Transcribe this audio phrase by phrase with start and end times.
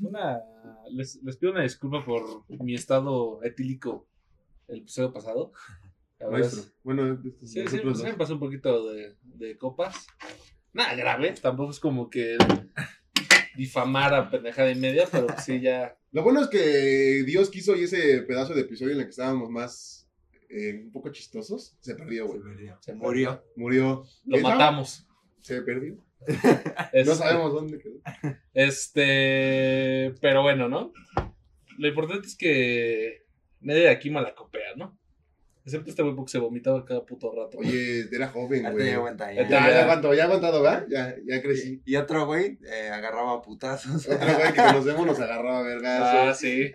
[0.00, 0.40] Una,
[0.90, 4.06] les, les pido una disculpa por mi estado etílico
[4.68, 5.52] el episodio pasado.
[6.18, 6.72] La es-.
[6.82, 10.06] Bueno, este, Sí, sí, me pasó un poquito de, de copas.
[10.72, 12.36] Nada grave, tampoco es como que
[13.56, 15.96] difamar a pendejada y media, pero sí ya.
[16.12, 19.50] Lo bueno es que Dios quiso y ese pedazo de episodio en el que estábamos
[19.50, 20.08] más
[20.48, 22.40] eh, un poco chistosos se perdió, güey.
[22.80, 23.42] se Murió.
[23.56, 24.04] Murió.
[24.24, 25.07] Lo matamos.
[25.40, 25.96] Se perdió.
[26.92, 27.94] Este, No sabemos dónde quedó.
[28.54, 30.92] Este, pero bueno, ¿no?
[31.78, 33.24] Lo importante es que
[33.60, 34.98] nadie de aquí malacopea, ¿no?
[35.64, 37.58] Excepto este güey porque se vomitaba cada puto rato.
[37.58, 38.90] Oye, era joven, Ya güey.
[38.90, 39.48] di cuenta, Ya, ya.
[39.48, 39.70] Ya.
[39.70, 40.86] ya aguantó, ya aguantado, ¿verdad?
[40.88, 41.82] Ya, ya crecí.
[41.84, 44.08] Y otro güey eh, agarraba putazos.
[44.08, 46.38] Otro güey que conocemos nos agarraba Ah, vergas.
[46.40, 46.72] sí.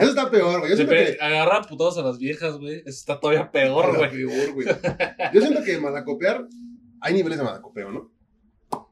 [0.00, 0.70] Eso está peor, güey.
[0.70, 1.18] Yo siento que.
[1.20, 2.76] Agarra putados a las viejas, güey.
[2.78, 4.10] Eso está todavía peor, güey.
[4.10, 4.66] peor, güey.
[5.34, 6.46] Yo siento que malacopear.
[7.00, 8.12] Hay niveles de malacopeo, ¿no?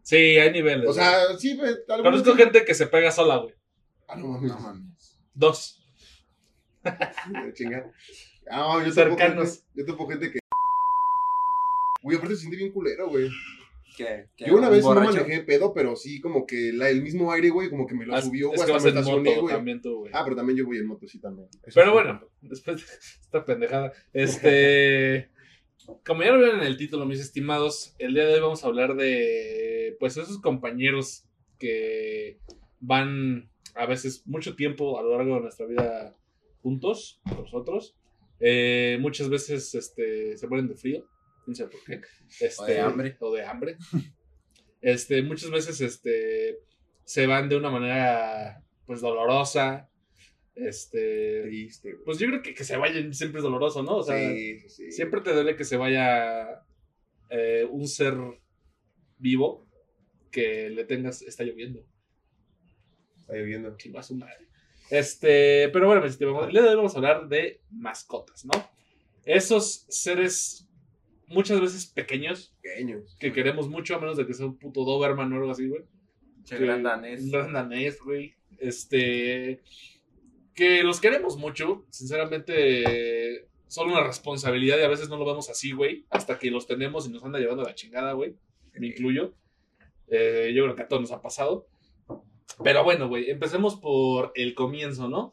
[0.02, 0.88] Sí, hay niveles.
[0.88, 1.70] O sea, sí, güey.
[1.88, 2.38] algunos conozco sí.
[2.42, 3.54] gente que se pega sola, güey.
[4.08, 4.50] Ah, no mames.
[4.52, 5.18] No mames.
[5.34, 5.84] Dos.
[7.54, 7.90] Chinga.
[8.50, 9.50] Ah, yo Cercanos.
[9.58, 10.38] Gente, yo topo gente que.
[12.02, 13.28] Güey, aparte se siente bien culero, güey.
[13.96, 14.28] ¿Qué?
[14.36, 14.46] ¿Qué?
[14.46, 17.50] Yo una ¿Un vez no manejé pedo, pero sí, como que la- el mismo aire,
[17.50, 19.30] güey, como que me lo Ah, subió, es güey, que hasta vas me en estacioné,
[19.30, 19.54] moto güey.
[19.56, 20.12] también tú, güey.
[20.14, 21.48] Ah, pero también yo voy en moto, sí, también.
[21.64, 21.92] Eso Pero sí.
[21.92, 22.82] bueno, después de
[23.22, 25.30] esta pendejada, este,
[26.04, 28.66] como ya lo vieron en el título, mis estimados, el día de hoy vamos a
[28.66, 31.24] hablar de, pues, esos compañeros
[31.58, 32.38] que
[32.80, 36.16] van a veces mucho tiempo a lo largo de nuestra vida
[36.62, 37.96] juntos, nosotros.
[38.40, 41.06] Eh, muchas veces, este, se mueren de frío,
[41.46, 42.00] no sé por qué.
[42.40, 43.16] Este, O de hambre.
[43.20, 43.76] O de hambre.
[44.80, 46.58] Este, muchas veces, este,
[47.04, 49.88] se van de una manera, pues, dolorosa.
[50.58, 52.04] Este, Triste, güey.
[52.04, 53.98] pues yo creo que que se vayan siempre es doloroso, ¿no?
[53.98, 54.92] O sea, sí, sí, sí.
[54.92, 56.64] siempre te duele que se vaya
[57.30, 58.14] eh, un ser
[59.18, 59.66] vivo
[60.30, 61.22] que le tengas.
[61.22, 61.84] Está lloviendo.
[63.20, 63.76] Está lloviendo.
[63.76, 64.48] Chingo a su madre.
[64.90, 68.52] Este, pero bueno, el día de hoy vamos a hablar de mascotas, ¿no?
[69.24, 70.66] Esos seres
[71.26, 73.16] muchas veces pequeños Pequeños.
[73.20, 75.82] que queremos mucho, a menos de que sea un puto Doberman o algo así, güey.
[76.44, 77.22] Che, gran danés.
[77.22, 78.34] Un gran danés, güey.
[78.58, 79.60] Este.
[80.58, 81.84] Que los queremos mucho.
[81.88, 86.04] Sinceramente, son una responsabilidad y a veces no lo vemos así, güey.
[86.10, 88.34] Hasta que los tenemos y nos anda llevando a la chingada, güey.
[88.72, 89.34] Me incluyo.
[90.08, 91.68] Eh, yo creo que a todos nos ha pasado.
[92.64, 95.32] Pero bueno, güey, empecemos por el comienzo, ¿no?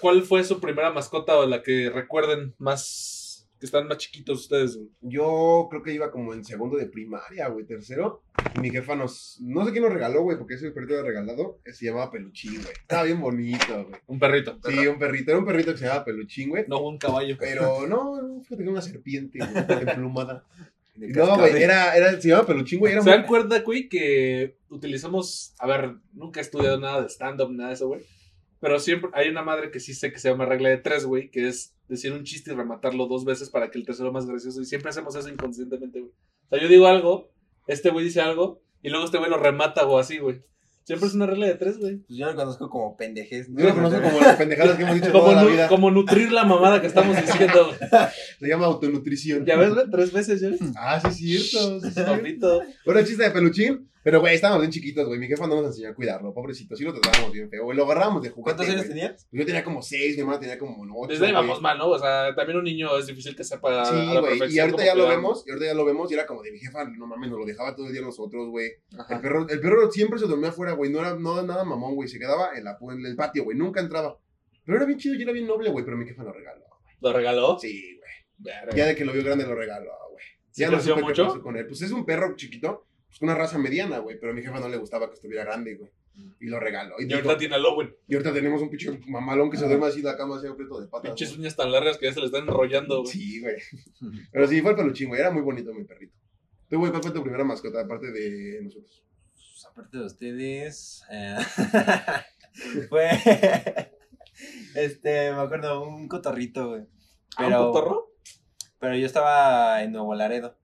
[0.00, 3.27] ¿Cuál fue su primera mascota o la que recuerden más.
[3.58, 4.88] Que están más chiquitos ustedes, güey?
[5.00, 8.22] Yo creo que iba como en segundo de primaria, güey, tercero.
[8.56, 9.38] Y mi jefa nos.
[9.40, 11.58] No sé quién nos regaló, güey, porque ese perrito era regalado.
[11.64, 12.72] eh, Se llamaba Peluchín, güey.
[12.72, 14.00] Estaba bien bonito, güey.
[14.06, 14.58] Un perrito.
[14.64, 15.30] Sí, un perrito.
[15.32, 16.64] Era un perrito que se llamaba Peluchín, güey.
[16.68, 17.36] No, un caballo.
[17.38, 20.44] Pero no, fíjate que era una serpiente, güey, emplumada.
[20.96, 22.92] No, güey, era, era, se llamaba Peluchín, güey.
[22.92, 27.50] Era ¿Se muy- cuenta, güey, que utilizamos, a ver, nunca he estudiado nada de stand-up,
[27.52, 28.02] nada de eso, güey.
[28.60, 31.30] Pero siempre hay una madre que sí sé que se llama regla de tres, güey,
[31.30, 34.60] que es decir un chiste y rematarlo dos veces para que el tercero más gracioso.
[34.60, 36.12] Y siempre hacemos eso inconscientemente, güey.
[36.12, 37.30] O sea, yo digo algo,
[37.66, 40.42] este güey dice algo, y luego este güey lo remata o así, güey.
[40.84, 41.98] Siempre es una regla de tres, güey.
[41.98, 43.48] Pues yo lo conozco como pendejez.
[43.50, 45.68] Yo lo conozco como las pendejadas que hemos dicho Como, toda la vida.
[45.68, 47.66] como nutrir la mamada que estamos diciendo.
[47.66, 47.78] güey.
[48.40, 49.44] Se llama autonutrición.
[49.44, 50.60] Ya ves, güey, tres veces, ya ves.
[50.76, 51.80] Ah, sí, es cierto.
[51.80, 52.62] Sí, es cierto.
[53.04, 53.90] Chiste de peluchín.
[54.04, 55.18] Pero, güey, estábamos bien chiquitos, güey.
[55.18, 56.76] Mi jefa no nos enseñó a cuidarlo, pobrecito.
[56.76, 57.76] Sí lo tratábamos bien feo, güey.
[57.76, 58.88] Lo agarrábamos de juguete, ¿Cuántos años güey.
[59.00, 59.28] tenías?
[59.30, 61.12] Yo tenía como seis, mi hermana tenía como ocho.
[61.12, 61.42] Desde ahí güey.
[61.46, 61.88] vamos mal, ¿no?
[61.88, 63.82] O sea, también un niño es difícil que sepa.
[63.82, 64.54] a Sí, la güey.
[64.54, 65.08] Y ahorita ya lo cuidarlo.
[65.08, 65.44] vemos.
[65.46, 66.10] Y ahorita ya lo vemos.
[66.10, 68.48] Y era como de mi jefa, no mames, nos lo dejaba todo el día nosotros,
[68.48, 68.70] güey.
[69.10, 70.90] El perro, el perro siempre se dormía afuera, güey.
[70.90, 72.08] No era no, nada mamón, güey.
[72.08, 73.56] Se quedaba en, la, en el patio, güey.
[73.58, 74.16] Nunca entraba.
[74.64, 75.84] Pero era bien chido y era bien noble, güey.
[75.84, 76.64] Pero mi jefa lo regaló.
[77.00, 77.58] ¿Lo regaló?
[77.58, 78.54] Sí, güey.
[78.76, 80.24] Ya de que lo vio grande lo regaló, güey.
[80.50, 81.26] ¿Sí Ya no supe qué mucho?
[81.26, 81.66] pasó con él.
[81.66, 84.18] Pues es un perro chiquito, pues una raza mediana, güey.
[84.20, 85.90] Pero a mi jefa no le gustaba que estuviera grande, güey.
[86.40, 86.96] Y lo regaló.
[86.98, 87.94] Y, Y dijo- ahorita tiene a Lowen.
[88.08, 90.80] y ahorita tenemos un pinche mamalón que se duerme así en la cama, así aprieto
[90.80, 91.10] de patas.
[91.10, 93.12] Pinches uñas tan largas que ya se le están enrollando, güey.
[93.12, 93.54] Sí, güey.
[94.32, 95.20] Pero sí, fue el peluchín, güey.
[95.20, 96.14] Era muy bonito mi perrito.
[96.68, 99.04] Tú, güey, ¿cuál fue tu primera mascota, aparte de nosotros?
[99.32, 101.02] Pues, aparte de ustedes.
[101.10, 101.36] eh,
[102.88, 103.08] fue.
[104.74, 106.82] Este, me acuerdo, un cotorrito, güey.
[107.36, 108.06] ¿Ah, un Pero, cotorro?
[108.78, 110.56] pero yo estaba en Nuevo Laredo.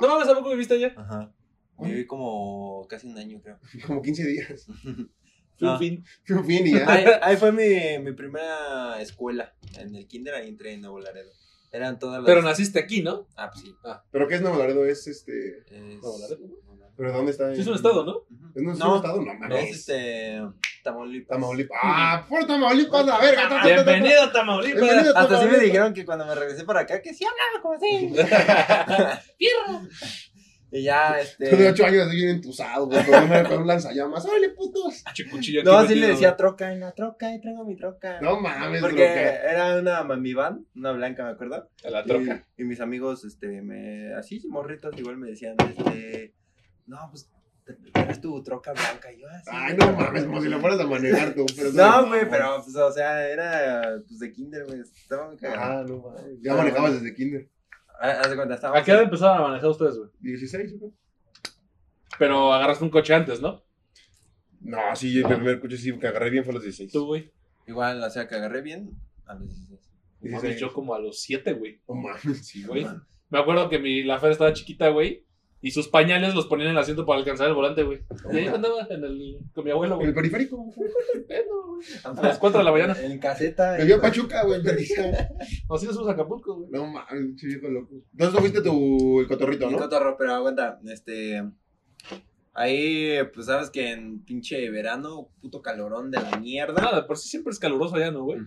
[0.00, 0.94] No mames, ¿a poco viviste allá?
[0.96, 1.32] Ajá.
[1.78, 3.58] Viví como casi un año, creo.
[3.86, 4.66] Como 15 días.
[5.56, 5.72] Fue No.
[5.74, 6.04] un fin.
[6.24, 6.90] Fue un fin y ya.
[6.92, 9.54] Ahí, ahí fue mi, mi primera escuela.
[9.78, 11.30] En el kinder ahí entré en Nuevo Laredo.
[11.72, 12.26] Eran todas las...
[12.26, 13.26] Pero naciste aquí, ¿no?
[13.36, 13.74] Ah, pues sí.
[14.10, 14.84] ¿Pero qué es Nuevo Laredo?
[14.84, 15.58] Es este.
[15.70, 16.00] Es...
[16.02, 16.38] Nuevo Laredo,
[16.96, 17.52] ¿Pero dónde está?
[17.54, 18.22] Sí, es un estado, ¿no?
[18.54, 19.20] ¿Es un, es un No, estado?
[19.22, 19.70] No, Es mames.
[19.70, 20.40] este...
[20.84, 21.28] Tamaulipas.
[21.28, 21.78] Tamaulipas.
[21.82, 22.26] ¡Ah!
[22.28, 23.06] ¡Por Tamaulipas!
[23.06, 23.42] ¡La verga!
[23.42, 23.90] ta, ta, ta, ta, ta.
[23.92, 24.80] Bienvenido a Tamaulipas.
[24.82, 25.62] Bienvenido a Hasta sí me Tamaulipas.
[25.64, 28.10] dijeron que cuando me regresé para acá, que sí hablaba como así.
[29.38, 29.82] ¡Fierro!
[30.74, 31.68] Y ya, Tú de este.
[31.68, 34.24] 8 años así bien entusado, güey, con, un lanzallamas.
[34.24, 35.04] ¡Órale, putos!
[35.06, 38.20] No, sí metido, le decía troca, en la troca, y traigo mi troca.
[38.20, 39.52] No mames, Porque troca.
[39.52, 41.70] era una mami van, una blanca, me acuerdo.
[41.84, 42.44] A la troca.
[42.56, 46.34] Y, y mis amigos, este, me, así, morritos, igual me decían, este,
[46.86, 47.30] no, pues,
[47.94, 49.12] eres tu troca blanca.
[49.12, 49.50] Y yo, así.
[49.52, 51.46] Ay, no mames, como si lo fueras a manejar tú.
[51.54, 55.82] Pero No, güey, pero, pues, o sea, era, pues, de kinder, güey, estaba muy cagado.
[55.82, 56.40] Ah, no mames.
[56.42, 57.48] Ya manejabas desde kinder.
[58.00, 58.82] Ah, Haz de cuenta, estábamos...
[58.82, 60.10] ¿A qué edad empezaron a manejar ustedes, güey?
[60.20, 60.92] 16, güey.
[62.18, 63.62] Pero agarraste un coche antes, ¿no?
[64.60, 66.92] No, sí, el primer coche sí que agarré bien fue a los 16.
[66.92, 67.30] Tú, güey.
[67.66, 68.90] Igual, o sea, que agarré bien
[69.26, 69.80] a los 16.
[70.20, 70.60] Mames, 16.
[70.60, 71.80] yo como a los 7, güey.
[71.88, 72.46] No mames.
[72.46, 72.86] Sí, güey.
[73.30, 75.23] Me acuerdo que mi, la Fer estaba chiquita, güey.
[75.66, 78.02] Y sus pañales los ponían en el asiento para alcanzar el volante, güey.
[78.32, 80.08] Y ahí andaba en el, con mi abuelo, En güey.
[80.08, 80.62] el periférico.
[82.04, 82.94] A las 4 de la mañana.
[83.00, 83.76] En caseta.
[83.78, 85.34] Me vio a Pachuca, güey, el periférico.
[85.74, 86.68] Así nos fuimos a Acapulco, güey.
[86.70, 87.94] No mames, sí, viejo loco.
[88.12, 89.78] Entonces fuiste tu el cotorrito, ¿no?
[89.78, 91.42] cotorro, pero aguanta, este...
[92.56, 96.80] Ahí, pues, sabes que en pinche verano, puto calorón de la mierda.
[96.82, 98.38] Nada, de por sí siempre es caluroso allá, ¿no, güey?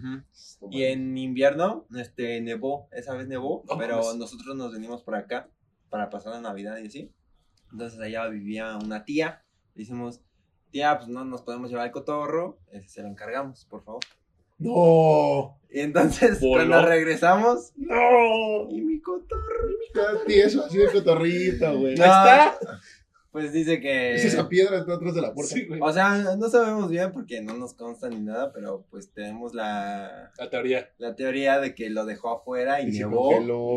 [0.72, 4.16] Y en invierno, este, nevó, esa vez nevó, No pero mames.
[4.16, 5.50] nosotros nos venimos por acá
[5.90, 7.12] para pasar la Navidad y así.
[7.72, 9.44] Entonces allá vivía una tía,
[9.76, 10.22] le dijimos,
[10.72, 14.02] tía, pues no nos podemos llevar el cotorro, este, se lo encargamos, por favor.
[14.60, 15.60] No.
[15.70, 16.66] Y entonces, Voló.
[16.68, 18.70] cuando regresamos, No.
[18.70, 19.44] y mi cotorro,
[19.88, 21.96] Está tieso, así de cotorrito, güey.
[21.96, 22.58] No, está.
[23.32, 24.16] Pues dice que...
[24.16, 25.54] Es esa piedra está atrás de la puerta.
[25.54, 25.80] Sí, güey.
[25.82, 30.32] O sea, no sabemos bien porque no nos consta ni nada, pero pues tenemos la,
[30.38, 30.90] La teoría.
[30.98, 33.30] la teoría de que lo dejó afuera y, Y se nevó.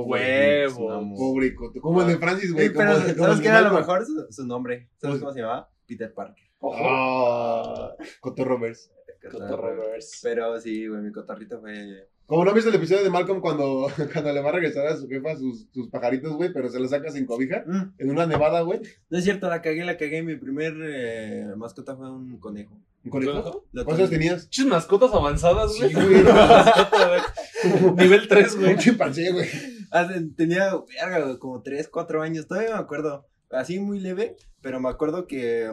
[0.06, 1.14] Huevo.
[1.16, 1.80] Pobre coto.
[1.80, 2.68] Como el de Francis, güey.
[2.68, 4.06] Sí, pero ¿sabes qué era lo mejor?
[4.06, 4.88] Su, su nombre.
[4.98, 5.70] ¿Sabes Pues- cómo se llamaba?
[5.86, 6.44] Peter Parker.
[6.62, 8.90] Ah, Cotorrovers.
[9.30, 10.20] Cotorrovers.
[10.22, 12.08] Pero sí, güey, mi cotorrito fue...
[12.30, 15.08] Como no viste el episodio de Malcolm cuando, cuando le va a regresar a su
[15.08, 18.60] jefa sus, sus pajaritos, güey, pero se los saca sin cobija Mm, en una nevada,
[18.60, 18.80] güey.
[19.08, 20.22] no es cierto, la cagué, la cagué.
[20.22, 22.78] Mi primer eh, mascota fue un conejo.
[23.04, 23.64] ¿Un conejo?
[23.84, 24.44] ¿Cuántos tenías?
[24.44, 25.88] Muchas mascotas avanzadas, güey.
[25.90, 26.22] Sí, güey.
[26.22, 27.08] Mascota,
[27.82, 27.94] güey.
[27.96, 28.72] Nivel 3, güey.
[28.74, 29.48] Un chimpancé, güey.
[29.90, 30.70] Hace- Tenía,
[31.02, 32.46] verga, güey, como 3, 4 años.
[32.46, 33.26] Todavía me acuerdo.
[33.50, 35.68] Así muy leve, pero me acuerdo que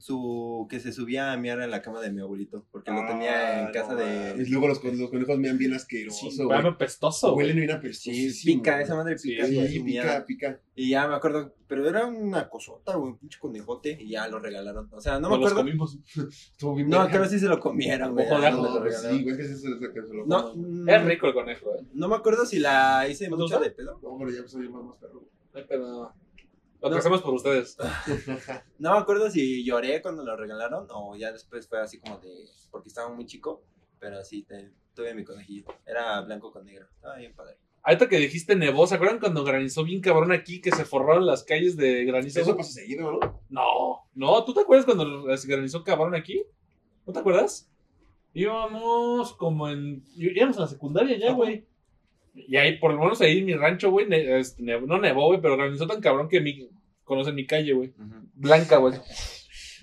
[0.00, 2.66] su que se subía a miar en la cama de mi abuelito.
[2.72, 4.42] Porque lo tenía en Ah, casa no de...
[4.42, 6.60] Y luego los, los conejos mean bien asqueroso, Sí, güey.
[6.62, 6.76] güey.
[6.78, 7.46] pestoso, güey.
[7.48, 8.10] Huelen bien apestoso.
[8.16, 9.46] Sí, pica, esa madre pica.
[9.46, 10.60] Sí, güey, Sí, pica, pica.
[10.74, 14.38] Y ya me acuerdo, pero era una cosota, güey, un pinche conejote, y ya lo
[14.38, 14.88] regalaron.
[14.92, 15.68] O sea, no me Nos los acuerdo.
[15.70, 15.98] comimos.
[16.88, 18.26] No, creo que sí se lo comieron, güey.
[18.28, 19.68] No pues sí, güey, que que se
[20.14, 20.84] lo No, coman.
[20.84, 21.84] mm, Es rico el conejo, eh.
[21.92, 24.00] No me acuerdo si la hice ¿No te mucho de pedo.
[24.02, 25.22] No, pero ya soy más más perro.
[25.52, 26.14] No hay pedo.
[26.82, 26.98] Lo que No.
[26.98, 27.76] hacemos por ustedes.
[28.78, 32.28] No me acuerdo si lloré cuando lo regalaron o ya después fue así como de.
[32.70, 33.62] porque estaba muy chico.
[33.98, 35.64] Pero sí, te- tuve mi conejillo.
[35.86, 36.86] Era blanco con negro.
[36.94, 37.58] Estaba bien padre.
[37.82, 41.44] Ahorita que dijiste nevó, ¿se acuerdan cuando granizó bien cabrón aquí que se forraron las
[41.44, 42.40] calles de granizo?
[42.40, 43.40] Eso pasa seguido, ¿no?
[43.50, 46.42] No, no, ¿tú te acuerdas cuando se granizó cabrón aquí?
[47.06, 47.70] ¿No te acuerdas?
[48.34, 50.04] Íbamos como en.
[50.16, 51.66] Íbamos a la secundaria ya, güey.
[52.48, 55.40] Y ahí, por lo menos ahí en mi rancho, güey, ne- este, no nevó, güey,
[55.40, 56.68] pero granizó tan cabrón que mi,
[57.04, 57.92] conocen mi calle, güey.
[58.34, 58.94] Blanca, güey.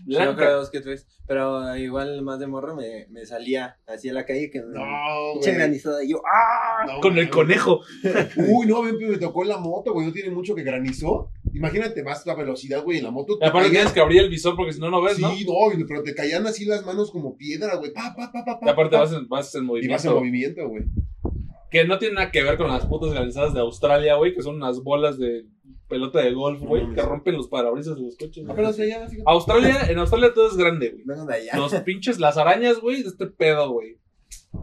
[0.06, 0.51] Creo Blanca.
[0.51, 1.07] dos que tres.
[1.27, 4.59] Pero igual más de morro me, me salía así a la calle que.
[4.59, 5.54] No, güey.
[5.56, 6.04] granizada.
[6.04, 6.86] Y yo, ¡ah!
[6.86, 7.81] No, Con el conejo.
[8.38, 10.06] Uy, no, me, me tocó en la moto, güey.
[10.06, 11.31] No tiene mucho que granizó.
[11.51, 13.38] Imagínate, vas a velocidad, güey, en la moto.
[13.42, 15.30] Y aparte te tienes que abrir el visor porque si no, no ves, Sí, ¿no?
[15.31, 17.92] no, pero te caían así las manos como piedra, güey.
[17.92, 18.65] Pa, pa, pa, pa, pa.
[18.68, 19.01] Y aparte pa.
[19.01, 19.93] vas en, vas en Y movimiento.
[19.96, 20.84] vas en movimiento, güey.
[21.69, 24.55] Que no tiene nada que ver con las putas granizadas de Australia, güey, que son
[24.55, 25.45] unas bolas de
[25.89, 28.43] pelota de golf, güey, que rompen los parabrisas de los coches.
[28.45, 28.55] güey.
[28.55, 29.24] Pero sea, ya, fíjate.
[29.25, 31.03] Australia, en Australia todo es grande, güey.
[31.05, 31.57] Vengan de allá.
[31.57, 33.97] Los pinches, las arañas, güey, de este pedo, güey.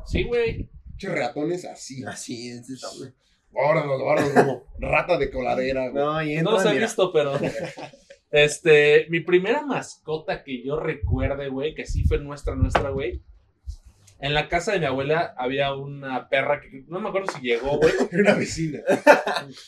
[0.07, 0.69] Sí, güey.
[0.87, 2.05] Pinche ratones así.
[2.05, 2.67] Así es
[2.99, 3.11] güey.
[3.57, 6.05] Ahora, ahora, como rata de coladera, güey.
[6.05, 6.87] No, y No los he mira.
[6.87, 7.33] visto, pero.
[8.31, 13.23] Este, mi primera mascota que yo recuerde, güey, que sí fue nuestra, nuestra, güey.
[14.21, 17.79] En la casa de mi abuela había una perra que no me acuerdo si llegó,
[17.79, 17.93] güey.
[18.13, 18.81] Era una vecina.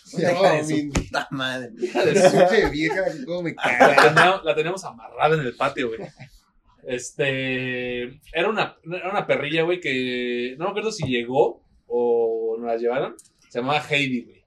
[0.05, 1.71] Se Hija llamaba de su puta madre.
[1.77, 6.01] Pinche vieja, cómo me la teníamos amarrada en el patio, güey.
[6.87, 8.05] Este.
[8.33, 12.77] Era una, era una perrilla, güey, que no me acuerdo si llegó o nos la
[12.77, 13.17] llevaron.
[13.49, 14.45] Se llamaba Heidi, güey.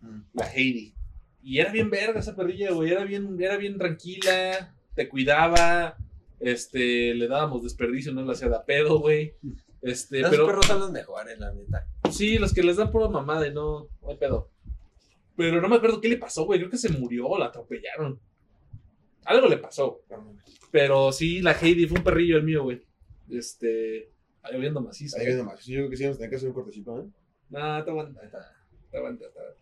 [0.00, 0.20] Mm.
[0.34, 0.94] La Heidi.
[1.42, 2.92] Y era bien verga esa perrilla, güey.
[2.92, 4.74] Era bien, era bien tranquila.
[4.94, 5.96] Te cuidaba.
[6.40, 9.34] Este, le dábamos desperdicio, no la hacía de a pedo, güey.
[9.82, 10.46] Este, Los pero.
[10.46, 11.86] perros son los mejores, la neta.
[12.10, 14.48] Sí, los que les dan pura mamada y no, no hay pedo.
[15.36, 16.58] Pero no me acuerdo qué le pasó, güey.
[16.58, 18.18] Creo que se murió, la atropellaron.
[19.24, 20.00] Algo le pasó.
[20.70, 22.82] Pero sí, la Heidi fue un perrillo el mío, güey.
[23.30, 24.10] Este.
[24.36, 25.16] Está lloviendo macizo.
[25.18, 25.64] Ahí viene más.
[25.64, 27.04] Yo creo que sí vamos a tener que hacer un cortecito, ¿eh?
[27.50, 28.20] No, te aguanta.
[28.90, 29.60] Te aguanta, te aguanta.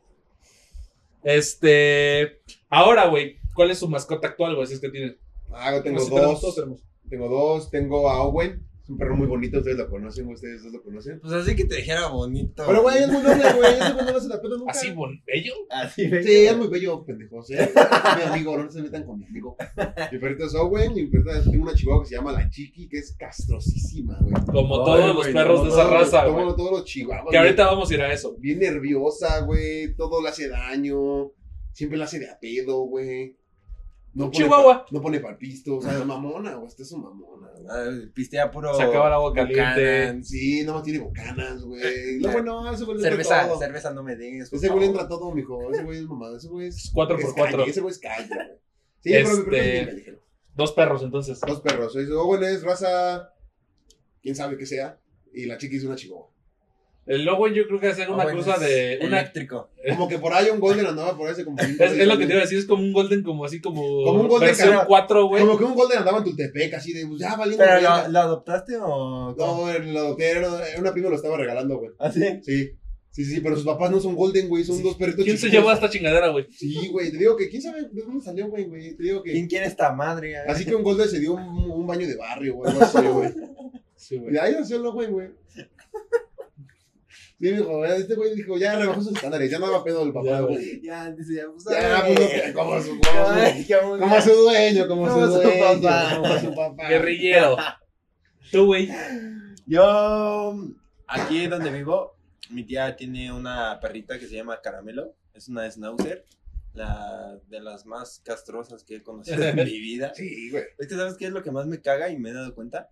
[1.22, 2.40] Este.
[2.68, 3.38] Ahora, güey.
[3.54, 4.66] ¿Cuál es su mascota actual, güey?
[4.66, 5.16] Si es que tienen.
[5.52, 6.54] Ah, yo tengo todos dos.
[6.54, 6.82] tenemos.
[7.08, 7.70] Tengo dos.
[7.70, 8.64] Tengo a Owen.
[8.82, 9.58] Es un perro muy bonito.
[9.58, 11.20] Ustedes lo conocen, ustedes dos lo conocen.
[11.20, 12.64] Pues así que te dijera bonito.
[12.66, 13.72] Pero, güey, es muy noble, güey.
[13.74, 14.70] Ese güey no hace la nunca.
[14.70, 15.52] Así, bon, bello.
[15.68, 16.24] Así, güey.
[16.24, 17.50] Sí, es muy bello, pendejos.
[17.50, 19.56] Es mi amigo, no se metan con mi amigo.
[20.10, 20.94] Mi perrito es Owen.
[20.94, 24.32] Mi perrita tengo una chihuahua que se llama la Chiqui, que es castrosísima, güey.
[24.46, 26.56] Como Ay, todos los güey, perros no, de esa raza, todos- güey.
[26.56, 27.30] Todos los chihuahuas.
[27.30, 28.36] Que ahorita vamos a ir a eso.
[28.38, 29.94] Bien nerviosa, güey.
[29.96, 31.30] Todo le hace daño.
[31.72, 33.36] Siempre le hace de a pedo, güey.
[34.18, 34.86] No Un pone chihuahua.
[34.90, 35.76] no pone palpisto.
[35.76, 36.66] O sea, es mamona, güey.
[36.66, 37.66] Esta es una mamona, güey.
[37.70, 38.74] Ah, Pistea puro.
[38.74, 40.24] Se acaba el agua caliente.
[40.24, 41.80] Sí, no tiene bocanas, güey.
[42.20, 43.58] No, bueno, ese güey Cerveza, todo.
[43.60, 44.52] cerveza no me des.
[44.52, 45.70] Ese güey entra todo, mijo.
[45.72, 46.36] Ese güey es mamada.
[46.36, 46.90] Ese güey es.
[46.92, 47.58] Cuatro por es cuatro.
[47.58, 48.48] calle, Ese güey es calle, güey.
[49.00, 50.18] Sí, pero mi es Este-.
[50.56, 51.40] Dos perros, entonces.
[51.40, 51.94] Dos perros.
[51.96, 53.32] Owen es raza.
[54.20, 54.98] Quién sabe qué sea.
[55.32, 56.28] Y la chiqui es una chihuahua.
[57.08, 58.98] El lobo yo creo que es una Ah, bueno, cosa es de...
[59.06, 59.70] Una, Eléctrico.
[59.90, 61.58] Como que por ahí un golden andaba por ese como.
[61.58, 63.80] es, es lo que te iba a decir, es como un golden, como así como...
[64.04, 65.42] Como un golden versión cara- 4, güey.
[65.44, 67.64] Como que un golden andaba en Tultepec, así de, pues ya valiendo.
[67.64, 69.34] ¿Pero lo, lo adoptaste o.?
[69.36, 69.68] cómo?
[69.72, 71.90] No, lo que era, era una prima lo estaba regalando, güey.
[71.98, 72.22] ¿Ah, sí?
[72.42, 72.72] Sí.
[73.10, 74.82] Sí, sí, pero sus papás no son golden, güey, son Sí.
[74.82, 76.46] dos perritos ¿Quién se llevó a esta chingadera, güey?
[76.52, 78.94] Sí, güey, te digo que quién sabe de dónde salió, güey, güey.
[78.96, 79.32] Te digo que.
[79.32, 80.36] ¿Quién quiere esta madre?
[80.46, 83.30] Así que un golden se dio un, un baño de barrio, güey, algo así, güey.
[83.96, 85.28] Sí, Y de ahí nació el güey, güey.
[87.40, 90.26] Sí, dijo, este güey dijo, ya rebajó sus estándares, ya no va pedo el papá,
[90.26, 90.82] Ya, güey.
[90.82, 91.64] Ya, dice, ya, pues.
[91.70, 96.16] Ya, pues, como su, como como su dueño, como su dueño, papá.
[96.16, 96.88] como su papá.
[96.88, 97.56] Guerrillero.
[98.50, 98.88] Tú, güey.
[99.66, 100.56] Yo,
[101.06, 102.16] aquí donde vivo,
[102.50, 105.14] mi tía tiene una perrita que se llama Caramelo.
[105.34, 106.26] Es una schnauzer.
[106.74, 110.12] La de las más castrosas que he conocido en mi vida.
[110.14, 110.64] Sí, güey.
[110.78, 112.90] Es que, ¿sabes qué es lo que más me caga y me he dado cuenta?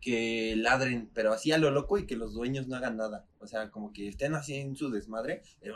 [0.00, 3.26] Que ladren, pero así a lo loco y que los dueños no hagan nada.
[3.40, 5.42] O sea, como que estén así en su desmadre.
[5.62, 5.68] y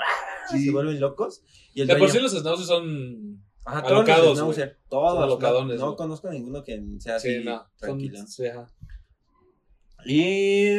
[0.52, 0.64] Sí.
[0.66, 1.42] Se vuelven locos.
[1.74, 3.42] Y el De por sí los schnauzers son...
[3.64, 5.10] Ajá, todos alocados, los schnauzer, todos.
[5.10, 5.96] Son no- alocadones, No, güey.
[5.96, 7.58] conozco ninguno que sea así Sí, no.
[7.58, 7.66] Son...
[7.78, 8.26] tranquilo.
[8.26, 8.66] Sí, ajá.
[10.04, 10.76] Y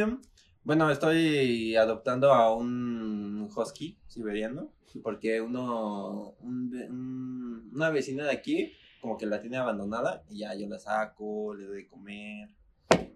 [0.64, 4.72] bueno, estoy adoptando a un husky siberiano
[5.02, 10.68] porque uno, un- una vecina de aquí como que la tiene abandonada y ya yo
[10.68, 12.48] la saco, le doy de comer.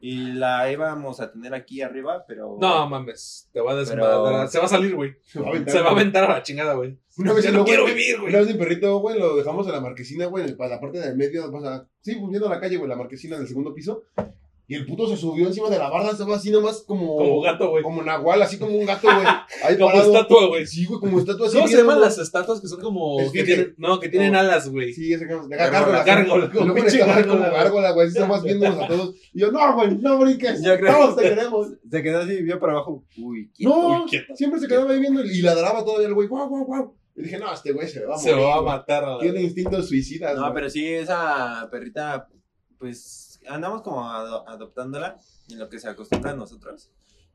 [0.00, 2.58] Y la íbamos a tener aquí arriba, pero...
[2.60, 3.48] No, mames.
[3.52, 4.48] Te va a Pero- desmadrar.
[4.48, 5.14] Se va a salir, güey.
[5.22, 6.02] Se va a aventar, Se va a güey.
[6.02, 6.98] aventar a la chingada, güey.
[7.18, 8.28] Una vez Ya el no quiero vivir, güey.
[8.30, 10.98] Una vez mi perrito, güey, lo dejamos en la marquesina, güey, en el- la parte
[11.00, 14.04] del medio, o sea, sí, viendo la calle, güey, la marquesina del segundo piso.
[14.68, 17.16] Y el puto se subió encima de la barda, estaba así nomás como.
[17.16, 17.85] Como gato, güey.
[17.85, 19.25] Como nahual, así como un gato, güey.
[19.64, 20.12] Ahí Como parado.
[20.12, 20.66] estatua, güey.
[20.66, 21.56] Sí, güey, como estatua así.
[21.56, 23.20] ¿Cómo se llaman las estatuas que son como...
[23.20, 23.75] Es que que- tienen...
[23.78, 24.40] No, que tienen No.
[24.40, 24.92] alas, güey.
[24.92, 26.50] Sí, ese que Gárgola, gárgola.
[26.50, 27.50] como gárgola, güey.
[27.52, 28.08] gárgola, güey.
[28.08, 29.14] Así nomás viéndonos a todos.
[29.32, 30.61] Y yo, no, güey, no brinques.
[30.61, 31.68] Creo- Todos te queremos.
[31.88, 33.04] Se quedó así y vio para abajo.
[33.18, 33.70] Uy, quieto.
[33.73, 34.35] No, Uy, quieto.
[34.35, 36.26] siempre se quedaba ahí viendo y ladraba todavía el güey.
[36.26, 36.94] Guau, guau, guau.
[37.14, 38.44] Y dije, no, este güey se va a Se morir.
[38.46, 39.18] va a matar.
[39.20, 40.37] Tiene instintos suicidas.
[40.37, 42.28] No, pero sí, esa perrita,
[42.78, 45.18] pues andamos como ado- adoptándola
[45.50, 46.90] en lo que se acostumbra a nosotros.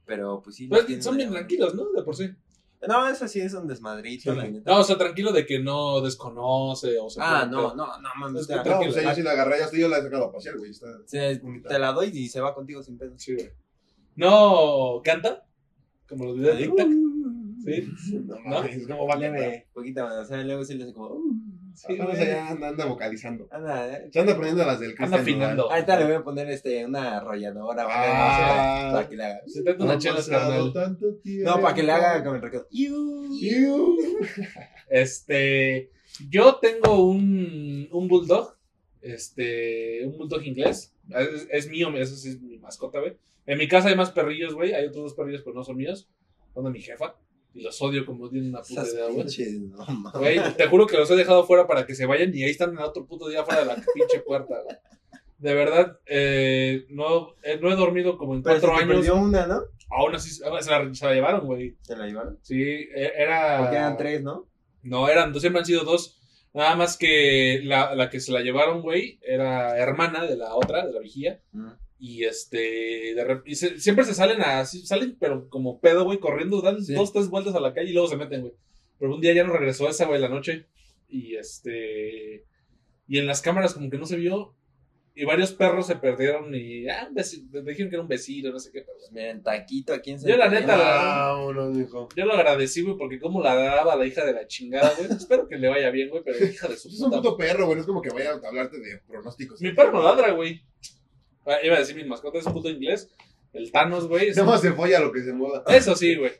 [0.05, 0.67] Pero pues sí.
[0.67, 1.91] Pues, son bien tranquilos, ¿no?
[1.91, 2.29] De por sí.
[2.87, 4.37] No, eso sí es un desmadrito, Sí.
[4.37, 4.71] la neta.
[4.71, 8.41] No, o sea, tranquilo de que no desconoce o se ah, no, no, no, mames.
[8.41, 8.91] Es No, tranquilo.
[9.03, 10.71] yo sí la agarré, ya estoy, yo la he sacado a pasear, güey.
[10.71, 10.87] Está...
[11.05, 13.13] Se- te la doy y se va contigo sin pedo.
[13.19, 13.51] Sí, güey.
[14.15, 15.45] No canta,
[16.09, 16.87] como los videos de TikTok.
[17.63, 18.21] Sí.
[18.25, 18.49] No, ¿No?
[18.49, 19.39] mames, ¿cómo va a cantar?
[19.39, 21.20] Leve, poquita, o sea, luego sí le hace como.
[21.73, 23.47] Sí, o sea, anda, anda vocalizando.
[23.51, 24.09] anda, eh.
[24.11, 25.63] Se anda poniendo las del Anda Cristian afinando.
[25.63, 25.75] Nodal.
[25.75, 27.87] Ahorita le voy a poner este, una arrolladora.
[27.89, 28.89] Ah.
[28.93, 29.41] Para que le haga.
[29.47, 30.73] Se da una chela, carnal.
[31.23, 32.67] No, para que le haga como el recuerdo.
[32.71, 33.97] Iu.
[34.89, 35.91] Este,
[36.29, 38.57] yo tengo un, un bulldog,
[39.01, 40.93] este, un bulldog inglés.
[41.09, 43.17] Es, es mío, eso sí es mi mascota, güey.
[43.45, 44.73] En mi casa hay más perrillos, güey.
[44.73, 46.09] Hay otros dos perrillos, pero no son míos.
[46.53, 47.15] Son de mi jefa.
[47.53, 49.17] Y los odio como tienen una puta Esas idea, güey.
[49.17, 50.13] pinches, no mames.
[50.13, 52.71] Güey, te juro que los he dejado fuera para que se vayan y ahí están
[52.71, 54.75] en otro puto día fuera de la pinche puerta, güey.
[55.37, 58.95] De verdad, eh, no, eh, no he dormido como en Pero cuatro se te años.
[59.07, 59.61] perdió una, ¿no?
[59.89, 60.61] Aún así, se la,
[60.93, 61.75] se la llevaron, güey.
[61.81, 62.37] ¿Se la llevaron?
[62.43, 63.57] Sí, e- era...
[63.57, 64.47] Porque eran tres, ¿no?
[64.83, 66.19] No, eran dos, siempre han sido dos.
[66.53, 70.85] Nada más que la, la que se la llevaron, güey, era hermana de la otra,
[70.85, 71.41] de la vigía.
[72.03, 76.59] Y este, de y se- siempre se salen así, salen, pero como pedo, güey, corriendo,
[76.63, 76.95] dan Sí.
[76.95, 78.53] dos, tres vueltas a la calle y luego se meten, güey.
[78.97, 80.65] Pero un día ya no regresó esa, güey, la noche.
[81.07, 82.43] Y este,
[83.07, 84.55] y en las cámaras como que no se vio.
[85.13, 88.81] Y varios perros se perdieron y, ah, dijeron que era un vecino, no sé qué,
[88.81, 92.07] pero miren, taquito aquí en Yo, la neta, Vámonos, mijo.
[92.15, 95.09] yo lo agradecí, güey, porque como la daba la hija de la chingada, güey.
[95.27, 97.37] Espero que le vaya bien, güey, pero hija de su Pues es un puta puto
[97.37, 97.75] perro, güey.
[97.75, 99.61] No es como que vaya a hablarte de pronósticos.
[99.61, 100.63] Mi perro no ladra, güey.
[101.45, 103.09] Ah, iba a decir mi mascota es un puto inglés.
[103.53, 104.33] el Thanos, güey.
[104.45, 105.63] más se folla lo que se mueva.
[105.67, 106.31] Eso sí, güey.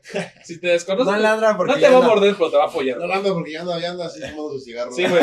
[0.44, 2.64] Si te desconoces, No no, ladra porque te ya va a morder, pero te va
[2.66, 2.98] a follar.
[2.98, 4.92] No ando porque ya anda, ya anda así fumando su cigarro.
[4.92, 5.22] Sí, güey.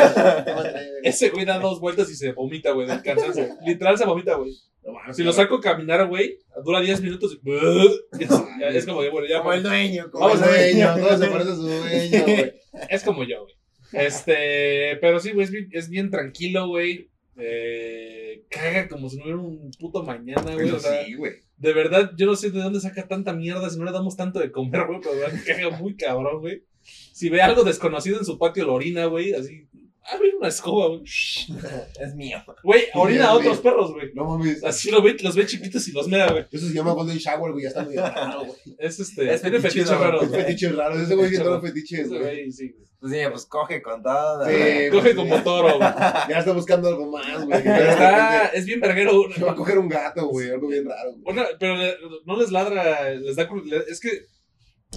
[1.02, 3.48] Ese güey da dos vueltas y se vomita, güey, del cansancio.
[3.64, 4.52] Literal se vomita, güey.
[4.82, 7.50] No Si lo saco a caminar, güey, dura 10 minutos y...
[8.20, 9.38] Es, es como que, bueno, ya...
[9.38, 11.08] Como el dueño, como el dueño, dueño.
[11.08, 12.52] todo se parece a su dueño, güey.
[12.88, 13.54] Es como yo, güey.
[13.92, 17.09] Este, pero sí, güey, es bien, es bien tranquilo, güey.
[17.40, 20.70] Eh, caga como si no hubiera un puto mañana, güey.
[20.70, 21.32] O sea, sí, güey.
[21.56, 24.38] de verdad, yo no sé de dónde saca tanta mierda si no le damos tanto
[24.38, 25.12] de comer, güey, pero
[25.46, 26.62] caga muy cabrón, güey.
[26.82, 29.66] Si ve algo desconocido en su patio, lo orina, güey, así.
[30.02, 31.02] Ah, mira una escoba, güey.
[32.00, 32.38] Es mío.
[32.64, 34.10] Güey, orina a otros perros, güey.
[34.14, 34.64] No mames.
[34.64, 36.46] Así lo ve, los ve chiquitos y los mea, güey.
[36.50, 37.64] Eso se llama Golden Shower, güey.
[37.64, 38.58] Ya está medio raro, güey.
[38.78, 39.32] Es este.
[39.34, 41.00] Es tiene fetichudo, fetiches raros, Es fetiche raro.
[41.00, 42.20] Ese güey tiene todos fetiches, güey.
[42.20, 42.90] güey, sí, güey.
[43.00, 44.44] Pues sí, pues coge con todo.
[44.46, 44.52] Sí,
[44.90, 45.88] Coge pues, como ya- toro, güey.
[46.28, 47.58] Ya está buscando algo más, güey.
[47.58, 49.24] Está, es bien verguero.
[49.34, 50.50] Se va a coger un gato, güey.
[50.50, 51.22] Algo bien raro, güey.
[51.34, 53.48] Una- pero le- no les ladra, les da.
[53.88, 54.10] Es que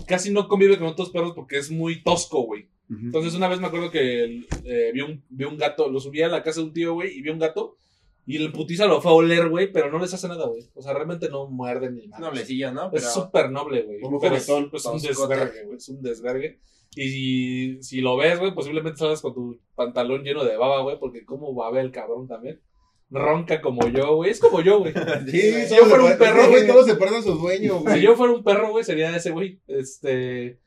[0.07, 2.67] casi no convive con otros perros porque es muy tosco, güey.
[2.89, 6.27] Entonces, una vez me acuerdo que eh, vi, un, vi un gato, lo subí a
[6.27, 7.77] la casa de un tío, güey, y vi un gato.
[8.25, 10.63] Y el putiza lo fue a oler, güey, pero no les hace nada, güey.
[10.75, 12.27] O sea, realmente no muerden ni nada.
[12.27, 12.85] Noblecillo, ¿no?
[12.85, 13.99] Es Pero súper noble, güey.
[13.99, 15.77] Como Pero es, juguetón, es un desvergue, güey.
[15.77, 16.59] Es un desvergue.
[16.95, 20.97] Y si, si lo ves, güey, posiblemente salgas con tu pantalón lleno de baba, güey,
[20.99, 22.61] porque cómo va a ver el cabrón también.
[23.09, 24.31] Ronca como yo, güey.
[24.31, 24.93] Es como yo, güey.
[25.29, 28.01] Sí, Si yo fuera un perro, güey, todos se parecen a su dueño, Si güey.
[28.01, 29.59] yo fuera un perro, güey, sería ese, güey.
[29.67, 30.59] Este.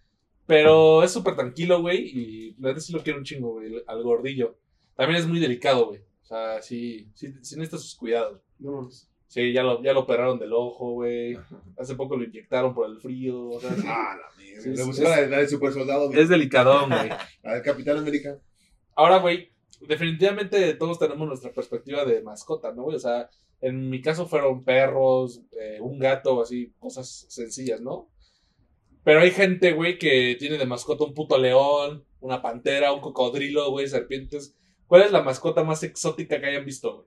[0.47, 1.99] Pero es súper tranquilo, güey.
[2.07, 3.83] Y la verdad sí lo quiero un chingo, güey.
[3.87, 4.57] Al gordillo.
[4.97, 6.01] También es muy delicado, güey.
[6.23, 8.41] O sea, sí, sí, sí necesita sus cuidados.
[8.59, 8.89] No.
[9.29, 11.37] Sí, ya lo, ya lo operaron del ojo, güey.
[11.79, 13.49] Hace poco lo inyectaron por el frío.
[13.49, 13.83] O sea, sí.
[13.87, 14.63] Ah, la mierda.
[14.63, 16.21] Sí, es- la, la del super soldado, güey.
[16.21, 17.09] Es delicadón, güey.
[17.43, 18.39] La del Capitán América.
[18.95, 19.51] Ahora, güey,
[20.01, 22.97] definitivamente todos tenemos nuestra perspectiva de mascota, ¿no, güey?
[22.97, 23.29] O sea,
[23.61, 28.09] en mi caso fueron perros, eh, un gato, así, cosas sencillas, ¿no?
[29.07, 33.71] Pero hay gente, güey, que tiene de mascota un puto león, una pantera, un cocodrilo,
[33.71, 34.57] güey, serpientes.
[34.89, 37.07] ¿Cuál es la mascota más exótica que hayan visto, güey?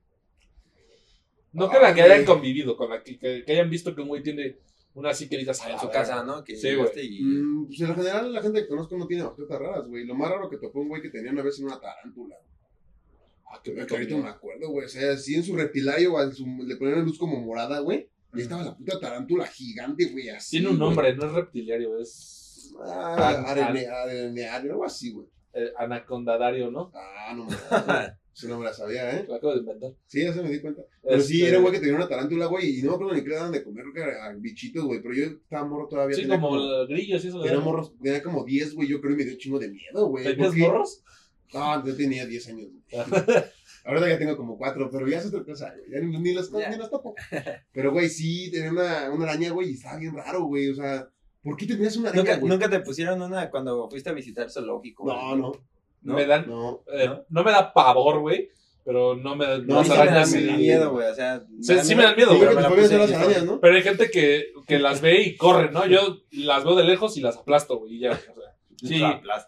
[1.52, 2.12] No Ah, que la que güey.
[2.14, 4.56] hayan convivido, con la que, que, que hayan visto que un güey tiene
[4.94, 6.00] una así que digas, "A en su verga".
[6.02, 6.42] casa, ¿no?
[6.44, 7.22] Que Sí, llegaste y...
[7.22, 10.06] Mm, pues en general la gente que conozco no tiene mascotas raras, güey.
[10.06, 12.38] Lo más raro que topé un güey que tenía una vez una tarántula.
[13.52, 14.86] Ah, Que ahorita me acuerdo, güey.
[14.86, 18.08] O sea, así en su reptilario o en su, le ponían luz como morada, güey.
[18.34, 20.58] Y estaba la puta tarántula gigante, güey, así.
[20.58, 20.88] Tiene un güey.
[20.90, 25.28] nombre, no es reptiliario, es Ah, areneario, algo así, güey.
[25.54, 26.92] eh, anacondadario, ¿no?
[26.94, 29.26] Ah, no me Eso no me la sabía, ¿eh?
[29.28, 29.92] Lo acabo de inventar.
[30.06, 30.84] Sí, ya se me di cuenta.
[31.04, 33.14] Pero sí, Este, era un güey que tenía una tarántula, güey, y no me acuerdo
[33.16, 36.16] ni qué le daban de comer, era bichitos, güey, pero yo estaba morro todavía.
[36.16, 37.42] Sí, tenía como el grillo, sí, eso.
[37.42, 40.08] Tenía, morros, tenía como 10, güey, yo creo, y me dio un chingo de miedo,
[40.08, 40.24] güey.
[40.24, 41.04] ¿Tenías porque- morros?
[41.54, 42.68] No, yo tenía 10 años.
[43.86, 45.90] Ahorita ya tengo como 4, pero ya es otra cosa, güey.
[45.92, 46.70] Ya ni, ni los, Ya.
[46.70, 47.16] ni los topo.
[47.72, 50.70] Pero, güey, sí, tenía una, una araña, güey, y estaba bien raro, güey.
[50.70, 51.08] O sea,
[51.42, 52.50] ¿por qué tenías una araña, ¿Nunca, güey?
[52.52, 55.06] nunca te pusieron una cuando fuiste a visitar el zoológico?
[55.08, 55.42] No, güey?
[55.42, 55.52] no,
[56.02, 56.14] ¿No?
[56.14, 56.84] Me dan, no.
[56.94, 57.26] eh, ¿No?
[57.30, 57.44] ¿no?
[57.44, 58.50] me da pavor, güey,
[58.86, 60.32] pero no me No, las sí me arañas.
[60.34, 60.52] dan sí.
[60.52, 61.44] miedo, güey, o sea...
[61.62, 63.46] Sí, sí me dan miedo, Sí, güey, me arañas.
[63.62, 65.86] Pero hay gente que, que las ve y corre, ¿no?
[65.88, 68.12] Yo las veo de lejos y las aplasto, güey, y ya.
[68.12, 68.34] O sea,
[68.88, 69.02] sí.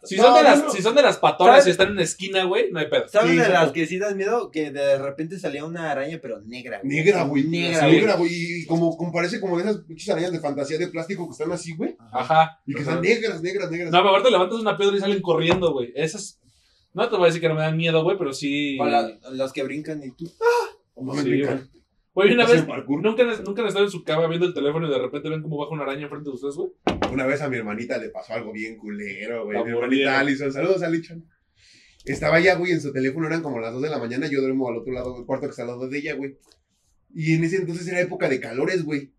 [0.03, 0.71] Si No, son, de las, no.
[0.71, 1.67] si son de las patoras ¿Sabes?
[1.67, 3.07] y están en una esquina, güey, no hay pedo.
[3.07, 3.73] ¿Sabes Sí, de sí, las no.
[3.73, 4.51] que sí das miedo?
[4.51, 6.79] Que de repente salía una araña, pero negra.
[6.83, 6.95] güey.
[6.95, 7.43] Negra, güey.
[7.45, 7.87] Negra.
[7.87, 8.31] Negra, güey.
[8.33, 11.51] Y como, como parece como de esas pinches arañas de fantasía de plástico que están
[11.51, 11.95] así, güey.
[12.11, 12.59] Ajá.
[12.65, 12.89] Y que Ajá.
[12.91, 13.91] están negras, negras, negras.
[13.91, 15.91] No, pero ahorita levantas una piedra y salen corriendo, güey.
[15.95, 16.39] Esas.
[16.93, 18.77] No te voy a decir que no me dan miedo, güey, pero sí.
[18.79, 20.29] O la- los que brincan y tú...
[20.97, 21.57] No mames, Sí, brincan.
[21.71, 21.80] Güey,
[22.13, 22.85] una Hacen vez.
[22.87, 25.57] ¿nunca, nunca han estado en su cama viendo el teléfono y de repente ven cómo
[25.57, 26.71] baja una araña enfrente de ustedes, güey?
[27.11, 29.57] Una vez a mi hermanita le pasó algo bien culero, güey.
[29.57, 30.19] La Mi hermanita.
[30.19, 30.51] Alison.
[30.51, 31.25] Saludos, Alison.
[32.03, 34.27] Estaba ella, güey, en su teléfono, eran como las 2 de la mañana.
[34.27, 36.37] Yo duermo al otro lado del cuarto que está al lado de ella, güey.
[37.13, 39.11] Y en ese entonces era época de calores, güey.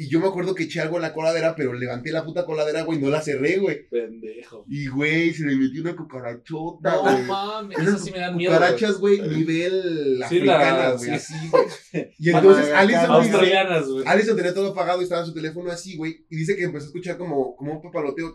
[0.00, 2.82] Y yo me acuerdo que eché algo en la coladera, pero levanté la puta coladera,
[2.82, 3.88] güey, y no la cerré, güey.
[3.88, 4.64] Pendejo.
[4.68, 7.22] Y, güey, se le metió una cucarachota, No güey.
[7.24, 8.52] mames, Esas esas sí me dan miedo.
[8.52, 8.60] güey.
[8.62, 11.10] Cucarachas, güey, nivel Sí, africana, la- güey, sí.
[11.10, 11.64] así, güey.
[12.20, 12.72] Y entonces.
[12.72, 14.02] Alison güey.
[14.06, 16.24] Alison tenía todo apagado y estaba en su teléfono así, güey.
[16.30, 18.32] Y dice que empezó a escuchar como, como un papaloteo.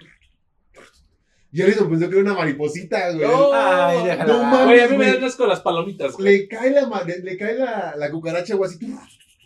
[1.51, 3.25] Y Alison pensó que era una mariposita, güey.
[3.27, 4.25] No, Ay, déjala.
[4.25, 6.39] No mames, Güey, a mí me dan asco las palomitas, güey.
[6.39, 8.79] Le cae la, le cae la, la cucaracha, güey, así.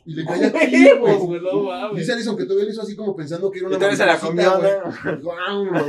[0.09, 1.17] Y le cae aquí, güey.
[1.17, 1.97] güey, no mames.
[1.99, 4.17] Dice Alison que todavía lo hizo así como pensando que era una Y se la
[4.17, 5.21] comió, güey.
[5.21, 5.83] Guau, güey.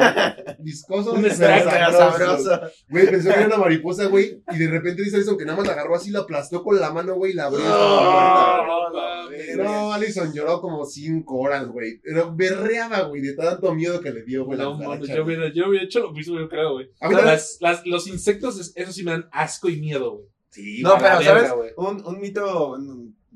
[0.59, 1.12] Viscoso.
[1.12, 1.96] Un sabroso.
[1.96, 2.61] sabroso.
[2.90, 4.42] Güey, pensó que era una mariposa, güey.
[4.52, 6.90] Y de repente dice Alison que nada más la agarró así, la aplastó con la
[6.92, 7.61] mano, güey, y la abrió.
[7.64, 9.28] No, no.
[9.57, 12.00] No, Alison lloró como cinco horas, güey.
[12.02, 14.59] Pero berreaba, güey, de tanto miedo que le dio, güey.
[14.59, 16.87] No mames, yo hubiera, yo hubiera hecho lo mismo, yo creo, güey.
[17.00, 20.12] A mí también- Las, las, los insectos, es- eso sí me dan asco y miedo,
[20.16, 20.26] güey.
[20.50, 21.52] Sí, No, pero verga, ¿sabes?
[21.52, 21.70] güey.
[21.76, 22.76] Un, un mito,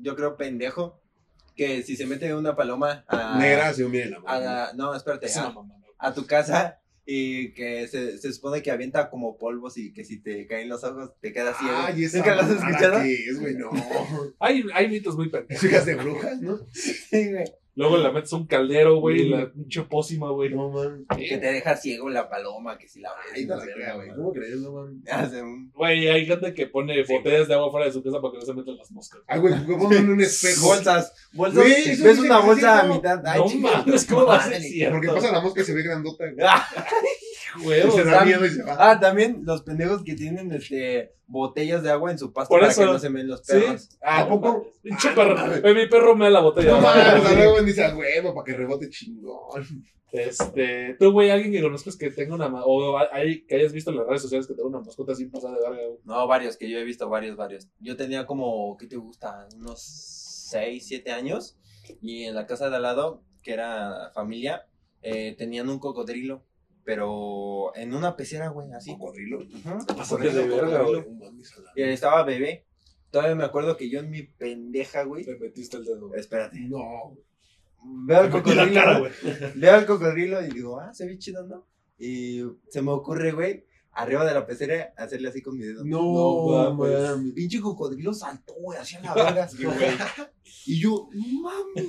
[0.03, 0.99] yo creo, pendejo.
[1.55, 4.45] que si se mete una paloma a, Negra, se humilla en la a mano.
[4.45, 5.81] la- no, espérate, Es una a, mamada.
[5.99, 10.19] a tu casa y que se, se supone que avienta como polvos y que si
[10.21, 11.75] te caen los ojos te quedas ciego.
[11.77, 12.97] Ay, esa ¿Nunca lo has escuchado?
[13.01, 13.69] es, güey, no.
[14.39, 15.61] Hay, hay mitos muy pendejos.
[15.61, 16.59] Chicas de brujas, ¿no?
[16.73, 17.45] Sí, güey.
[17.75, 20.51] Luego le metes un caldero, güey, la pinche pócima, güey.
[20.53, 21.05] No, man.
[21.17, 23.47] Que te deja ciego la paloma, que si la ves.
[23.47, 24.09] La verga, güey.
[24.09, 27.91] ¿Cómo crees, no, un- Güey, hay gente que pone Sí, botellas de agua fuera de
[27.91, 29.21] su casa para que no se metan las moscas.
[29.27, 30.67] Ay, güey, ¿cómo en un espejo?
[30.67, 31.63] Bolsas, bolsas.
[31.63, 33.25] Güey, ves una bolsa a mitad.
[33.25, 34.91] Ay, no mames, ¿cómo va a ser?
[34.91, 36.45] Porque pasa la mosca y se ve grandota, güey.
[37.55, 38.75] Ah, Y se da miedo y se va.
[38.79, 42.71] Ah, también los pendejos que tienen este botellas de agua en su pasto Por para
[42.71, 43.53] eso- que no se ven los ¿Sí?
[43.53, 43.89] perros.
[44.01, 44.53] Ah, ¿A poco?
[44.63, 44.71] poco?
[44.81, 45.47] Pinche Ah, perro.
[45.47, 45.61] no.
[45.61, 46.71] Güey, mi perro me da la botella.
[46.71, 49.63] No mames, luego dice a huevo para que rebote chingón.
[50.11, 53.97] Este, tú, güey, alguien que conozcas que tenga una o hay, que hayas visto en
[53.97, 55.81] las redes sociales que tenga una mascota así pasada de verga.
[56.03, 57.67] No, varios, que yo he visto varios, varios.
[57.79, 59.47] Yo tenía como, ¿qué te gusta?
[59.57, 59.81] Unos
[60.51, 61.57] 6, 7 años.
[62.01, 64.67] Y en la casa de al lado, que era familia,
[65.01, 66.43] eh, tenían un cocodrilo.
[66.85, 68.91] Pero en una pecera, güey, así.
[68.97, 69.37] Cocodrilo.
[69.37, 69.63] Güey.
[69.63, 69.77] No
[71.75, 72.65] Y estaba bebé.
[73.11, 75.23] Todavía me acuerdo que yo en mi pendeja, güey.
[75.23, 76.07] Te metiste el dedo.
[76.07, 76.19] güey.
[76.19, 76.59] Espérate.
[76.59, 77.15] No.
[78.05, 78.73] Veo al cocodrilo.
[78.73, 79.11] cara, güey.
[79.55, 81.65] Veo al cocodrilo y digo, ah, se ve chido, ¿no?
[81.97, 85.83] Y se me ocurre, güey, arriba de la pecera, hacerle así con mi dedo.
[85.85, 87.01] No, No mames.
[87.01, 87.17] mames.
[87.25, 89.47] Mi pinche cocodrilo saltó, güey, hacia la verga.
[89.57, 89.97] Güey.
[90.65, 91.85] y yo, no mames.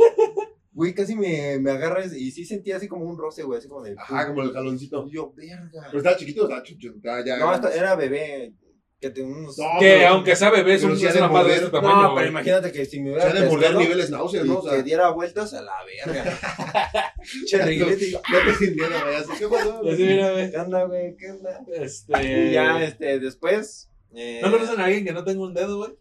[0.75, 3.83] Güey, casi me, me agarra y sí sentía así como un roce, güey, así como
[3.83, 3.95] de.
[3.97, 5.07] Ajá, como el jaloncito.
[5.09, 5.71] Y yo, verga.
[5.87, 6.89] Pero estaba chiquito, estaba chucho.
[6.97, 7.39] Estaba ya.
[7.39, 8.53] No, hasta era bebé.
[9.01, 9.57] Que te unos.
[9.59, 11.53] No, Que pero- aunque sea bebé, es, pero un, de una madre de morder.
[11.57, 12.29] este No, tamaño, pero güey.
[12.29, 13.31] imagínate que si me Se hubiera.
[13.31, 14.59] ha de morder niveles náuseas, ¿no?
[14.59, 16.39] O sea, que diera vueltas a la verga.
[17.47, 19.15] che, reguilete, y yo, Ya te sintiendo, güey.
[19.17, 19.81] Así, ¿qué pasó?
[19.89, 20.51] Así, mira, güey.
[20.51, 21.17] ¿qué onda, güey?
[21.17, 21.61] ¿Qué onda?
[21.73, 22.49] Este.
[22.49, 23.91] Y ya, este, después.
[24.15, 25.93] eh, ¿No conocen a alguien que no tenga un dedo, güey?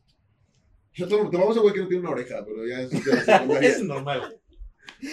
[0.93, 2.91] Yo tomamos a güey que no tiene una oreja, pero ya es.
[3.61, 4.42] Es normal, güey.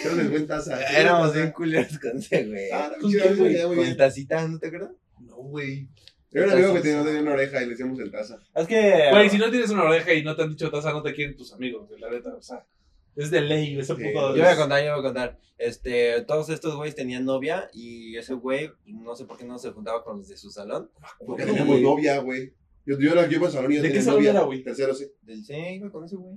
[0.03, 0.81] Pero les buen taza.
[0.99, 2.71] Éramos bien culeros con ese, güey.
[2.73, 3.53] Ah, no, ¿Con chido, qué, güey?
[3.67, 3.97] muy Con bien.
[3.97, 4.93] tacita, ¿no te acuerdas?
[5.21, 5.89] No, güey.
[6.33, 8.39] Era un amigo que tenía, no tenía una oreja y le decíamos el taza.
[8.55, 9.09] Es que.
[9.11, 11.37] Güey, si no tienes una oreja y no te han dicho taza, no te quieren
[11.37, 12.65] tus amigos, güey, la neta, o sea.
[13.17, 14.03] Es de ley, ese Sí.
[14.05, 14.37] puto.
[14.37, 15.39] Yo voy a contar, yo voy a contar.
[15.59, 19.73] Este, todos estos güeyes tenían novia y ese güey, no sé por qué no se
[19.73, 20.89] juntaba con los de su salón.
[21.19, 21.55] Porque Güey.
[21.57, 22.55] teníamos novia, güey.
[22.87, 24.31] Yo, yo era yo iba al salón y yo ¿De qué tenía salón novia.
[24.31, 24.63] era, güey?
[24.63, 25.07] Tercero, sí.
[25.23, 26.37] Del sí, iba con ese güey.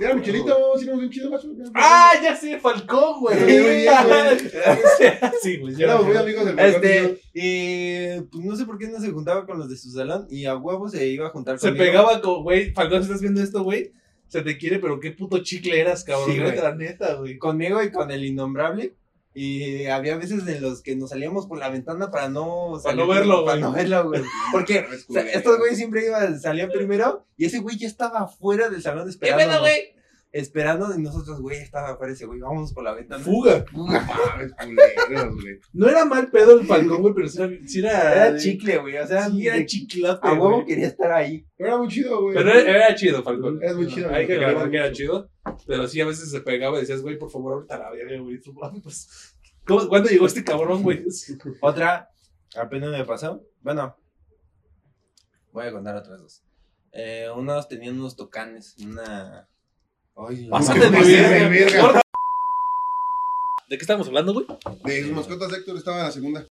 [0.00, 1.48] Era Michelito, sí, éramos bien chido, macho.
[1.74, 2.58] ¡Ah, ya sé!
[2.58, 3.38] ¡Falcón, güey!
[3.38, 3.86] Sí, güey,
[5.42, 5.74] sí, güey.
[5.76, 8.98] ya Éramos muy amigos del Falcón y Este, y pues no sé por qué no
[9.00, 11.68] se juntaba con los de su salón y a huevo se iba a juntar Se
[11.68, 11.84] conmigo.
[11.84, 13.92] pegaba con, güey, Falcón, si estás viendo esto, güey,
[14.28, 16.30] se te quiere, pero qué puto chicle eras, cabrón.
[16.32, 16.50] Sí, güey.
[16.52, 17.36] neta, neta, güey.
[17.38, 18.94] conmigo y con el innombrable.
[19.34, 23.06] Y había veces en los que nos salíamos por la ventana para no Para no
[23.06, 23.60] verlo, Para güey.
[23.62, 24.22] no verlo, güey.
[24.52, 28.68] Porque o sea, estos güeyes siempre iban, salían primero y ese güey ya estaba fuera
[28.68, 29.60] del salón esperando.
[29.60, 29.94] güey?
[30.32, 33.22] Esperando y nosotros, güey, estaba afuera ese güey, vamos por la ventana.
[33.22, 33.64] Fuga.
[35.72, 37.50] No era mal pedo el Falcón, güey, pero sí era.
[37.66, 40.26] Sí era, Era de- chicle, güey, o sea, Sí, era chiclote.
[40.26, 41.46] a huevo quería estar ahí.
[41.56, 42.34] Pero era muy chido, güey.
[42.34, 43.62] Pero era, era chido, Falcón.
[43.62, 44.46] Era muy chido, Hay que güey.
[44.46, 45.30] aclarar que era chido.
[45.66, 48.38] Pero sí, a veces se pegaba y decías, güey, por favor, ahorita la verga, güey.
[48.82, 51.04] Pues, ¿cómo- ¿Cuándo llegó este cabrón, güey?
[51.60, 52.08] Otra,
[52.56, 53.42] apenas me pasó.
[53.60, 53.96] Bueno,
[55.52, 56.42] voy a contar otras dos.
[56.92, 59.48] Eh, unos tenían unos tocanes, una.
[60.16, 62.02] Ay, Pásate ¿Qué de verga.
[63.68, 64.46] ¿De qué estamos hablando, güey?
[64.84, 66.46] De sus mascotas Héctor estaba en la segunda.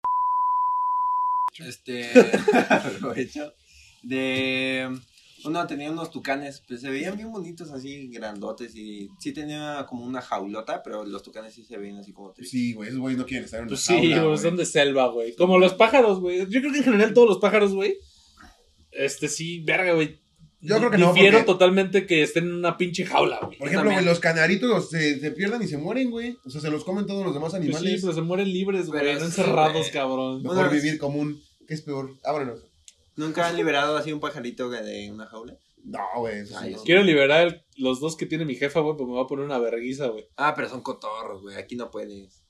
[1.58, 2.12] Este.
[2.70, 3.52] aprovecho.
[4.04, 4.88] De.
[5.46, 8.76] Uno tenía unos tucanes, pues se veían bien bonitos, así grandotes.
[8.76, 12.52] Y sí tenía como una jaulota, pero los tucanes sí se veían así como tristes.
[12.52, 14.66] Sí, güey, esos güeyes no quieren estar en una Pues sí, jaula, güey, son de
[14.66, 15.36] selva, güey.
[15.36, 16.40] Como los pájaros, güey.
[16.50, 17.98] Yo creo que en general todos los pájaros, güey.
[18.92, 20.20] Este sí, verga, güey.
[20.60, 23.58] Yo creo que no, porque- totalmente que estén en una pinche jaula, güey.
[23.60, 26.38] Por ejemplo, güey, los canaritos se, se pierden y se mueren, güey.
[26.46, 28.02] O sea, se los comen todos los demás Pues sí, animales.
[28.02, 29.02] pero se mueren libres, güey.
[29.02, 29.92] Pero No encerrados, güey.
[29.92, 30.42] cabrón.
[30.42, 31.40] Mejor vez- vivir común.
[31.68, 32.12] ¿Qué es peor?
[32.24, 32.60] Ábrenos.
[33.16, 35.58] ¿Nunca han liberado así un pajarito de una jaula?
[35.84, 36.40] No, güey.
[36.40, 36.84] eso sí Ay, no.
[36.84, 39.46] Quiero liberar el- los dos que tiene mi jefa, güey, pues me va a poner
[39.46, 40.26] una verguiza, güey.
[40.38, 41.56] Ah, pero son cotorros, güey.
[41.56, 42.44] Aquí no puedes.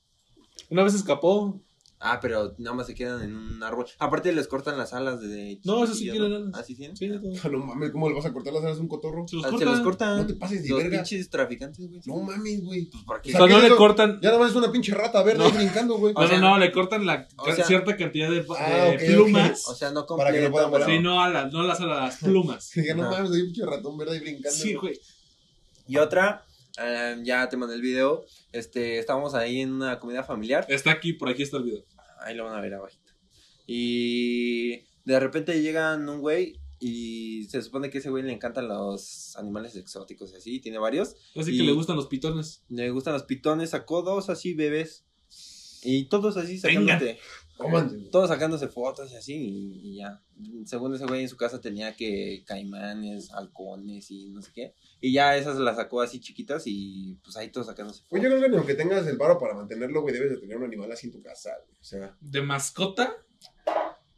[0.70, 1.60] Una vez escapó.
[2.00, 3.84] Ah, pero nada más se quedan en un árbol.
[3.98, 5.58] Aparte les cortan las alas de.
[5.64, 6.36] No, eso sí tienen ¿no?
[6.36, 6.50] alas.
[6.54, 6.96] ¿Ah, sí tienen?
[6.96, 7.32] Sí, todo.
[7.42, 9.26] Ah, No mames, ¿cómo le vas a cortar las alas a un cotorro?
[9.26, 9.72] Se los Ah, se cortan.
[9.72, 10.16] los cortan.
[10.18, 10.98] No te pases de Los verga.
[10.98, 12.00] pinches traficantes, güey.
[12.06, 12.84] No mames, güey.
[12.86, 13.30] Pues porque.
[13.30, 14.20] O sea, no ¿qué le cortan.
[14.22, 16.14] Ya nada más es una pinche rata verde ahí brincando, güey.
[16.16, 18.94] O No, sea- no, no, le cortan la o sea- cierta cantidad de, Ah, de
[18.96, 19.68] ok, plumas.
[19.68, 20.88] O sea, no Para que no puedan volar.
[20.88, 22.70] Sí, no alas, no las alas, las plumas.
[22.76, 24.50] Dije, no mames, hay un pinche ratón verde ahí brincando.
[24.56, 25.00] Sí, güey.
[25.88, 26.44] Y otra,
[26.80, 28.24] eh, ya te mandé el video.
[28.52, 30.66] Este, estábamos ahí en una comida familiar.
[30.68, 31.84] Está aquí, por aquí está el video.
[32.20, 33.12] Ahí lo van a ver abajito.
[33.66, 39.34] Y de repente llegan un güey Y se supone que ese güey le encantan los
[39.36, 41.16] animales exóticos y así, tiene varios.
[41.34, 42.62] Así Y- que le gustan los pitones.
[42.68, 45.04] Le gustan los pitones, sacó dos así bebés.
[45.82, 47.00] Y todos así Venga.
[47.58, 47.98] Cómanse.
[48.10, 50.22] todos sacándose fotos y así, y, y ya.
[50.64, 54.74] Según ese güey en su casa tenía que caimanes, halcones y no sé qué.
[55.00, 58.40] Y ya esas las sacó así chiquitas y pues ahí todos sacándose Pues yo creo
[58.42, 61.06] que ni aunque tengas el paro para mantenerlo, güey, debes de tener un animal así
[61.08, 61.78] en tu casa, güey.
[61.80, 63.16] O sea, De mascota,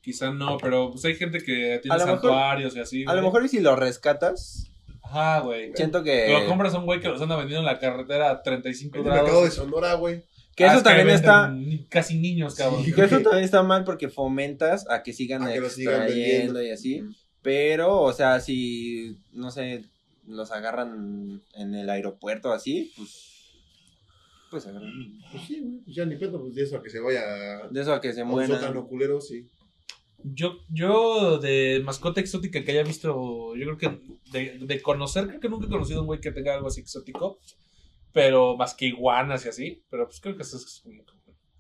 [0.01, 3.03] quizá no, pero pues hay gente que tiene A lo mejor- santuarios y así.
[3.05, 3.25] A lo güey.
[3.25, 4.71] mejor y si lo rescatas,
[5.03, 5.73] Ajá, güey.
[5.75, 6.29] siento que...
[6.33, 9.05] lo compras a un güey que los anda vendiendo en la carretera a 35 en
[9.07, 9.55] el mercado de grados.
[9.55, 10.23] Sonora, güey.
[10.57, 11.55] Que eso también está...
[11.89, 12.85] Casi niños, cabrón.
[12.85, 12.93] Sí.
[12.93, 16.55] Que eso también está mal porque fomentas a que sigan A que lo sigan extrayendo
[16.55, 16.63] vendiendo.
[16.63, 17.03] y así.
[17.43, 19.85] Pero, o sea, si, no sé,
[20.27, 23.31] los agarran en el aeropuerto así, pues,
[24.51, 24.93] pues agarran.
[25.33, 25.81] Pues sí, güey.
[25.87, 28.13] Ya ni pedo, pues de eso a que se vaya a De eso a que
[28.13, 28.61] se a un mueran.
[28.61, 29.49] sótano culero, sí.
[30.23, 34.01] Yo, yo de mascota exótica que haya visto, yo creo que
[34.33, 36.83] de, de conocer, creo que nunca he conocido a un güey que tenga algo así
[36.83, 37.39] exótico,
[38.13, 41.03] pero más que iguanas y así, pero pues creo que eso es como...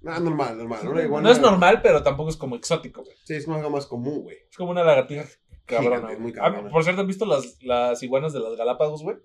[0.07, 0.89] Ah, normal, normal.
[0.89, 3.17] Una no es normal, pero tampoco es como exótico, güey.
[3.25, 4.39] Sí, es algo más común, güey.
[4.51, 5.27] Es como una lagartija
[5.67, 5.97] cabrona.
[5.97, 6.43] Gigante, muy güey.
[6.43, 6.69] cabrona.
[6.69, 9.19] Ah, por cierto, ¿han visto las, las iguanas de las Galápagos, güey?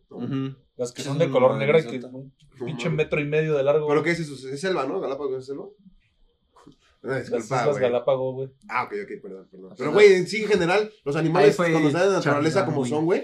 [0.76, 3.56] Las que son de color muy negra y que un No pinche metro y medio
[3.56, 3.88] de largo.
[3.88, 4.34] ¿Pero qué es eso?
[4.50, 5.00] ¿Es selva, no?
[5.00, 5.66] ¿Galápagos es selva?
[7.02, 7.82] Las disculpa, güey.
[7.82, 8.50] Galápagos, güey.
[8.68, 9.74] Ah, ok, ok, perdón, perdón.
[9.78, 13.06] Pero, güey, en sí, en general, los animales, cuando están en la naturaleza como son,
[13.06, 13.24] güey,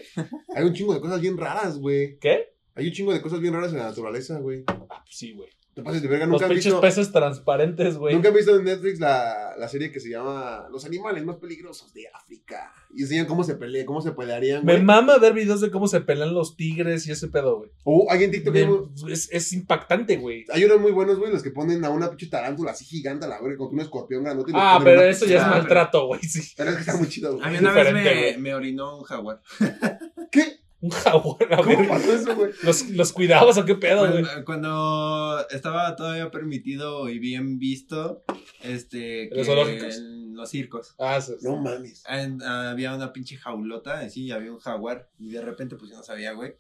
[0.56, 2.18] hay un chingo de cosas bien raras, güey.
[2.20, 2.54] ¿Qué?
[2.76, 4.64] Hay un chingo de cosas bien raras en la naturaleza, güey.
[4.68, 5.50] Ah, pues sí, güey.
[5.74, 6.82] Te pases de verga, Los nunca han pinches visto...
[6.82, 8.14] peces transparentes, güey.
[8.14, 11.94] Nunca han visto en Netflix la, la serie que se llama Los animales más peligrosos
[11.94, 12.74] de África.
[12.94, 14.84] Y enseñan cómo se pelean, cómo se pelearían, Me güey.
[14.84, 17.70] mama ver videos de cómo se pelean los tigres y ese pedo, güey.
[17.86, 20.44] O hay en TikTok, Me- Es, es impactante, güey.
[20.52, 23.30] hay unos muy buenos, güey, los que ponen a una pinche tarántula así gigante a
[23.30, 26.20] la verga, con un escorpión los Ah, pero eso ya es maltrato, güey.
[26.22, 26.52] Sí.
[26.58, 27.48] Pero es que está muy chido, güey.
[27.48, 29.40] A mí una vez me, me orinó un jaguar.
[30.32, 30.58] ¿Qué?
[30.84, 31.88] Un jaguar, a ¿Cómo ver.
[31.88, 32.52] pasó eso, güey?
[32.64, 34.24] ¿Los, los cuidabas o qué pedo, güey?
[34.24, 38.24] Cuando, cuando estaba todavía permitido y bien visto,
[38.64, 39.98] este, ¿En que los zoológicos?
[39.98, 40.96] en los circos.
[40.98, 41.46] Ah, sí, sí.
[41.48, 42.04] No mames.
[42.10, 46.04] En- había una pinche jaulota, así, había un jaguar, y de repente, pues yo no
[46.04, 46.56] sabía, güey.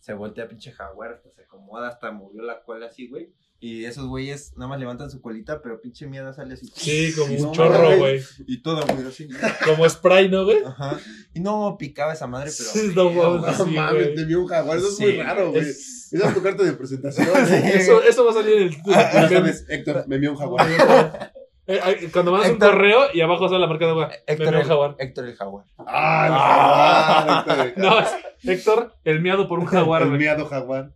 [0.00, 3.32] Se voltea pinche jaguar, hasta se acomoda, hasta movió la cola así, güey.
[3.58, 6.70] Y esos güeyes nada más levantan su colita, pero pinche mierda sale así.
[6.74, 7.98] Sí, como No un chorro, mames.
[7.98, 8.20] güey.
[8.46, 9.28] Y todo, güey, así.
[9.64, 10.58] Como spray, ¿no, güey?
[10.64, 10.98] Ajá.
[11.34, 12.68] Y no picaba esa madre, pero.
[12.70, 13.58] Sí, no mames.
[13.58, 14.14] No mames, güey.
[14.14, 14.76] te vio un jaguar.
[14.78, 15.62] Eso es Sí, muy raro, güey.
[15.62, 17.26] Es- Esa es tu carta de presentación.
[17.64, 18.76] Eso, eso va a salir en el.
[18.86, 21.32] Ya sabes, Héctor, me vio un jaguar.
[21.68, 24.10] Eh, Cuando mandas un Héctor- correo y abajo sale la marca de agua.
[24.26, 24.94] Héctor, el, jaguar.
[25.00, 25.64] Héctor el jaguar.
[25.78, 27.84] Ah, el jaguar, Héctor.
[27.84, 28.08] No, es
[28.44, 30.92] Héctor, el miado por un jaguar, El miado jaguar.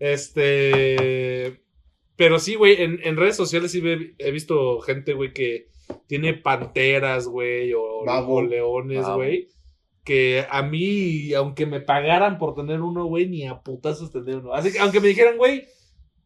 [0.00, 1.62] Este.
[2.18, 5.68] Pero sí, güey, en, en redes sociales sí ve- he visto gente, güey, que
[6.06, 8.42] tiene panteras, güey, o, Babo.
[8.42, 9.48] leones, güey.
[10.04, 14.52] Que a mí, aunque me pagaran por tener uno, güey, ni a putazos tendría uno.
[14.52, 15.66] Así que, aunque me dijeran, güey,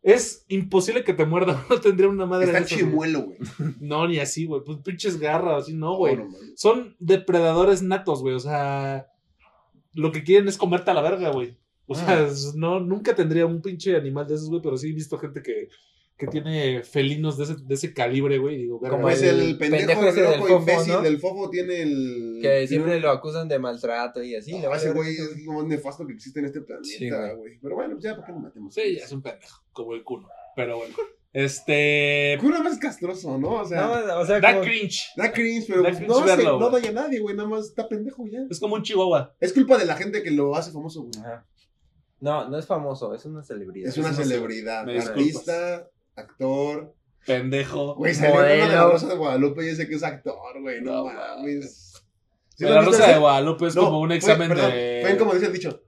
[0.03, 3.39] es imposible que te muerda, no tendría una madre Está chimuelo, güey.
[3.81, 4.63] No, ni así, güey.
[4.65, 6.17] Pues pinches garras, así no, güey.
[6.17, 6.37] No, no.
[6.57, 8.35] Son depredadores natos, güey.
[8.35, 9.09] O sea,
[9.93, 11.57] lo que quieren es comerte a la verga, güey.
[11.87, 14.93] O sea, es- no, nunca tendría un pinche animal de esos, güey, pero sí he
[14.95, 15.69] visto gente que,
[16.17, 18.57] que tiene felinos de ese, de ese calibre, güey.
[18.59, 19.15] Digo, Como güey.
[19.15, 21.03] el, pendejo, pendejo ese del loco, fofo, imbécil ¿no?
[21.03, 22.39] del fofo tiene el.
[22.41, 24.55] Que siempre lo acusan de maltrato y así.
[24.65, 26.65] Ah, ese güey es lo más nefasto que existe en este Sí,
[27.09, 27.37] planeta, güey.
[27.37, 27.59] güey.
[27.61, 28.73] Pero bueno, ya, ¿por qué nos matemos?
[28.75, 30.29] Sí, ya es un pendejo, como el culo.
[30.55, 30.95] Pero bueno.
[31.35, 32.37] Este.
[32.41, 33.63] Cura más castroso, ¿no?
[33.63, 35.01] O sea, No, o sea, Da como- cringe.
[35.17, 37.35] da cringe, pero da pues, cringe no, verlo, no daña a nadie, güey.
[37.35, 38.41] Nada más está pendejo ya.
[38.51, 39.35] Es como un chihuahua.
[39.41, 41.13] Es culpa de la gente que lo hace famoso, güey.
[41.21, 41.47] Ajá.
[42.23, 43.89] No, no es famoso, es una celebridad.
[43.89, 44.85] Es una celebridad.
[44.87, 44.99] Me.
[44.99, 46.95] Artista, actor.
[47.27, 47.97] Pendejo.
[47.97, 48.91] Güey, salió una de la Modelo.
[48.93, 50.81] Rosa de Guadalupe y ese que es actor, güey.
[50.83, 51.93] No, No mames.
[52.57, 53.19] ¿Sí la Rosa de?
[53.19, 55.01] Guadalupe es No, como un fue- examen perdón, de.
[55.03, 55.83] Fue como dice el dicho.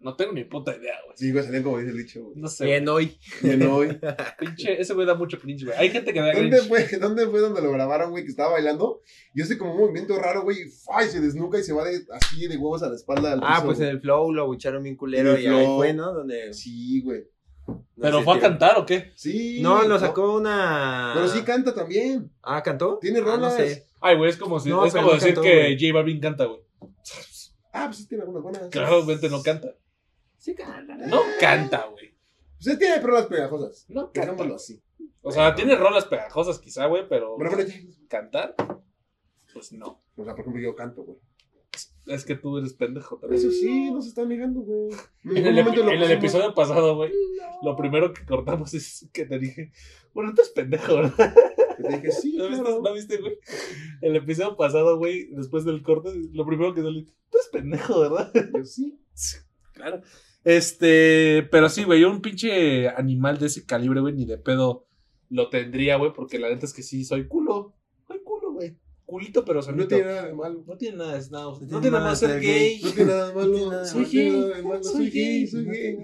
[0.00, 1.16] No tengo ni puta idea, güey.
[1.16, 2.36] Sí, güey, salían como dice el dicho, güey.
[2.36, 2.64] No sé.
[2.66, 3.18] Bien hoy.
[3.42, 3.98] Bien hoy.
[4.38, 5.76] Pinche, ese güey da mucho cringe, güey.
[5.76, 6.68] Hay gente que da ¿Dónde cringe.
[6.88, 8.22] fue, ¿Dónde fue donde lo grabaron, güey?
[8.22, 9.00] Que estaba bailando.
[9.34, 10.58] Y hace como un movimiento raro, güey.
[10.62, 13.32] Y se desnuca y se va de, así de huevos a la espalda.
[13.32, 16.12] Al Ah, piso, pues en el flow lo bucharon bien culero y ahí fue, ¿no?
[16.12, 16.54] Donde.
[16.54, 17.24] Sí, güey.
[17.66, 19.10] no ¿Pero fue a cantar o qué?
[19.16, 19.58] Sí.
[19.62, 21.10] No, lo sacó una.
[21.14, 22.30] Pero sí canta también.
[22.44, 22.98] Ah, ¿cantó?
[23.00, 23.56] Tiene Ah, no rolas.
[23.56, 23.88] sé.
[24.00, 25.76] Ay, güey, es como, si, No, es como decir cantó, que güey.
[25.80, 26.60] J Balvin canta, güey.
[27.72, 28.62] Ah, pues sí tiene algunas buenas.
[28.70, 29.74] Claramente no canta.
[30.48, 30.96] Sí, canta.
[30.96, 32.14] No canta, güey.
[32.66, 33.84] Él tiene rolas pegajosas.
[33.88, 34.44] No canta.
[34.54, 34.82] Así.
[35.22, 37.74] O sea, tiene rolas pegajosas quizá, güey, pero Pero bueno, ya.
[38.08, 38.54] cantar,
[39.52, 40.02] pues no.
[40.16, 41.18] O sea, por ejemplo, yo canto, güey.
[42.06, 43.40] Es que tú eres pendejo también.
[43.40, 44.88] Eso sí, no se está negando, güey.
[45.24, 46.10] En el, momento epi- lo en el pusimos.
[46.24, 47.12] episodio pasado, güey,
[47.62, 49.70] lo primero que cortamos es que te dije,
[50.14, 51.34] bueno, tú eres pendejo, ¿verdad?
[51.76, 52.82] Te dije, sí, ¿No viste, claro.
[52.82, 53.38] ¿No viste, güey?
[54.00, 58.32] El episodio pasado, güey, después del corte, lo primero que salió, tú eres pendejo, ¿verdad?
[58.54, 58.98] Yo, sí.
[59.74, 60.00] Claro.
[60.48, 64.86] Este, pero sí, güey, yo un pinche animal de ese calibre, güey, ni de pedo
[65.28, 67.74] lo tendría, güey, porque la neta es que sí, soy culo.
[68.06, 68.74] Soy culo, güey.
[69.04, 69.88] Culito, pero No sanito.
[69.88, 70.64] tiene nada de malo.
[70.66, 71.44] No tiene nada de nada.
[71.44, 72.80] No, tiene tiene nada de ser gay.
[72.82, 73.58] No tiene nada de malo.
[73.72, 74.10] No Soy malo.
[74.10, 74.30] gay.
[74.30, 74.84] Nada de malo.
[74.84, 75.46] Soy Soy gay, gay.
[75.48, 75.98] soy gay.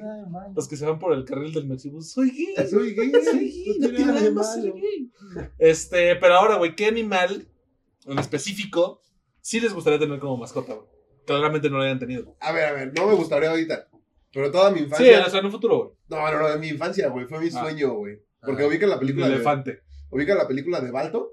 [0.54, 2.66] Los que se van por el carril del Mexibus, soy gay.
[2.70, 3.12] Soy gay.
[3.24, 3.78] Soy gay.
[3.78, 5.11] No tiene nada de más ser gay.
[5.59, 7.48] Este, pero ahora, güey, ¿qué animal
[8.04, 9.00] en específico
[9.40, 10.87] sí les gustaría tener como mascota, güey?
[11.26, 12.37] Claramente no lo hayan tenido.
[12.40, 13.88] A ver, a ver, no me gustaría ahorita.
[14.35, 15.25] Pero toda mi Sí, infancia.
[15.27, 15.90] o sea, en un futuro, güey.
[16.09, 17.27] No, no, no, de mi infancia, güey.
[17.27, 17.61] Fue mi Ah.
[17.62, 18.18] sueño, güey.
[18.44, 18.66] Porque Ah.
[18.66, 19.35] ubica la película de.
[19.37, 19.81] elefante.
[20.11, 21.31] Ubica la película de Balto.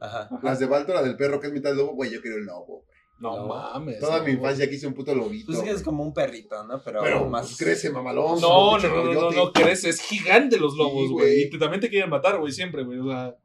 [0.00, 0.28] Ajá.
[0.42, 2.10] Las de Balto, la del perro que es mitad lobo, güey.
[2.10, 2.84] Yo quiero el lobo, güey.
[3.20, 3.48] No, No.
[3.48, 3.98] mames.
[4.00, 5.46] Toda no, mi infancia quise un puto lobito.
[5.46, 5.84] Pues es que es güey.
[5.84, 6.82] como un perrito, ¿no?
[6.82, 8.40] Pero, Pero más pues, crece mamalón.
[8.40, 9.90] No, no, no, no, no, crece.
[9.90, 11.42] Es gigante los lobos, Sí, güey.
[11.42, 12.98] y te- también te quieren matar, güey, siempre, güey.
[12.98, 13.36] O sea,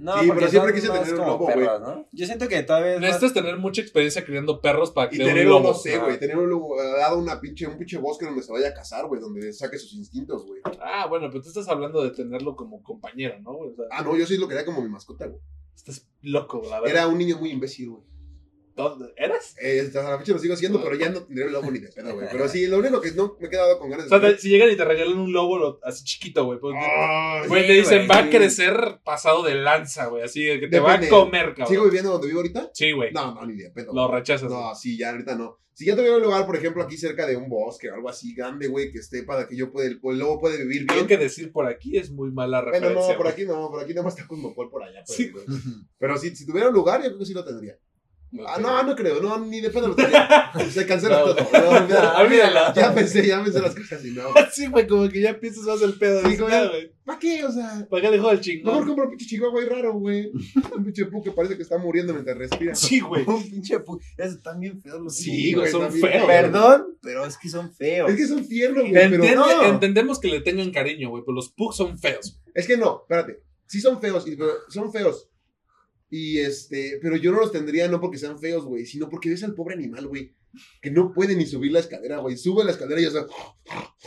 [0.00, 1.56] No, Sí, pero siempre quise tener un como lobo, güey.
[1.58, 2.08] perros, ¿no?
[2.10, 5.18] Yo siento que todavía es más- necesitas tener mucha experiencia criando perros para que Y
[5.18, 5.68] tener un lobo.
[5.68, 6.04] no sé, Ah.
[6.04, 9.06] güey, tener un lobo, dado una pinche, un pinche bosque donde se vaya a cazar,
[9.06, 10.62] güey, donde saque sus instintos, güey.
[10.82, 13.52] Ah, bueno, pero tú estás hablando de tenerlo como compañero, ¿no?
[13.54, 13.70] güey?
[13.72, 15.40] O sea, Ah, no, yo sí lo quería como mi mascota, güey.
[15.76, 16.96] estás loco, la verdad.
[16.98, 18.02] Era un niño muy imbécil, güey.
[18.80, 19.54] Todo- ¿Eras?
[19.60, 21.88] Eh, hasta la fecha lo sigo haciendo, pero ya no tendré el lobo ni de
[21.88, 22.26] pedo, güey.
[22.30, 24.40] Pero sí, lo único que no me he quedado con ganas O de sea, te-
[24.42, 26.58] si llegan y te regalan un lobo lo- así chiquito, güey.
[26.58, 30.22] Pues, Ay, güey, sí, le dicen, güey, va a crecer pasado de lanza, güey.
[30.22, 30.80] Así que te Depende.
[30.80, 31.68] va a comer, cabrón.
[31.68, 32.70] ¿Sigo viviendo donde vivo ahorita?
[32.74, 33.12] Sí, güey.
[33.12, 33.92] No, no, ni de pedo.
[33.92, 34.50] Lo rechazas.
[34.50, 35.58] No, sí, ya ahorita no.
[35.72, 38.34] Si ya tuviera un lugar, por ejemplo, aquí cerca de un bosque o algo así
[38.34, 41.06] grande, güey, que esté para que yo pueda, el, el lobo puede vivir Tengo bien.
[41.06, 43.12] que decir por aquí es muy mala Bueno, referencia.
[43.12, 43.32] no, por güey.
[43.32, 45.02] aquí no, por aquí nada más está Cosmopol por allá.
[45.06, 45.30] Pero, Sí.
[45.30, 45.44] güey.
[45.98, 47.78] pero si, si tuviera un lugar, yo creo que sí lo tendría.
[48.32, 50.52] No, Ah, no, no creo, no, ni de pedo lo tendría.
[50.70, 51.34] Se cancela No.
[51.34, 51.48] todo.
[51.52, 52.18] No, olvídalo.
[52.18, 52.74] Olvídalo.
[52.74, 54.22] Ya pensé, ya pensé las cosas y no.
[54.52, 56.20] Sí, güey, como que ya piensas más el pedo.
[56.28, 56.54] Sí, güey.
[56.54, 56.92] "Ah, güey.
[57.04, 57.44] ¿Para qué?
[57.44, 58.86] O sea, ¿Para qué dejó el mejor chingón?
[58.86, 60.30] compro un pinche chihuahua ahí raro, güey.
[60.76, 62.72] Un pinche pu que parece que está muriendo mientras respira.
[62.76, 63.24] Sí, güey.
[63.26, 66.08] Un pinche pu- Esos están bien feos los Sí, güey, son feos.
[66.08, 66.26] feo.
[66.28, 68.10] Perdón, pero es que son feos.
[68.10, 68.92] Es que son tiernos, güey.
[68.92, 69.64] Pero Entiende- no.
[69.64, 72.40] Entendemos que le tengan cariño, güey, pero los pugs son feos.
[72.54, 73.42] Es que no, espérate.
[73.66, 75.28] Sí son feos, y- pero son feos.
[76.10, 79.44] Y este, pero yo no los tendría no porque sean feos, güey, sino porque ves
[79.44, 80.34] al pobre animal, güey,
[80.82, 82.36] que no puede ni subir la escalera, güey.
[82.36, 83.26] Sube la escalera y ya está.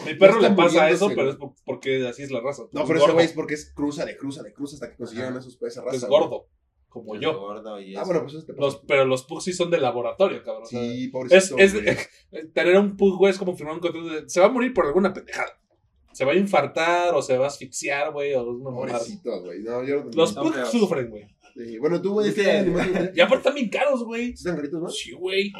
[0.05, 2.63] Mi perro le pasa eso, pero es por- porque así es la raza.
[2.73, 5.37] No, pero ese güey es porque es cruza de cruza de cruza hasta que consiguieron
[5.37, 5.95] esos esa raza.
[5.95, 6.49] Es gordo,
[6.89, 7.39] como yo.
[7.39, 8.65] Gordo y Ah, bueno, pues eso te pasa.
[8.65, 10.67] Los, pero los pugs sí son de laboratorio, cabrón.
[10.67, 11.57] Sí, pobrecito.
[11.57, 11.73] es,
[12.53, 14.09] tener un pug, güey, es como firmar un contrato.
[14.09, 15.57] de- Se va a morir por alguna pendejada.
[16.11, 18.99] Se va a infartar o se va a asfixiar, güey, o mamada.
[18.99, 19.63] Pobrecito, güey.
[19.63, 21.32] No, yo no Los pugs sufren, güey.
[21.55, 23.11] Sí, Bueno, tú, güey, Es ¿qué que- animal tendrías?
[23.17, 24.31] Y aparte están bien caros, güey.
[24.31, 24.89] ¿Están caritos, no?
[24.89, 25.51] Sí, güey.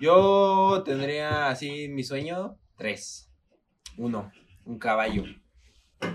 [0.00, 3.30] Yo tendría así mi sueño, tres.
[3.96, 4.30] Uno,
[4.64, 5.24] un caballo.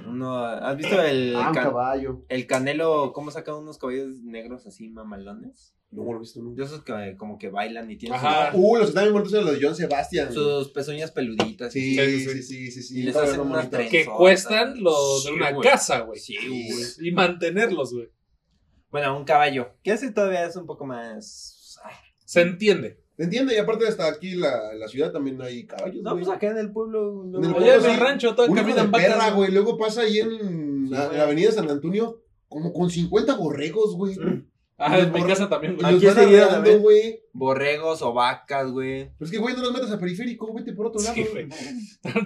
[0.08, 2.26] Uno, ¿has visto el, Ah, un can- caballo.
[2.30, 5.74] el canelo, cómo saca unos caballos negros así mamalones?
[5.92, 6.62] No lo he visto nunca.
[6.64, 8.50] De esos que como que bailan y tienen Ajá.
[8.54, 10.34] Uh, los que están bien muertos son los de John Sebastian.
[10.34, 11.72] sus, pezuñas peluditas.
[11.72, 13.00] Sí, Sí, sí, sí, sí, sí, sí.
[13.00, 13.92] Y les hacen unas trenzas.
[13.92, 16.20] Que cuestan lo de Sí, una casa, güey.
[16.20, 17.08] Sí, güey.
[17.08, 18.10] Y mantenerlos, güey.
[18.96, 19.74] Bueno, un caballo.
[19.84, 21.78] Que ese todavía es un poco más...
[21.84, 21.96] ay.
[22.24, 23.02] Se entiende.
[23.18, 23.56] ¿Te entiendes?
[23.58, 26.24] Y aparte hasta aquí la, en la ciudad también hay caballos, No, güey.
[26.24, 27.24] pues acá en el pueblo...
[27.26, 27.88] no- En el pueblo en sí.
[27.92, 29.52] el rancho Un caminan de perra, güey.
[29.52, 34.16] Luego pasa ahí en Sí, la, la avenida San Antonio como con 50 borregos, güey.
[34.78, 35.96] Ah, en mi casa también, güey.
[35.96, 36.82] Aquí también.
[36.82, 37.22] güey.
[37.34, 39.10] Borregos o vacas, güey.
[39.18, 41.14] Pero es que, güey, no los metas a periférico, vete por otro lado.
[41.16, 41.48] Sí, güey.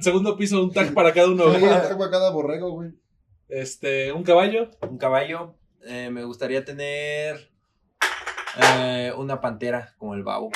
[0.02, 1.72] Segundo piso, un tag para cada uno, Sí, güey.
[1.72, 2.92] agua cada borrego, güey.
[3.48, 4.70] Este, un caballo.
[4.88, 5.56] Un caballo.
[5.84, 7.52] Eh, me gustaría tener
[8.58, 10.52] eh, una pantera como el babo.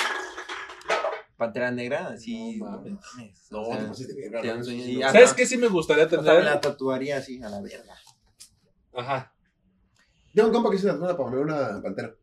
[1.38, 2.58] Pantera negra, así.
[2.58, 2.84] No
[3.52, 5.02] No, o sea, te te sí.
[5.02, 6.44] ¿Sabes qué sí me gustaría o sea, me tener?
[6.44, 7.96] la tatuaría así a la verga.
[8.94, 9.34] Ajá.
[10.34, 12.16] Tengo un compa que se la para poner una pantera.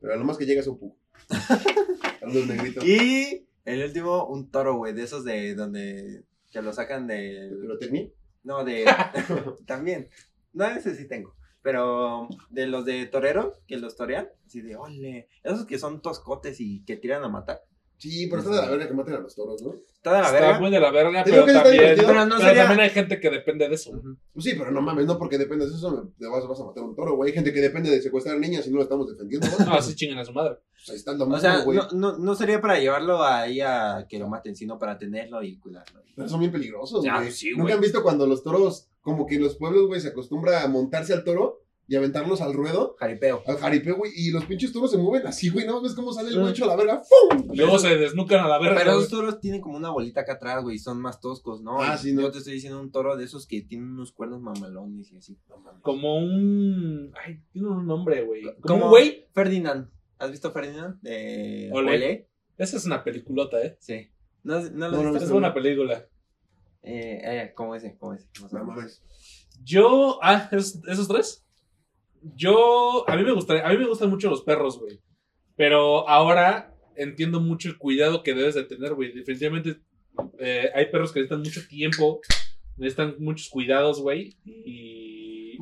[0.00, 0.96] Pero a lo más que llega es un pu.
[2.22, 2.84] A los negritos.
[2.84, 7.50] Y el último, un toro, güey, de esos de donde que lo sacan de.
[7.50, 8.08] ¿Lo tenía?
[8.44, 8.84] No, de.
[9.66, 10.08] también.
[10.52, 11.34] No, ese sí tengo.
[11.64, 15.28] Pero de los de toreros, que los torean, así de, ole.
[15.42, 17.62] Esos que son toscotes y que tiran a matar.
[17.96, 19.72] Sí, pero está de la verga que maten a los toros, ¿no?
[19.72, 20.60] Está de la Está verga.
[20.60, 23.30] muy de la verga, pero está también, pero, Pero no sería- también hay gente que
[23.30, 23.92] depende de eso.
[24.34, 26.64] Pues sí, pero no mames, no porque dependes de eso, me- te vas, vas a
[26.64, 27.30] matar a un toro, güey.
[27.30, 29.46] Hay gente que depende de secuestrar niñas y no lo estamos defendiendo.
[29.64, 30.56] No, así chingan a su madre.
[30.74, 31.78] Pues ahí está lo O sea, güey.
[31.78, 35.56] no, no, no sería para llevarlo ahí a que lo maten, sino para tenerlo y
[35.58, 36.02] cuidarlo.
[36.14, 37.30] Pero son bien peligrosos, Ya, güey.
[37.32, 37.74] sí, ¿Nunca güey.
[37.74, 41.12] han visto cuando los toros, como que en los pueblos, güey, se acostumbra a montarse
[41.12, 43.42] al toro y aventarlos al ruedo, Jaripeo.
[43.46, 44.10] al jaripeo, güey.
[44.16, 45.66] Y los pinches toros se mueven así, güey.
[45.66, 47.02] ¿No ves cómo sale el güey hecho a la verga?
[47.04, 47.50] ¡Fum!
[47.54, 48.78] Luego se desnucan a la verga.
[48.78, 51.82] Pero los toros tienen como una bolita acá atrás, güey, y son más toscos, ¿no?
[51.82, 52.22] Ah, sí, ¿no?
[52.22, 55.38] Yo te estoy diciendo un toro de esos que tienen unos cuernos mamalones y así.
[55.82, 57.12] Como un.
[57.22, 58.44] Ay, tiene un nombre, güey.
[58.62, 59.28] Como un güey.
[59.34, 59.90] Ferdinand.
[60.18, 60.98] ¿Has visto Ferdinand?
[61.02, 61.96] De Olé.
[61.96, 62.28] Olé.
[62.56, 63.76] Esa es una peliculota, ¿eh?
[63.78, 64.08] Sí.
[64.42, 66.06] ¿No, no, No, Es buena película.
[66.84, 67.96] Eh, eh, ¿cómo ese?
[67.98, 68.26] ¿Cómo ese?
[68.42, 68.76] Más o No menos.
[68.76, 69.02] mames.
[69.62, 70.18] Yo.
[70.22, 71.44] Ah, ¿es- ¿esos tres?
[72.36, 73.08] Yo.
[73.08, 73.66] A mí me gustaría.
[73.66, 75.00] A mí me gustan mucho los perros, güey.
[75.56, 79.12] Pero ahora entiendo mucho el cuidado que debes de tener, güey.
[79.12, 79.80] Definitivamente
[80.38, 82.20] eh, hay perros que necesitan mucho tiempo.
[82.76, 84.36] Necesitan muchos cuidados, güey.
[84.44, 85.03] Y.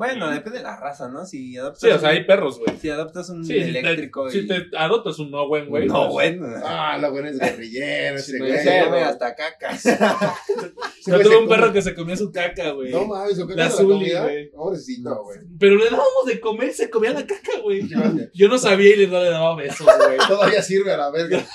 [0.09, 1.25] Bueno, depende de la raza, ¿no?
[1.25, 2.77] Si adoptas, Sí, o sea, un- hay perros, güey.
[2.77, 4.41] si adoptas un Sí, si eléctrico te, y...
[4.41, 5.87] si te adoptas un no buen, güey.
[5.87, 6.47] no, pues, bueno.
[6.65, 8.51] Ah, la buena es guerrillero, ese Sí, güey.
[8.51, 9.83] No, come hasta cacas.
[11.05, 12.91] Yo tuve se un perro que se comía su caca, güey.
[12.91, 14.23] No mames, ¿o qué La comida?
[14.23, 14.49] güey.
[14.51, 15.39] Pobrecito, güey.
[15.59, 17.87] Pero le dábamos de comer y se comía la caca, güey.
[18.33, 20.17] Yo no sabía y le, no le daba besos, güey.
[20.27, 21.45] Todavía sirve a la verga.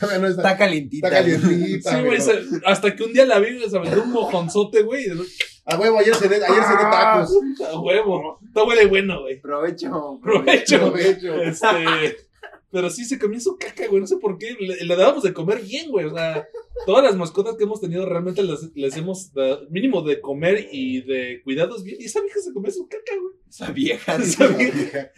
[0.00, 0.42] No está.
[0.42, 1.08] Está calientita.
[1.08, 4.10] Está calientita, Sí, güey, se- hasta que un día la vi y se aventó un
[4.12, 5.04] mojonzote, güey.
[5.70, 7.30] A huevo, ayer cené, ayer cené Ah, tacos.
[7.70, 8.38] A huevo.
[8.42, 9.38] Está huele bueno, güey.
[9.38, 10.18] Provecho.
[10.22, 10.78] Provecho.
[10.78, 11.42] Provecho.
[11.42, 12.16] Este.
[12.70, 14.00] Pero sí se comió su caca, güey.
[14.00, 14.56] No sé por qué.
[14.58, 16.06] Le, le dábamos de comer bien, güey.
[16.06, 16.46] O sea,
[16.86, 21.02] todas las mascotas que hemos tenido realmente les, les hemos dado mínimo de comer y
[21.02, 21.98] de cuidados bien.
[22.00, 23.34] Y esa vieja se comió su caca, güey.
[23.48, 24.16] Esa vieja.
[24.16, 25.10] Esa vieja.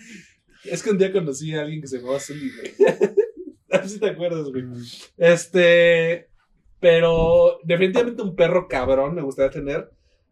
[0.64, 2.74] Es que un día conocí a alguien que se llamaba Zully, güey.
[3.72, 4.64] A ver si te acuerdas, güey.
[5.16, 6.28] Este.
[6.80, 9.90] Pero definitivamente un perro cabrón me gustaría tener.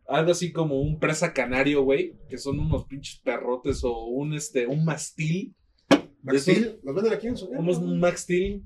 [0.09, 2.15] Algo así como un presa canario, güey.
[2.29, 3.85] Que son unos pinches perrotes.
[3.85, 4.67] O un este.
[4.67, 5.55] un mastil.
[6.23, 8.65] Maxil, ¿los venden aquí en su Somos un Maxtil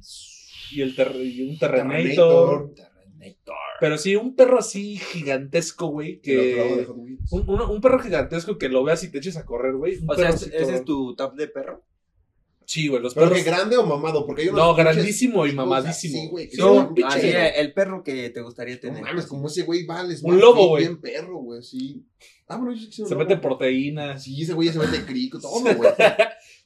[0.72, 2.72] y, el ter- y un Terrenator.
[2.74, 3.54] Terrenator.
[3.78, 6.20] Pero sí, un perro así gigantesco, güey.
[6.20, 6.86] Que.
[7.30, 9.98] Un, un- un perro gigantesco que lo veas y te eches a correr, güey.
[10.06, 11.84] O sea, ¿ese es tu top de perro?
[12.66, 13.42] Sí, güey, los ¿Pero perros.
[13.44, 14.26] que grande o mamado?
[14.26, 16.30] Porque No, grandísimo y mamadísimo.
[16.30, 19.02] güey, que Sí, son un pinche- Así, pinche- el perro que te gustaría No tener.
[19.02, 20.14] mames, como ese güey vale.
[20.14, 20.84] es Un lobo, güey.
[20.84, 22.04] Bien perro, güey, sí.
[22.48, 24.22] Ah, bueno, yo sí que Se mete proteínas.
[24.24, 25.90] Sí, ese güey ya se mete crico, todo, güey.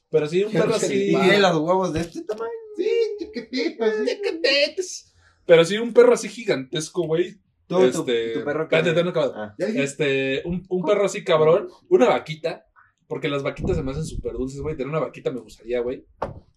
[0.09, 0.93] Pero sí, un perro así.
[0.93, 2.49] Y tiene los huevos de este tamaño.
[2.77, 2.89] Sí,
[3.19, 5.05] chiquititas, sí.
[5.45, 7.37] Pero sí, un perro así gigantesco, güey.
[7.67, 8.77] Tú, tu, Este, tu perro que...
[8.77, 9.33] espérate, he acabado.
[9.35, 9.55] Ah.
[9.57, 11.67] Ya dije, Este, un, un perro así cabrón.
[11.89, 12.65] Una vaquita.
[13.07, 14.75] Porque las vaquitas se me hacen súper dulces, güey.
[14.75, 16.05] Tener una vaquita me gustaría, güey.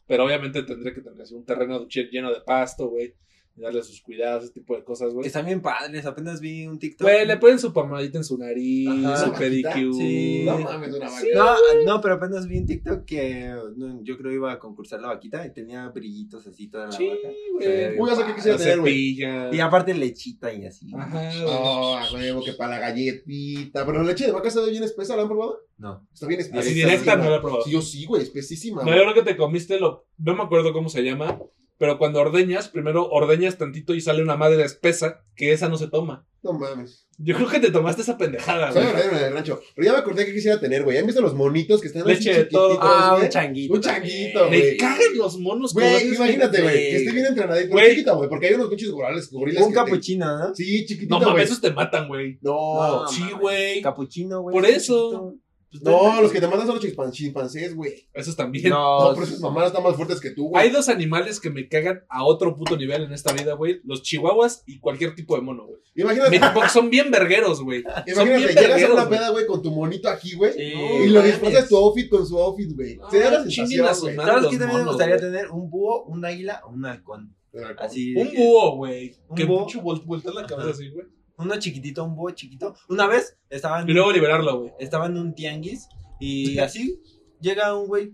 [0.06, 3.14] Pero obviamente tendré que tener así un terreno lleno de pasto, güey.
[3.60, 5.26] Darle sus cuidados, ese tipo de cosas, güey.
[5.26, 6.06] Están bien padres.
[6.06, 7.06] Apenas vi un TikTok.
[7.06, 9.16] Güey, le ponen su pomadita en su nariz, Ajá.
[9.26, 9.92] su pedicure.
[9.92, 10.42] Sí.
[10.46, 11.26] no mames, una vaca.
[11.34, 11.54] No,
[11.84, 15.46] no, pero apenas vi un TikTok que no, yo creo iba a concursar la vaquita
[15.46, 17.28] y tenía brillitos así toda la Sí, vaca.
[17.52, 17.68] güey.
[17.70, 18.34] Ya sé qué padre.
[18.34, 19.18] quisiera La tener, güey.
[19.52, 20.90] Y aparte lechita y así.
[20.96, 21.44] Ajá, güey.
[21.46, 23.84] Oh, a huevo, que para la galletita.
[23.84, 25.60] Pero la leche de vaca está bien espesa, ¿la han probado?
[25.78, 26.06] No.
[26.12, 26.60] Está bien espesa.
[26.60, 27.62] Así directa no la he probado.
[27.64, 28.82] Sí, yo sí, güey, espesísima.
[28.84, 30.06] No, yo creo que te comiste lo.
[30.18, 31.38] No me acuerdo cómo se llama.
[31.80, 35.88] Pero cuando ordeñas, primero ordeñas tantito y sale una madre espesa, que esa no se
[35.88, 36.26] toma.
[36.42, 37.06] No mames.
[37.16, 38.92] Yo creo que te tomaste esa pendejada, Soy güey.
[38.94, 39.60] verdadero en el rancho.
[39.74, 40.98] Pero ya me acordé que quisiera tener, güey.
[40.98, 42.74] ¿Han visto los monitos que están así Leche de todo.
[42.74, 43.72] chiquititos, Ah, un changuito.
[43.74, 44.76] Un changuito, Me güey.
[44.76, 47.70] cagan los monos Güey, imagínate, güey, que esté bien entrenadito.
[47.70, 47.90] Güey.
[47.92, 50.54] Chiquita, güey, porque hay unos pinches gorilas, gorilas Un capuchino, ¿no?
[50.54, 52.38] Sí, chiquitito, No mames, esos te matan, güey.
[52.42, 53.80] No, No, sí, güey.
[53.80, 54.52] Capuchino, güey.
[54.54, 55.34] Por eso.
[55.70, 58.08] Pues, no, los que te mandan son los chimpancés, güey.
[58.12, 58.70] Esos también.
[58.70, 60.64] No, No, pero esas mamadas están más fuertes que tú, güey.
[60.64, 63.80] Hay dos animales que me cagan a otro puto nivel en esta vida, güey.
[63.84, 65.78] Los chihuahuas y cualquier tipo de mono, güey.
[65.94, 67.84] Imagínate, Me- son bien vergueros, güey.
[68.06, 70.52] Imagínate, bien llegas a una peda, güey, con tu monito aquí, güey.
[70.54, 70.72] Sí.
[71.04, 72.96] Y lo disfrazas tu outfit con su outfit, güey.
[72.96, 74.16] No, Sería la sensación, güey.
[74.16, 75.50] ¿Sabes los qué también me gustaría tener?
[75.52, 77.34] Un búho, un águila o un halcón.
[77.78, 78.14] Así.
[78.16, 79.14] Un búho, güey.
[79.28, 81.06] Un Que mucho vol- vuelta la cabeza así, güey.
[81.40, 82.74] Uno chiquitito, un búho chiquito.
[82.88, 84.72] Una vez estaba en, Y luego liberarlo, güey.
[84.78, 85.88] estaba en un tianguis
[86.20, 87.00] y así
[87.40, 88.12] llega un güey.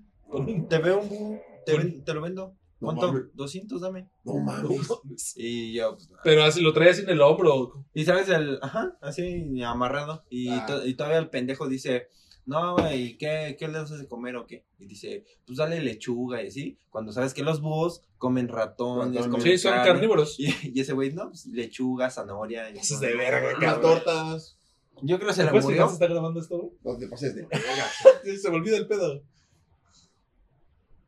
[0.69, 2.55] Te veo un búho, te, ven- te lo vendo.
[2.79, 3.07] No ¿Cuánto?
[3.13, 3.23] mames.
[3.35, 4.07] 200, dame.
[4.25, 4.89] No mames.
[5.37, 7.87] Y yo, pues, Pero así lo traía así en el hombro.
[7.95, 10.25] Y sabes, el, ajá, así amarrado.
[10.29, 10.67] Y, Ah.
[10.67, 12.09] to- y todavía el pendejo dice,
[12.47, 14.65] no, güey, ¿qué, ¿qué le haces de comer o qué?
[14.79, 16.79] Y dice, pues dale lechuga y así.
[16.91, 19.27] Cuando sabes que los búhos comen ratones, Ratones.
[19.27, 19.93] comen Sí, son carne.
[19.93, 20.37] carnívoros.
[20.39, 22.71] Y, y ese güey, no, pues lechuga, zanahoria.
[22.71, 23.81] y- Eso es de verga, cabrón.
[23.83, 24.59] tortas.
[25.03, 25.93] Yo creo que se le ¿Puedes fijar murió.
[25.93, 26.73] está grabando esto, güey?
[26.83, 27.47] No te pases de
[28.25, 29.23] Sí, Se me olvida el pedo.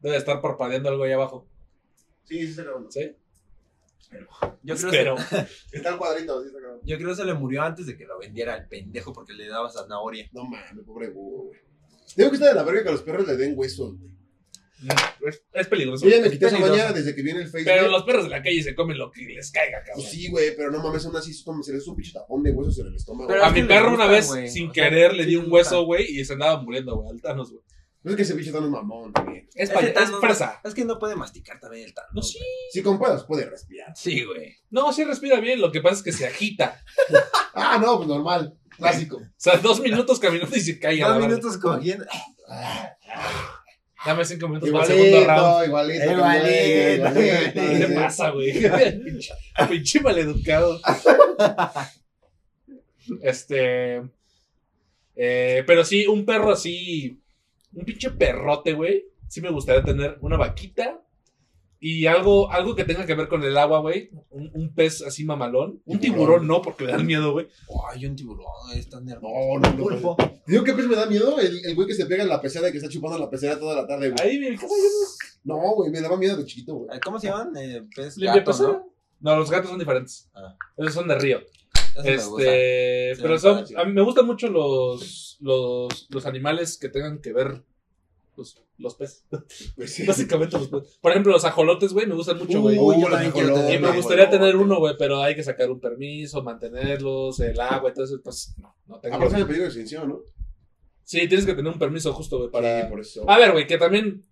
[0.01, 1.47] Debe estar parpadeando algo ahí abajo.
[2.25, 2.91] Sí, sí está grabando.
[2.91, 3.17] ¿Sí?
[4.63, 5.17] Yo creo, Espero.
[5.73, 8.19] Está el cuadrito, sí está yo creo que se le murió antes de que lo
[8.19, 10.29] vendiera el pendejo porque le daba zanahoria.
[10.33, 11.61] No mames, pobre búho, güey.
[12.17, 14.19] Tengo que estar de la verga que a los perros le den huesos, güey.
[15.27, 16.05] Es, es peligroso.
[16.05, 17.73] Yo ya me quité esa mañana desde que viene el Facebook.
[17.73, 19.97] Pero los perros de la calle se comen lo que les caiga, cabrón.
[19.97, 22.53] Pues sí, güey, pero no mames, aún así se les hace un pinche tapón de
[22.53, 23.29] huesos en el estómago.
[23.29, 25.85] Pero A mi que perro una vez, sin O sea, querer, le di un hueso,
[25.85, 27.63] güey, y se andaba muriendo, güey, al Thanos, güey.
[28.05, 29.49] No es que ese bicho está un mamón también.
[29.55, 30.61] Es, pa- es Thanos- fresa.
[30.65, 32.11] Es que no puede masticar también el Thanos.
[32.15, 32.39] No, sí.
[32.71, 33.93] Si con pedos puede respirar.
[33.97, 34.57] Sí, güey.
[34.71, 36.83] No, sí respira bien, lo que pasa es que se agita.
[37.61, 38.57] Ah, no, pues normal.
[38.77, 39.17] Clásico.
[39.21, 41.01] O sea, dos minutos caminando y se cae.
[41.01, 42.05] Dos minutos cogiendo.
[44.07, 45.67] Dame cinco minutos para el segundo round.
[45.67, 46.13] Igualito, igualito.
[46.13, 47.61] Igualito, ellos, igualito.
[47.61, 48.53] ¿Qué te pasa, güey?
[48.63, 49.35] Pinche-
[49.69, 50.81] Pinche maleducado.
[53.23, 54.03] Este.
[55.17, 57.21] eh, pero sí, un perro así.
[57.79, 59.07] Un pinche perrote, güey.
[59.29, 61.01] Sí me gustaría tener una vaquita.
[61.81, 64.11] Y algo, algo que tenga que ver con el agua, güey.
[64.31, 65.81] Un, un pez así mamalón.
[65.85, 66.47] Un Tiburón.
[66.47, 67.47] no, porque me dan miedo, güey.
[67.89, 69.33] Ay, un tiburón, es tan nervioso.
[69.33, 69.85] No, no, no.
[69.85, 70.17] Pulpo.
[70.17, 72.41] Te Digo que pez me da miedo el, el güey que se pega en la
[72.41, 74.29] pecera y que está chupando la pecera toda la tarde, güey.
[74.29, 74.67] Ahí, yo
[75.45, 76.91] No, güey, me daba miedo de chiquito, güey.
[76.93, 77.57] Ay, ¿Cómo se llaman?
[77.57, 78.53] Eh, pez gato.
[78.61, 78.93] ¿no?
[79.21, 80.29] No, los gatos son diferentes.
[80.35, 80.57] Ah.
[80.77, 81.41] Esos son de río.
[82.05, 82.39] Eso.
[82.39, 87.21] Este, Sí, pero son, a mí me gustan mucho los, los, los animales que tengan
[87.21, 87.63] que ver
[88.39, 89.27] los, los peces.
[89.77, 90.07] Pues sí.
[90.07, 90.99] Básicamente los peces.
[91.01, 92.77] Por ejemplo, los ajolotes, güey, me gustan mucho, güey.
[92.79, 94.39] Ajolotes, y me gustaría ajolote.
[94.39, 98.75] tener uno, güey, pero hay que sacar un permiso, mantenerlos, el agua, entonces, pues, no,
[98.87, 99.17] no tengo.
[99.17, 100.21] Aparte de peligro de extinción, ¿no?
[101.03, 102.83] Sí, tienes que tener un permiso justo, güey, para...
[102.83, 103.31] Sí, por eso.
[103.31, 104.28] A ver, güey, que también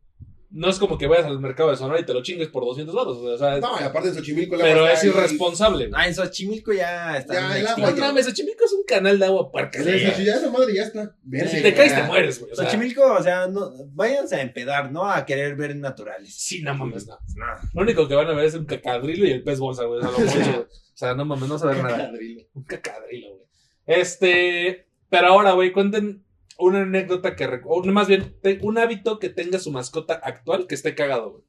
[0.50, 2.94] no es como que vayas al mercado de Sonora y te lo chingues por 200
[2.94, 5.24] baros, güey, o sea, No, y aparte en Xochimilco la pero agua es está ahí.
[5.24, 5.90] irresponsable.
[5.92, 7.34] Ah, en Xochimilco ya está.
[7.34, 9.78] Ya, en el agua No Xochimilco es un canal de agua puerca.
[9.78, 10.14] Sí, güey.
[10.14, 11.14] sí, ya esa madre ya está.
[11.22, 12.52] Verde, Si te caes, te mueres, güey.
[12.52, 15.10] o sea, Xochimilco, o sea, no, váyanse a empedar, ¿no?
[15.10, 16.34] A querer ver naturales.
[16.34, 17.18] Sí, no mames, no.
[17.34, 17.44] No.
[17.74, 20.00] Lo único que van a ver es un cacadrilo y el pez bolsa, güey.
[20.00, 20.54] O sea, lo mucho, güey.
[20.60, 21.96] O sea, no mames, no saber nada.
[21.98, 22.42] Cacadrilo.
[22.54, 23.42] Un cacadrilo, güey.
[23.86, 24.86] Este.
[25.08, 26.24] Pero ahora, güey, cuenten
[26.58, 27.60] una anécdota que.
[27.64, 31.44] O más bien, un hábito que tenga su mascota actual que esté cagado, güey.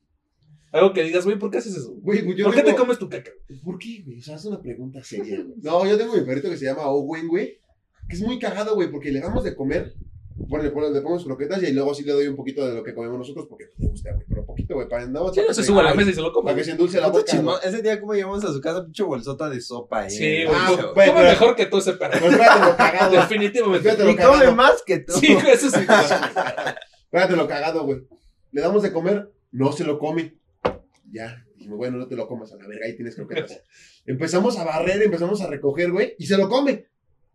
[0.71, 1.93] Algo que digas, güey, ¿por qué haces eso?
[2.01, 3.31] Güey, ¿Por qué te comes tu caca?
[3.63, 4.19] ¿Por qué, güey?
[4.19, 5.55] O sea, es una pregunta seria, güey.
[5.61, 7.59] No, yo tengo mi perrito que se llama Owen, güey.
[8.09, 9.93] Que es muy cagado, güey, porque le damos de comer.
[10.39, 13.17] Bueno, le, ponemos- le y luego sí le doy un poquito de lo que comemos
[13.17, 14.25] nosotros porque pues, le gusta, güey.
[14.29, 16.31] Pero poquito, güey, para no, Sí, no se sube a la mesa y se lo
[16.31, 16.45] come.
[16.45, 17.59] Para que se endulce la boca.
[17.63, 20.09] Ese día, como llegamos a su casa, pinche bolsota de sopa, eh.
[20.11, 20.55] Sí, güey.
[20.59, 22.11] Ah, come pero- mejor que tú ese perro.
[22.19, 23.11] Pero espérate lo cagado.
[23.11, 23.97] Definitivamente.
[23.97, 25.13] Lo Y come más que tú.
[25.13, 25.79] Sí, güey, eso sí.
[25.79, 28.01] Espérate lo cagado, güey.
[28.51, 30.38] Le damos de comer, no se lo come.
[31.11, 31.43] Ya.
[31.55, 33.61] Dijimos, bueno, no te lo comas a la verga, ahí tienes croquetas.
[34.05, 36.85] empezamos a barrer, empezamos a recoger, güey, y se lo come.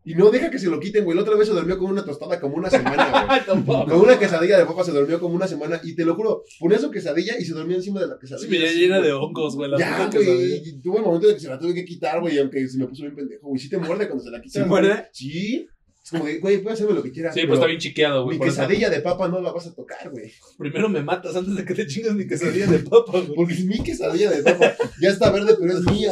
[0.04, 1.14] Y no deja que se lo quiten, güey.
[1.16, 3.44] La otra vez se durmió con una tostada como una semana, güey.
[3.46, 3.90] Tampoco.
[3.90, 5.80] Con una quesadilla de papa se durmió como una semana.
[5.84, 8.50] Y te lo juro, ponía su quesadilla y se dormía encima de la Sí, quesadilla.
[8.60, 9.70] me así, llena de hongos, güey.
[9.70, 10.10] la Ya, güey.
[10.10, 10.56] quesadilla.
[10.56, 12.86] y Tuvo el momento de que se la tuve que quitar, güey, aunque se me
[12.86, 13.60] puso bien pendejo, güey.
[13.60, 14.62] Sí te muerde cuando se la quitas.
[14.62, 15.06] ¿Sí muerde?
[15.12, 15.68] Sí.
[16.04, 17.32] Es como de, güey, puedes hacerme lo que quieras.
[17.32, 18.34] Sí, pero pues está bien chiqueado, güey.
[18.34, 18.56] Mi por eso.
[18.56, 20.32] quesadilla de papa no la vas a tocar, güey.
[20.58, 23.34] Primero me matas antes de que te chingas mi quesadilla de papa, güey.
[23.36, 24.74] Porque es mi quesadilla de papa.
[25.00, 26.10] Ya está verde, pero es mía.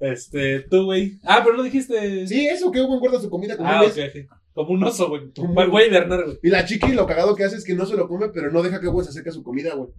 [0.00, 1.18] Este, tú, güey.
[1.24, 2.26] Ah, pero no dijiste.
[2.26, 4.26] Sí, eso, que Owen guarda su comida como Ah, un ok, mes.
[4.28, 4.36] ok.
[4.52, 5.30] Como un oso, güey.
[5.36, 6.38] Como el güey Bernard, güey.
[6.42, 8.62] Y la chiqui lo cagado que hace es que no se lo come, pero no
[8.62, 9.90] deja que Owen se acerque a su comida, güey.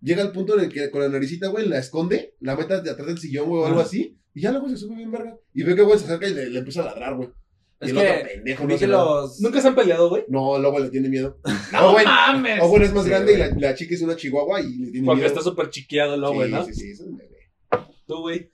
[0.00, 2.90] Llega al punto en el que con la naricita, güey, la esconde, la mete de
[2.90, 3.84] atrás del sillón, güey, o algo Ah.
[3.84, 4.16] así.
[4.34, 5.36] Y ya luego se sube bien verga.
[5.52, 7.28] Y ve que Owen se acerca y le, le empieza a ladrar, güey.
[7.82, 9.40] Y Es que pendejo no que los.
[9.40, 10.24] ¿Nunca se han peleado, güey?
[10.28, 11.38] No, luego le tiene miedo.
[11.72, 12.62] ¡No Owen, mames!
[12.62, 13.50] Owen es más Sí, grande y güey.
[13.52, 15.28] la, la chica es una chihuahua y le tiene Porque miedo.
[15.34, 16.64] está súper chiqueado el güey, sí, ¿no?
[16.64, 17.36] sí, sí, eso es un bebé.
[18.06, 18.50] Tú, güey.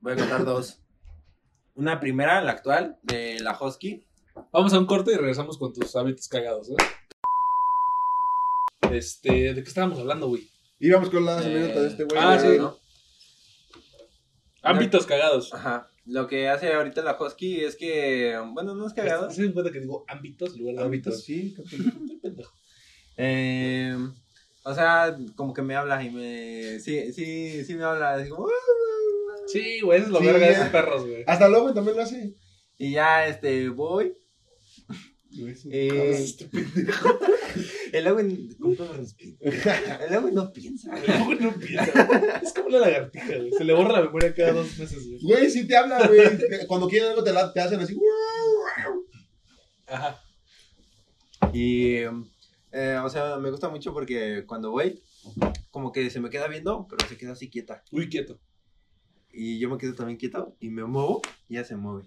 [0.00, 0.78] Voy a contar dos.
[1.74, 4.04] Una primera, la actual, de la Husky.
[4.52, 6.74] Vamos a un corte y regresamos con tus hábitos cagados, ¿eh?
[8.92, 10.48] Este, ¿de qué estábamos hablando, güey?
[10.78, 12.18] Íbamos con las Eh, de este güey.
[12.20, 12.58] ah, sí.
[12.58, 12.76] ¿no?
[14.62, 15.52] Ámbitos cagados.
[15.54, 15.90] Ajá.
[16.06, 18.36] Lo que hace ahorita la Husky es que.
[18.52, 19.30] Bueno, no es cagado.
[19.30, 21.22] ¿Se dan cuenta que digo ámbitos en lugar de hábitos?
[21.24, 21.54] sí.
[22.22, 22.52] Pendejo.
[23.16, 23.96] Eh,
[24.64, 26.80] o sea, como que me habla y me.
[26.80, 28.14] Sí, sí, sí me habla.
[28.14, 28.48] así como,
[29.52, 31.24] Sí, güey, eso es lo Sí, verga de esos perros, güey.
[31.26, 32.34] Hasta el Owen también lo hace.
[32.78, 34.14] Y ya, este, voy.
[35.70, 36.26] Eh,
[37.92, 38.22] el agua
[38.58, 39.36] ¿Cómo no respira?
[40.06, 40.90] El agua no piensa.
[41.06, 42.40] Luego no piensa.
[42.42, 43.52] Es como una lagartija, güey.
[43.52, 45.20] Se le borra la memoria cada dos meses, güey.
[45.22, 46.20] Güey, sí te habla, güey.
[46.66, 47.96] Cuando quieren algo te, la- te hacen así.
[49.86, 50.20] Ajá.
[51.52, 51.94] Y,
[52.72, 55.02] eh, o sea, me gusta mucho porque cuando voy,
[55.70, 57.82] como que se me queda viendo, pero se queda así quieta.
[57.92, 58.40] Uy, quieto.
[59.32, 62.02] Y yo me quedo también quieto y me muevo y ya se mueve.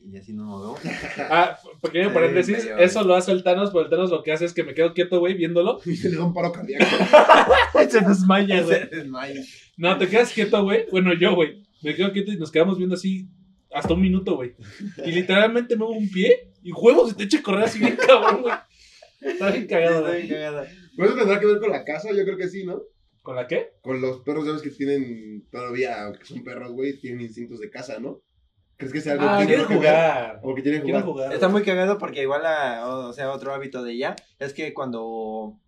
[0.00, 0.78] Y así no me muevo.
[1.18, 2.68] Ah, pequeño Eh, paréntesis.
[2.78, 4.92] Eso lo hace el Thanos, pero el Thanos lo que hace es que me quedo
[4.92, 5.80] quieto, güey, viéndolo.
[5.86, 6.84] Y se le da un paro cardíaco.
[7.88, 8.80] Se desmaya, güey.
[8.80, 9.40] Se desmaya.
[9.76, 10.86] No, te quedas quieto, güey.
[10.90, 11.62] Bueno, yo, güey.
[11.82, 13.26] Me quedo quieto y nos quedamos viendo así
[13.72, 14.54] hasta un minuto, güey.
[15.04, 18.42] Y literalmente muevo un pie y huevos y te echa a correr así bien cabrón,
[18.42, 18.54] güey.
[19.20, 20.38] Está bien cagado, Está bien güey.
[20.40, 20.66] cagado.
[20.96, 22.08] ¿Pero eso tendrá que ver con la casa?
[22.12, 22.80] Yo creo que sí, ¿no?
[23.26, 23.72] ¿Con la qué?
[23.82, 27.98] Con los perros, sabes que tienen todavía, aunque son perros, güey, tienen instintos de casa,
[27.98, 28.20] ¿no?
[28.76, 30.40] ¿Crees que sea algo Ah, que quieren que jugar.
[30.44, 31.02] O que quieren jugar.
[31.02, 31.32] jugar.
[31.32, 32.42] Está muy cagado porque igual,
[32.84, 35.58] o sea, otro hábito de ella es que cuando,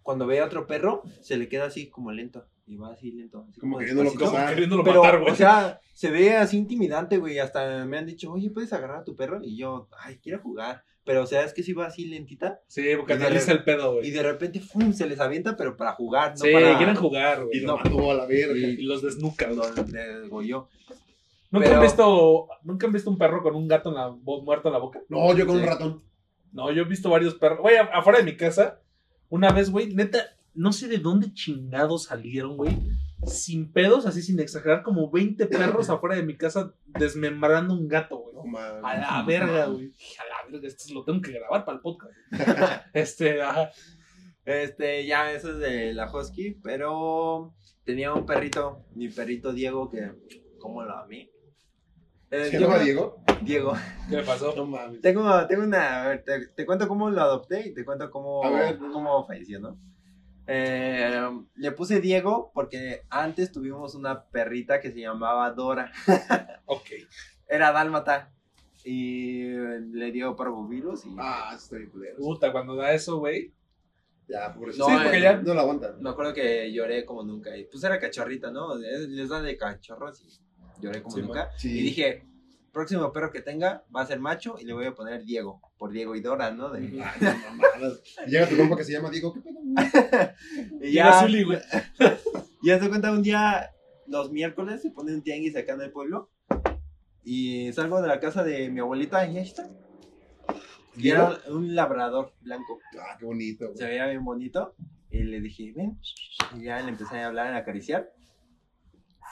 [0.00, 2.46] cuando ve a otro perro, se le queda así como lento.
[2.64, 3.44] Y va así lento.
[3.50, 4.48] Así Como como queriéndolo cazar.
[4.48, 5.32] queriéndolo Pero, matar, güey.
[5.32, 7.38] o sea, se ve así intimidante, güey.
[7.40, 9.40] Hasta me han dicho, oye, ¿puedes agarrar a tu perro?
[9.42, 10.82] Y yo, ay, quiero jugar.
[11.04, 12.60] Pero, o sea, es que si va así lentita.
[12.68, 14.10] sí, porque y re- el pedo, Y güey.
[14.12, 14.92] de repente, ¡fum!
[14.92, 16.76] se les avienta, pero para jugar, no Sí, para...
[16.76, 17.58] quieren jugar, güey.
[17.58, 18.54] Y mató a la verga.
[18.56, 19.58] Y los desnuca, güey.
[19.76, 20.68] Lo degolló.
[21.50, 24.42] ¿Nunca, Pero- han visto, ¿Nunca han visto un perro con un gato en la bo-
[24.42, 25.00] muerto en la boca?
[25.08, 25.62] No, yo con Sí.
[25.62, 26.02] un ratón.
[26.52, 27.58] No, yo he visto varios perros.
[27.60, 28.80] Güey, afuera de mi casa,
[29.28, 30.18] una vez, güey, neta,
[30.54, 32.78] no sé de dónde chingados salieron, güey.
[33.26, 38.18] Sin pedos, así sin exagerar, como 20 perros afuera de mi casa desmembrando un gato,
[38.18, 38.32] güey.
[38.50, 38.58] No.
[38.58, 39.92] A la verga, güey.
[40.18, 40.24] A
[40.62, 42.12] esto lo tengo que grabar para el podcast.
[42.92, 43.70] este, ajá.
[44.44, 50.12] Este, ya, eso es de la Husky, pero tenía un perrito, mi perrito Diego, que,
[50.58, 51.30] ¿cómo lo amé?
[52.30, 53.22] Eh, ¿Se llama Diego?
[53.42, 53.74] Diego.
[54.08, 54.54] ¿Qué le pasó?
[54.56, 55.00] No mames.
[55.00, 58.42] Tengo, tengo una, a ver, te, te cuento cómo lo adopté y te cuento cómo,
[58.92, 59.78] cómo falleció, ¿no?
[60.46, 65.92] Eh, le puse Diego porque antes tuvimos una perrita que se llamaba Dora.
[66.66, 66.88] Ok.
[67.48, 68.32] Era dálmata
[68.84, 72.16] y le dio parvovirus y Ah, estoy culero.
[72.16, 73.52] Puta, cuando da eso, güey.
[74.28, 74.88] Ya, pobrecito.
[74.88, 75.36] No, sí, porque eh, ya.
[75.36, 76.00] No lo aguantan.
[76.00, 77.56] me acuerdo que lloré como nunca.
[77.56, 78.76] Y pues era cachorrita, ¿no?
[78.76, 81.50] Les da de cachorros y lloré como Sí, nunca.
[81.56, 81.78] Sí.
[81.78, 82.24] Y dije,
[82.72, 85.92] próximo perro que tenga va a ser macho y le voy a poner Diego, por
[85.92, 86.70] Diego y Dora, ¿no?
[86.70, 86.80] De-.
[87.04, 87.36] Ay,
[87.80, 87.88] no.
[88.26, 89.34] Y Llega tu compa que se llama Diego.
[89.34, 89.58] ¿Qué pedo?
[90.80, 91.58] Y ya, Zuli, güey.
[92.62, 93.70] ya se cuenta un día,
[94.06, 96.30] los miércoles, se pone un tianguis acá en el pueblo.
[97.24, 99.68] Y salgo de la casa de mi abuelita y ahí está.
[100.96, 102.78] Y era un labrador blanco.
[103.00, 103.66] Ah, qué bonito.
[103.66, 103.78] güey.
[103.78, 104.74] Se veía bien bonito.
[105.10, 105.98] Y le dije, ven.
[106.58, 108.10] Y ya le empecé a hablar, a acariciar.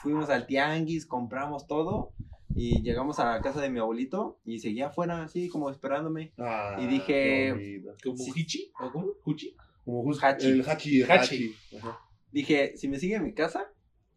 [0.01, 2.13] Fuimos al tianguis, compramos todo.
[2.55, 4.39] Y llegamos a la casa de mi abuelito.
[4.45, 6.33] Y seguía afuera, así como esperándome.
[6.37, 7.83] Ah, Y dije-.
[8.03, 8.31] ¿Como Sí.
[8.35, 8.71] Hichi?
[8.79, 9.07] ¿O cómo?
[9.25, 9.55] ¿Huchi?
[9.85, 10.47] Como Hachi.
[10.47, 11.01] el hachi.
[11.01, 11.55] El Hachi.
[11.71, 11.89] hachi.
[12.31, 13.65] Dije, si me sigue en mi casa,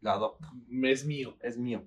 [0.01, 0.47] lo adopto.
[0.85, 1.37] Es mío.
[1.43, 1.85] Es mío.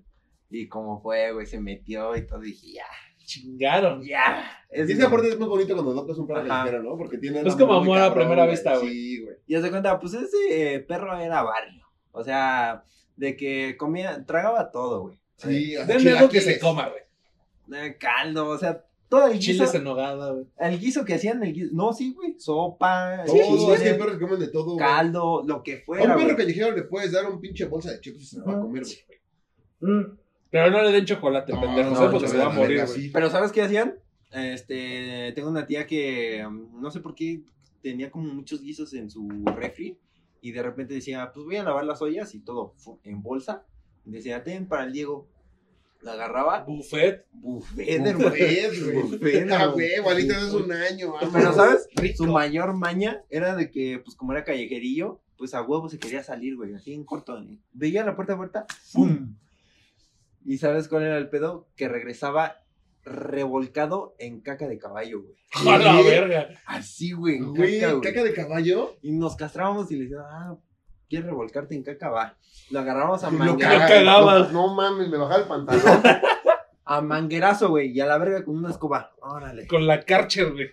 [0.50, 2.40] Y como fue, güey, se metió y todo.
[2.40, 2.84] Dije, ya,
[3.24, 4.02] Chingaron.
[4.02, 4.50] ya.
[4.70, 5.10] Es Y esa mío.
[5.10, 6.96] parte es más bonito cuando adoptas un perro callejero, ¿no?
[6.96, 7.40] Porque tiene.
[7.42, 8.88] Es como amor a primera vista, güey.
[8.90, 9.36] Sí, güey.
[9.46, 11.84] Y se cuenta, pues ese eh, perro era barrio.
[12.12, 12.84] O sea,
[13.16, 15.20] de que comía, tragaba todo, güey.
[15.36, 17.02] Sí, hasta Denme algo que se coma, güey.
[17.80, 19.52] Eh, caldo, o sea, todo el guiso.
[19.52, 20.46] Chiles en nogada, güey.
[20.58, 21.70] El guiso que hacían, el guiso.
[21.74, 22.34] No, sí, güey.
[22.38, 24.64] Sopa, Todo, Sí, es que hay perros que comen de todo.
[24.74, 24.78] güey.
[24.78, 28.00] caldo, lo que A un fuera, perro callejero le puedes dar un pinche bolsa de
[28.00, 29.18] chips y se lo va a comer, güey.
[29.80, 30.18] Mm.
[30.50, 32.10] Pero no le den chocolate, No, pendejo, no.
[32.10, 33.00] Porque se va a morir, verga, güey.
[33.02, 33.10] sí.
[33.10, 33.94] Pero ¿sabes qué hacían?
[34.30, 37.42] Este, tengo una tía que um, no sé por qué
[37.82, 39.26] tenía como muchos guisos en su
[39.56, 39.96] refri
[40.40, 42.74] y de repente decía, pues voy a lavar las ollas y todo
[43.04, 43.64] en bolsa.
[44.06, 45.26] Y decía, ten para el Diego.
[46.00, 47.26] La agarraba, Buffet.
[47.32, 48.28] buffet, hermano.
[48.30, 49.02] Buffet, güey.
[49.02, 49.72] Buffet, Ah, hermano.
[49.72, 51.12] güey, igualito hace un año.
[51.18, 51.56] Pero vámonos.
[51.56, 51.88] ¿sabes?
[51.96, 52.24] Rico.
[52.24, 56.22] Su mayor maña era de que, pues como era callejerillo, pues a huevo se quería
[56.22, 57.36] salir, güey, así en corto.
[57.42, 57.58] ¿eh?
[57.72, 59.34] Veía la puerta abierta, ¡pum!
[60.48, 61.68] ¿Y sabes cuál era el pedo?
[61.76, 62.56] Que regresaba
[63.04, 65.34] revolcado en caca de caballo, güey.
[65.74, 66.48] A la verga.
[66.66, 68.02] Así, güey, en Güey, caca, güey.
[68.12, 68.96] caca de caballo.
[69.02, 70.56] Y nos castrábamos y le decíamos, ah,
[71.08, 72.08] ¿quieres revolcarte en caca?
[72.10, 72.38] Va.
[72.70, 74.38] Lo agarramos a, Lo mangue- caga- cagaba.
[74.40, 76.02] No, no mames, me bajaba el pantalón.
[76.84, 79.10] a manguerazo, güey, y a la verga con una escoba.
[79.20, 79.66] Órale.
[79.66, 80.68] Con la Karcher, güey.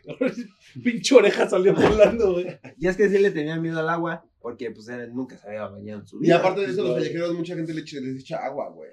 [0.84, 2.58] Pinche oreja salió volando, güey.
[2.80, 5.68] Y es que sí le tenía miedo al agua, porque pues él nunca se había
[5.68, 6.38] bañado en su Y vida.
[6.38, 8.90] aparte de eso, los callejeros, mucha gente le echa, les echa agua, güey.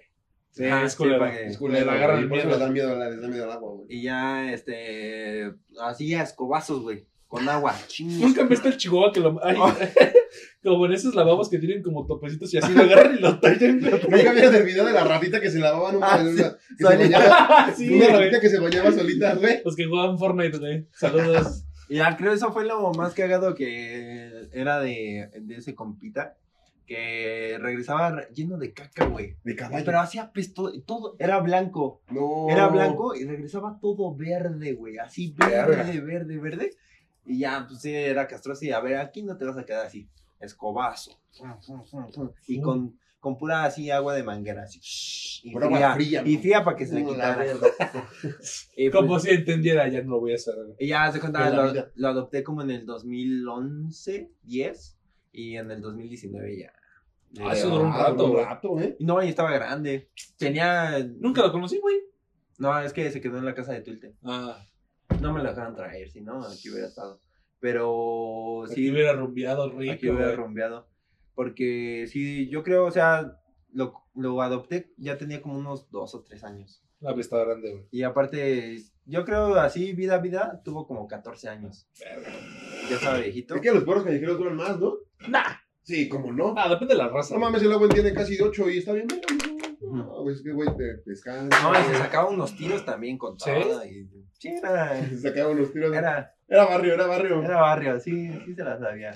[0.53, 1.19] Sí, Ah, es sí, culero.
[1.19, 2.49] para que- Es agarran eso miedo.
[2.51, 3.87] les da miedo, les da miedo al agua, güey.
[3.89, 5.51] Y ya, este,
[5.81, 7.75] hacía escobazos, güey, con agua.
[7.87, 8.21] Chingas.
[8.21, 9.41] Nunca viste el chihuahua que lo.
[9.43, 9.57] Ay,
[10.63, 13.81] como en esos lavabos que tienen como topecitos y así lo agarran y lo tallan,
[13.81, 13.93] güey.
[14.11, 16.37] Nunca vieron el video de la ratita que se lavaba en una, Ah, una- que
[16.37, 17.19] se Solita.
[17.19, 17.73] bañaba.
[17.77, 18.19] sí, una güey.
[18.19, 19.63] ratita que se bañaba solita, güey.
[19.65, 20.87] Los que jugaban Fortnite, güey.
[20.93, 21.65] Saludos.
[21.89, 26.37] Y ya creo eso fue lo más cagado que era de, de ese compita.
[26.93, 29.39] Que regresaba re- lleno de caca, güey.
[29.45, 29.83] De caballo.
[29.83, 32.03] Pero hacía pesto, todo, era blanco.
[32.11, 32.51] No.
[32.51, 34.99] Era blanco y regresaba todo verde, güey.
[34.99, 36.71] Así verde, verde, verde.
[37.25, 38.67] Y ya, pues sí, era castroso.
[38.67, 40.07] Y a ver, aquí no te vas a quedar así.
[40.39, 41.19] Escobazo.
[42.47, 44.65] Y con, con pura así agua de manguera.
[44.65, 44.79] Así.
[45.45, 46.23] Y agua fría.
[46.27, 47.45] Y fría para que se le La quitara.
[48.77, 51.49] Y, pues, Como si entendiera, ya no lo voy a hacer, y ya se la
[51.49, 54.99] lo, lo adopté como en el 2011, 10.
[55.35, 56.73] Y en el 2019 ya.
[57.41, 58.97] Ah, eso duró un rato, un rato, ¿eh?
[58.99, 60.11] Y No, y estaba grande.
[60.37, 60.99] Tenía.
[61.19, 61.97] Nunca lo conocí, güey.
[62.59, 64.15] No, es que se quedó en la casa de Tulte.
[64.23, 64.65] Ah.
[65.21, 67.21] No me lo dejaron traer, si no, aquí hubiera estado.
[67.61, 69.93] Pero Aquí sí, hubiera rumbeado rico.
[69.93, 70.89] aquí hubiera rumbeado.
[71.35, 73.39] Porque sí, yo creo, o sea,
[73.73, 76.83] lo, lo adopté, ya tenía como unos dos o tres años.
[77.01, 77.85] Una pista grande, güey.
[77.91, 81.89] Y aparte, yo creo así, vida, vida, tuvo como 14 años.
[82.89, 83.55] Ya estaba viejito.
[83.57, 84.95] Es que los perros callejeros duran más, ¿no?
[85.29, 85.62] Nah.
[85.83, 86.55] Sí, como no.
[86.57, 87.35] Ah, depende de la raza.
[87.35, 89.09] No mames, el agua tiene casi 8 y está bien.
[89.81, 91.61] No, güey, es que, güey, te descansa.
[91.63, 93.51] No, y se sacaba unos tiros también con ¿Sí?
[93.51, 93.85] todo.
[93.85, 94.09] Y,
[94.39, 95.95] sí, era, Se sacaba unos tiros.
[95.95, 97.43] Era, era, barrio, era barrio.
[97.43, 99.13] era barrio, sí, sí se la sabía.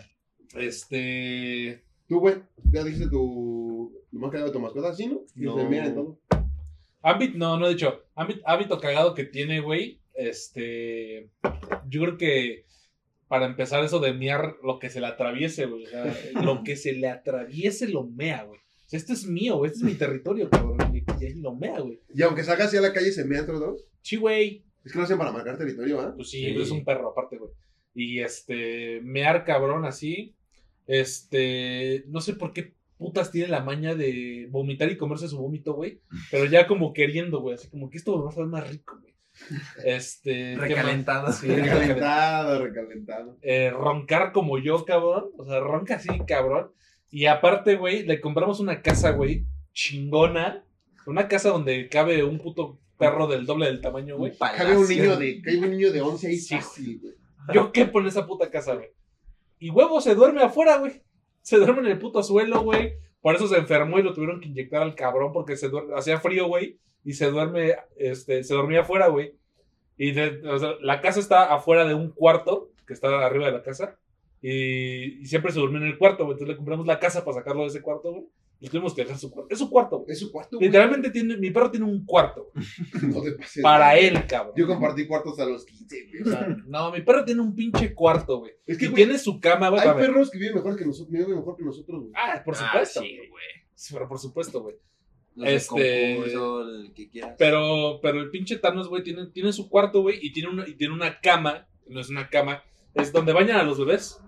[0.54, 1.84] Este.
[2.08, 2.36] Tú, güey,
[2.72, 3.92] ya dijiste tu.
[4.10, 5.20] Lo más cagado de tu mascota, ¿sí, no?
[5.34, 5.56] Y No.
[5.56, 6.18] se todo.
[7.02, 8.02] Hábito, no, no he dicho.
[8.14, 10.00] Hábito, hábito cagado que tiene, güey.
[10.14, 11.30] Este.
[11.88, 12.64] Yo creo que
[13.28, 15.84] para empezar eso de mear lo que se le atraviese, güey.
[15.84, 16.04] O sea,
[16.42, 18.58] lo que se le atraviese lo mea, güey.
[18.58, 19.70] O sea, este es mío, güey.
[19.70, 20.78] Este es mi territorio, cabrón.
[20.94, 22.00] Y, lo mea, güey.
[22.14, 23.84] Y aunque salga así a la calle, se mean entre los dos.
[24.02, 24.64] Sí, güey.
[24.84, 26.12] Es que lo hacen para marcar territorio, ¿ah?
[26.14, 26.60] Pues sí, Sí.
[26.60, 27.50] es un perro aparte, güey.
[27.94, 30.36] Y este, mear cabrón así.
[30.86, 35.74] Este, no sé por qué putas tiene la maña de vomitar y comerse su vómito,
[35.74, 36.00] güey.
[36.30, 37.56] Pero ya como queriendo, güey.
[37.56, 39.05] Así como que esto va a saber más rico, güey.
[39.84, 40.54] Este.
[40.54, 40.56] ¿qué?
[40.56, 41.32] Recalentado.
[41.32, 41.78] Sí, recalentado.
[41.80, 43.36] Recalentado, recalentado.
[43.42, 45.26] Eh, roncar como yo, cabrón.
[45.38, 46.70] O sea, ronca así, cabrón.
[47.10, 50.64] Y aparte, güey, le compramos una casa, güey, chingona.
[51.06, 54.36] Una casa donde cabe un puto perro del doble del tamaño, güey.
[54.38, 57.14] Cabe un niño de, cabe un niño de 11 ahí Sí, fácil, güey.
[57.54, 58.88] Yo quepo en esa puta casa, güey.
[59.60, 61.02] Y huevo se duerme afuera, güey.
[61.42, 62.94] Se duerme en el puto suelo, güey.
[63.20, 66.18] Por eso se enfermó y lo tuvieron que inyectar al cabrón porque se duer- hacía
[66.18, 66.80] frío, güey.
[67.06, 69.32] Y se duerme, este, se dormía afuera, güey.
[69.96, 73.52] Y de- o sea, la casa está afuera de un cuarto, que está arriba de
[73.52, 73.96] la casa.
[74.42, 76.34] Y, y siempre se durmió en el cuarto, güey.
[76.34, 78.24] Entonces le compramos la casa para sacarlo de ese cuarto, güey.
[78.58, 79.52] Y tuvimos que dejar su cuarto.
[79.52, 80.12] Es su cuarto, güey.
[80.12, 80.68] Es su cuarto, güey.
[80.68, 82.50] Literalmente tiene, mi perro tiene un cuarto
[83.02, 83.62] No te pases.
[83.62, 84.06] para güey.
[84.06, 84.54] él, cabrón.
[84.56, 86.22] Yo compartí cuartos a los 15, güey.
[86.22, 88.52] O sea, no, mi perro tiene un pinche cuarto, güey.
[88.66, 89.80] Es que, y güey, tiene su cama, güey.
[89.86, 92.12] hay perros que viven mejor que nosotros, viven mejor que nosotros, güey.
[92.16, 93.00] Ah, por Ah, supuesto.
[93.00, 93.28] sí, güey.
[93.28, 93.44] güey.
[93.74, 94.76] Sí, pero por supuesto, güey.
[95.36, 97.34] Los Este- concurso, el que quieras.
[97.38, 100.74] Pero, pero el pinche Thanos, güey, tiene, tiene su cuarto, güey, y tiene una, y
[100.74, 102.62] tiene una cama, no es una cama,
[102.94, 104.18] es donde bañan a los bebés,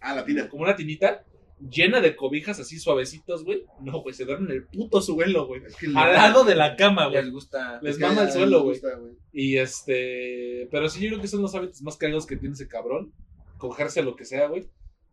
[0.00, 0.48] Ah, la tina.
[0.48, 1.24] como una tinita,
[1.70, 3.64] llena de cobijas así suavecitos, güey.
[3.80, 5.62] No, güey, se duermen en el puto suelo, güey.
[5.64, 7.30] Es que Al lado de la cama, Les güey.
[7.32, 7.78] gusta.
[7.82, 8.72] Les es que mama el suelo, les güey.
[8.80, 9.12] gusta, güey.
[9.32, 12.68] Y este, pero sí, yo creo que son los hábitos más cagados que tiene ese
[12.68, 13.12] cabrón.
[13.58, 14.66] Cogerse lo que sea, güey.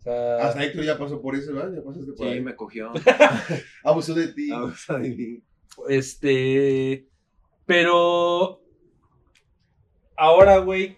[0.07, 1.73] Sea, Hasta Héctor ya pasó por eso, ¿verdad?
[1.75, 2.41] Ya pasaste por Sí, ahí.
[2.41, 2.91] me cogió.
[3.83, 4.51] Abusó de ti.
[4.51, 5.43] Abusa de mí.
[5.89, 7.07] Este.
[7.65, 8.61] Pero.
[10.15, 10.97] Ahora, güey.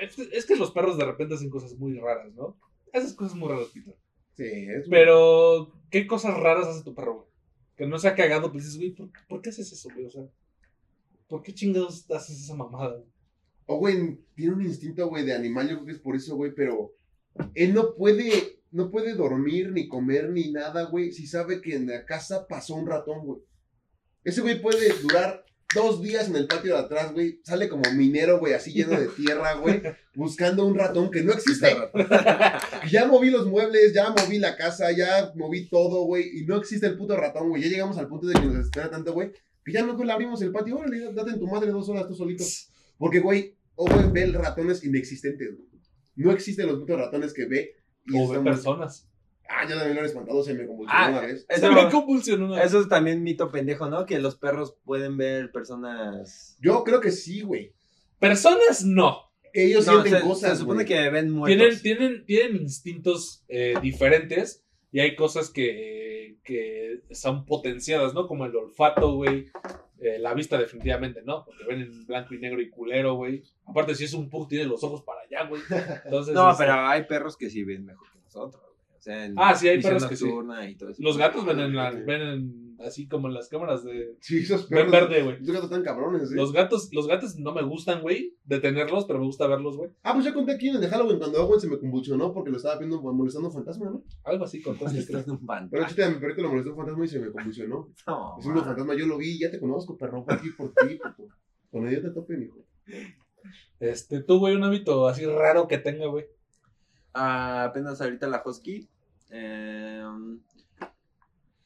[0.00, 2.58] Es, que los perros de repente hacen cosas muy raras, ¿no?
[2.92, 3.96] Esas cosas muy raras, Peter.
[4.34, 7.26] Sí, es Pero, ¿qué cosas raras hace tu perro, güey?
[7.76, 10.06] Que no se ha cagado, pues dices, güey, ¿por, por qué haces eso, güey?
[10.06, 10.22] O sea,
[11.28, 13.10] ¿por qué chingados haces esa mamada, güey?
[13.66, 16.52] O, güey, tiene un instinto, güey, de animal, yo creo que es por eso, güey,
[16.54, 16.92] pero
[17.54, 21.86] él no puede, no puede dormir, ni comer, ni nada, güey, si sabe que en
[21.86, 23.40] la casa pasó un ratón, güey.
[24.24, 28.38] Ese güey puede durar dos días en el patio de atrás, güey, sale como minero,
[28.38, 29.82] güey, así lleno de tierra, güey,
[30.14, 31.76] buscando un ratón que no existe.
[32.90, 36.86] Ya moví los muebles, ya moví la casa, ya moví todo, güey, y no existe
[36.86, 37.62] el puto ratón, güey.
[37.62, 39.30] Ya llegamos al punto de que nos desespera tanto, güey,
[39.64, 42.14] que ya mejor le abrimos el patio, órale, date en tu madre dos horas tú
[42.14, 42.44] solito.
[42.98, 45.69] Porque, güey, Owen ve ratones inexistentes, güey.
[46.20, 47.74] No existen los putos ratones que ve.
[48.06, 49.06] Y O estamos- personas.
[49.48, 51.44] Ah, ya también lo han espantado, se me convulsionó Ah, una vez.
[51.48, 52.66] Se Eso, me convulsionó una vez.
[52.66, 54.06] eso es también mito pendejo, ¿no?
[54.06, 56.56] Que los perros pueden ver personas.
[56.60, 57.72] Yo creo que sí, güey.
[58.20, 59.18] Personas no.
[59.52, 60.86] Ellos No, sienten se, cosas, se supone güey.
[60.86, 61.82] que ven muertos.
[61.82, 68.28] Tienen, tienen, tienen instintos eh, diferentes y hay cosas que, que son potenciadas, ¿no?
[68.28, 69.46] Como el olfato, güey.
[70.00, 71.44] Eh, la vista definitivamente, ¿no?
[71.44, 73.42] Porque ven en blanco y negro y culero, güey.
[73.66, 75.62] Aparte, si es un pug, tiene los ojos para allá, güey.
[76.04, 78.60] Entonces, No, este, pero hay perros que sí ven mejor que nosotros.
[78.62, 78.70] güey.
[78.98, 80.24] O sea, en Ah, sí, hay perros que sí.
[80.24, 81.02] nocturna y todo eso.
[81.02, 84.16] Los gatos ven, en la- ven en- así como en las cámaras de...
[84.20, 84.90] Sí, esos perros.
[84.90, 85.36] verde, güey.
[85.36, 86.34] Esos gatos están cabrones, ¿eh?
[86.34, 89.90] Los gatos, los gatos no me gustan, güey, de tenerlos, pero me gusta verlos, güey.
[90.02, 92.50] Ah, pues ya conté aquí en el de Halloween cuando Owen se me convulsionó porque
[92.50, 94.02] lo estaba viendo molestando un fantasma, ¿no?
[94.24, 95.68] Algo así contaste, en un pan.
[95.70, 97.88] Pero chiste, a mi perrito lo molestó un fantasma y se me convulsionó.
[98.06, 100.96] No, Es un fantasma, yo lo vi, ya te conozco, perro, por aquí, por ti,
[100.96, 101.34] puto.
[101.70, 102.64] Cuando yo te tope, mijo.
[103.78, 106.26] Este, tú, güey, un hábito así raro que tenga, güey.
[107.14, 108.88] Ah, apenas ahorita la Husky.
[109.30, 110.04] eh,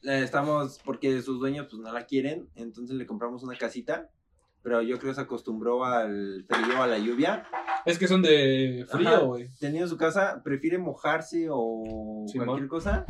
[0.07, 4.09] eh, estamos, porque sus dueños pues no la quieren, entonces le compramos una casita.
[4.61, 7.45] Pero yo creo que se acostumbró al frío, a la lluvia.
[7.85, 9.49] Es que son de frío, güey.
[9.59, 12.47] Teniendo su casa, prefiere mojarse o Simón.
[12.47, 13.05] cualquier cosa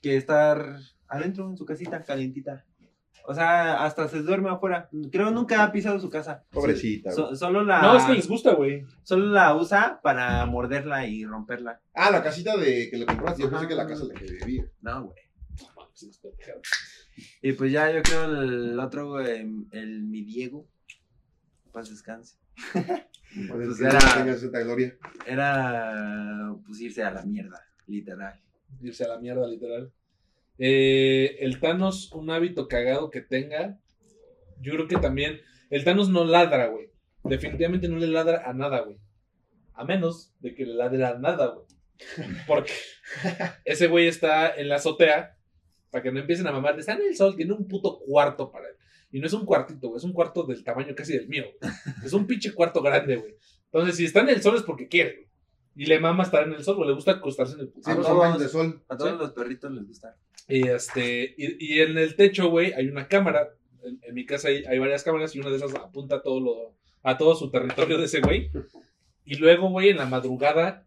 [0.00, 0.76] que estar
[1.08, 2.64] adentro en su casita calientita.
[3.26, 4.88] O sea, hasta se duerme afuera.
[5.10, 6.44] Creo nunca ha pisado su casa.
[6.52, 7.10] Pobrecita.
[7.10, 8.84] So- solo la No, es que les gusta, güey.
[9.02, 11.80] solo la usa para morderla y romperla.
[11.94, 13.42] Ah, la casita de que le compraste.
[13.42, 14.66] Yo pensé que la casa en la que vivía.
[14.80, 15.16] No, güey.
[17.42, 20.68] Y pues ya yo creo el otro, güey, el mi Diego.
[21.72, 22.36] Paz descanse.
[23.48, 23.98] Pues era-.
[25.26, 28.38] Era pues irse a la mierda, literal.
[28.82, 29.90] Irse a la mierda, literal.
[30.58, 33.78] Eh, el Thanos, un hábito cagado que tenga.
[34.60, 35.40] Yo creo que también.
[35.70, 36.90] El Thanos no ladra, güey.
[37.24, 38.98] Definitivamente no le ladra a nada, güey.
[39.74, 41.66] A menos de que le ladre a nada, güey.
[42.46, 42.72] Porque
[43.64, 45.38] ese güey está en la azotea.
[45.92, 46.76] Para que no empiecen a mamar.
[46.80, 48.74] Está en el sol, tiene un puto cuarto para él.
[49.12, 49.98] Y no es un cuartito, güey.
[49.98, 51.44] Es un cuarto del tamaño casi del mío.
[51.60, 51.72] güey.
[52.04, 53.36] Es un pinche cuarto grande, güey.
[53.66, 55.28] Entonces, si está en el sol es porque quiere, güey.
[55.76, 56.88] Y le mama estar en el sol, güey.
[56.88, 58.82] Le gusta acostarse en el puto Sí, A los todos- baños de sol.
[58.88, 59.16] A todos Sí.
[59.18, 60.16] los perritos les gusta.
[60.48, 63.54] y, este, y, y en el techo, güey, hay una cámara.
[63.84, 66.40] En, en mi casa hay, hay varias cámaras y una de esas apunta a todo,
[66.40, 68.50] lo, a todo su territorio de ese güey.
[69.24, 70.86] Y luego, güey, en la madrugada,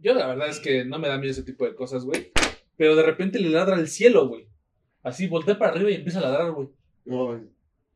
[0.00, 2.30] yo la verdad es que no me da miedo ese tipo de cosas, güey.
[2.78, 4.48] Pero de repente le ladra al cielo, güey.
[5.02, 6.68] Así, voltea para arriba y empieza a ladrar, güey.
[7.04, 7.38] No,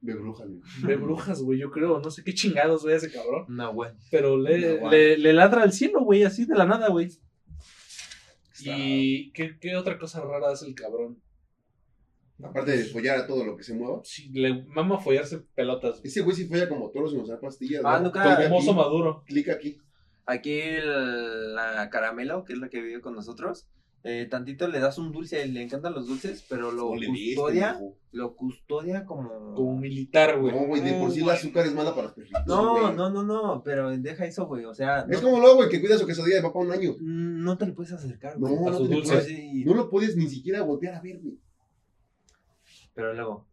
[0.02, 0.60] de bruja, güey.
[0.86, 2.00] De brujas, güey, yo creo.
[2.00, 3.46] No sé qué chingados, güey, ese cabrón.
[3.48, 3.92] No, güey.
[4.10, 7.06] Pero le, No, le, le ladra al cielo, güey, así de la nada, güey.
[7.06, 11.18] Está- ¿Y qué, qué otra cosa rara hace el cabrón?
[12.42, 14.00] Aparte de follar a todo lo que se mueva.
[14.04, 16.08] Sí, le mama follarse pelotas, güey.
[16.08, 17.82] Ese güey sí folla como toros sin usar pastillas.
[17.84, 18.04] Ah, ¿no?
[18.06, 19.22] nunca- Clica Como oso aquí, maduro.
[19.26, 19.78] Clica aquí.
[20.26, 23.68] Aquí el- la caramelo, que es la que vive con nosotros,
[24.04, 27.36] eh, tantito le das un dulce, le encantan los dulces, pero lo No le diste,
[27.36, 27.96] custodia, mijo.
[28.12, 29.54] lo custodia como...
[29.54, 30.52] Como militar, güey.
[30.54, 32.42] No, güey, de por sí el azúcar es mala para los perritos.
[32.46, 32.96] No, güey.
[32.96, 35.80] no, no, no, pero deja eso, güey, o sea, Es no, como luego, güey, que
[35.80, 36.92] cuida su quesadilla de papá un año.
[36.98, 38.68] mm, no te le puedes acercar, No, güey.
[38.74, 39.12] a no, te dulce.
[39.14, 41.38] puedes- no lo puedes ni siquiera voltear a ver, güey.
[42.94, 43.46] pero luego,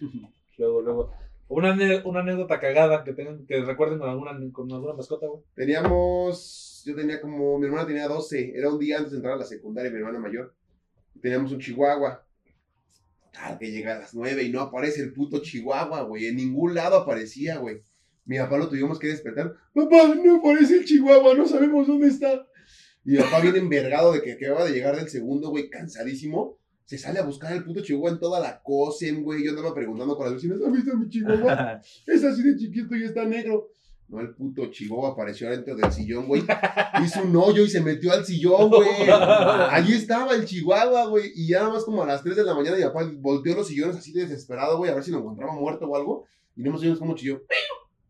[0.58, 1.10] Luego, luego.
[1.48, 5.42] Una, una anécdota cagada que tengan, que recuerden con alguna, con alguna mascota, güey.
[5.54, 9.38] Teníamos, yo tenía como, mi hermana tenía 12, era un día antes de entrar a
[9.38, 10.54] la secundaria, mi hermana mayor.
[11.20, 12.24] Teníamos un chihuahua.
[13.32, 16.26] Tal que llega a las 9 y no aparece el puto chihuahua, güey.
[16.26, 17.82] En ningún lado aparecía, güey.
[18.24, 19.52] Mi papá lo tuvimos que despertar.
[19.74, 22.46] Papá, no aparece el chihuahua, no sabemos dónde está.
[23.04, 26.56] Y mi papá viene envergado de que acaba de llegar del segundo, güey, cansadísimo.
[26.84, 29.44] Se sale a buscar el puto chihuahua en toda la COSEM, güey.
[29.44, 31.80] Yo andaba preguntando con las vecinas, ¿has visto a mi chihuahua?
[32.06, 33.70] Es así de chiquito y está negro.
[34.08, 36.42] No, el puto chihuahua apareció adentro del sillón, güey.
[37.04, 38.88] Hizo un hoyo y se metió al sillón, güey.
[39.10, 41.32] Allí estaba el chihuahua, güey.
[41.34, 43.66] Y ya nada más como a las 3 de la mañana, mi papá volteó los
[43.66, 46.24] sillones así de desesperado, güey, a ver si lo encontraba muerto o algo.
[46.56, 47.42] Y no más oímos como chilló.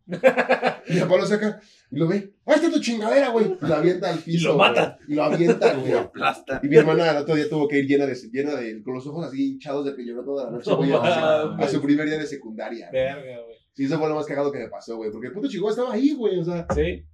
[0.08, 2.32] Y mi papá lo saca y lo ve.
[2.44, 3.56] ¡Ahí está tu chingadera, güey!
[3.60, 4.48] Y lo avienta al piso.
[4.50, 4.98] lo mata.
[4.98, 5.12] güey.
[5.12, 5.92] Y lo avienta, güey.
[5.94, 6.60] aplasta.
[6.62, 9.06] Y mi hermana el otro día tuvo que ir llena de, llena de, con los
[9.08, 12.18] ojos así hinchados de que lloró toda la noche, No güey, a, su primer día
[12.18, 12.88] de secundaria.
[12.90, 13.02] güey.
[13.02, 13.42] Verga,
[13.76, 15.10] Y eso fue lo más cagado que me pasó, güey.
[15.12, 16.38] Porque el puto chihuahua estaba ahí, güey.
[16.38, 17.04] O sea, Sí,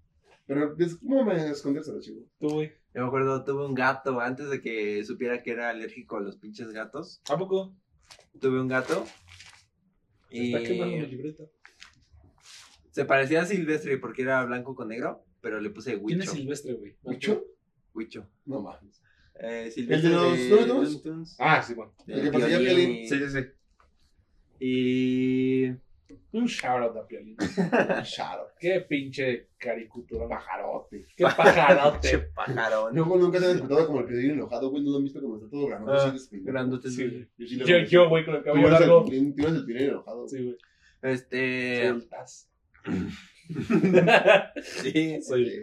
[0.46, 2.28] pero des- ¿cómo me escondes a los chihuahua?
[2.38, 2.72] tú, güey.
[2.94, 6.36] Yo me acuerdo, tuve un gato, antes de que supiera que era alérgico a los
[6.36, 7.74] pinches gatos, ¿A poco?
[8.40, 9.04] tuve un gato.
[10.30, 11.44] Se está quemando mi Y libreta.
[12.90, 16.40] se parecía a Silvestre porque era blanco con negro, pero le puse ¿Quién es Huicho.
[16.42, 16.96] Silvestre, güey?
[17.02, 17.44] ¿Mucho?
[17.94, 18.28] Huicho.
[18.44, 19.02] No mames.
[19.40, 20.16] Eh, Silvestre ¿El
[20.48, 21.36] de los.
[21.38, 21.92] Ah, sí, bueno.
[22.06, 22.58] El que Piolín.
[22.58, 23.08] Piolín.
[23.08, 23.48] Sí, sí, sí.
[24.60, 25.74] Y...
[26.32, 27.36] Un shout out a Piolín.
[28.04, 28.48] Charo.
[28.58, 30.28] Qué pinche caricatura.
[30.28, 31.06] Pajarote.
[31.16, 32.30] Qué pajarote.
[32.92, 34.82] Luego nunca se han despertado como el piolín enojado, güey.
[34.82, 35.98] No lo han visto como está todo grandote.
[35.98, 36.14] Ah.
[36.32, 37.58] Grandote, Sí, sí.
[37.64, 39.04] Yo Yo, güey, con el cabello largo.
[39.06, 39.34] eres el
[39.64, 40.28] piolín enojado.
[40.28, 40.56] Sí, güey.
[41.02, 41.78] Este...
[41.78, 42.48] Soy el Taz.
[44.62, 45.22] sí.
[45.22, 45.60] Soy.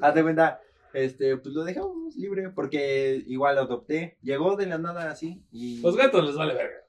[0.00, 0.60] Haz de cuenta,
[0.92, 4.16] este, pues lo dejamos libre porque igual lo adopté.
[4.22, 5.80] Llegó de la nada así y...
[5.82, 6.85] Los gatos les vale verga.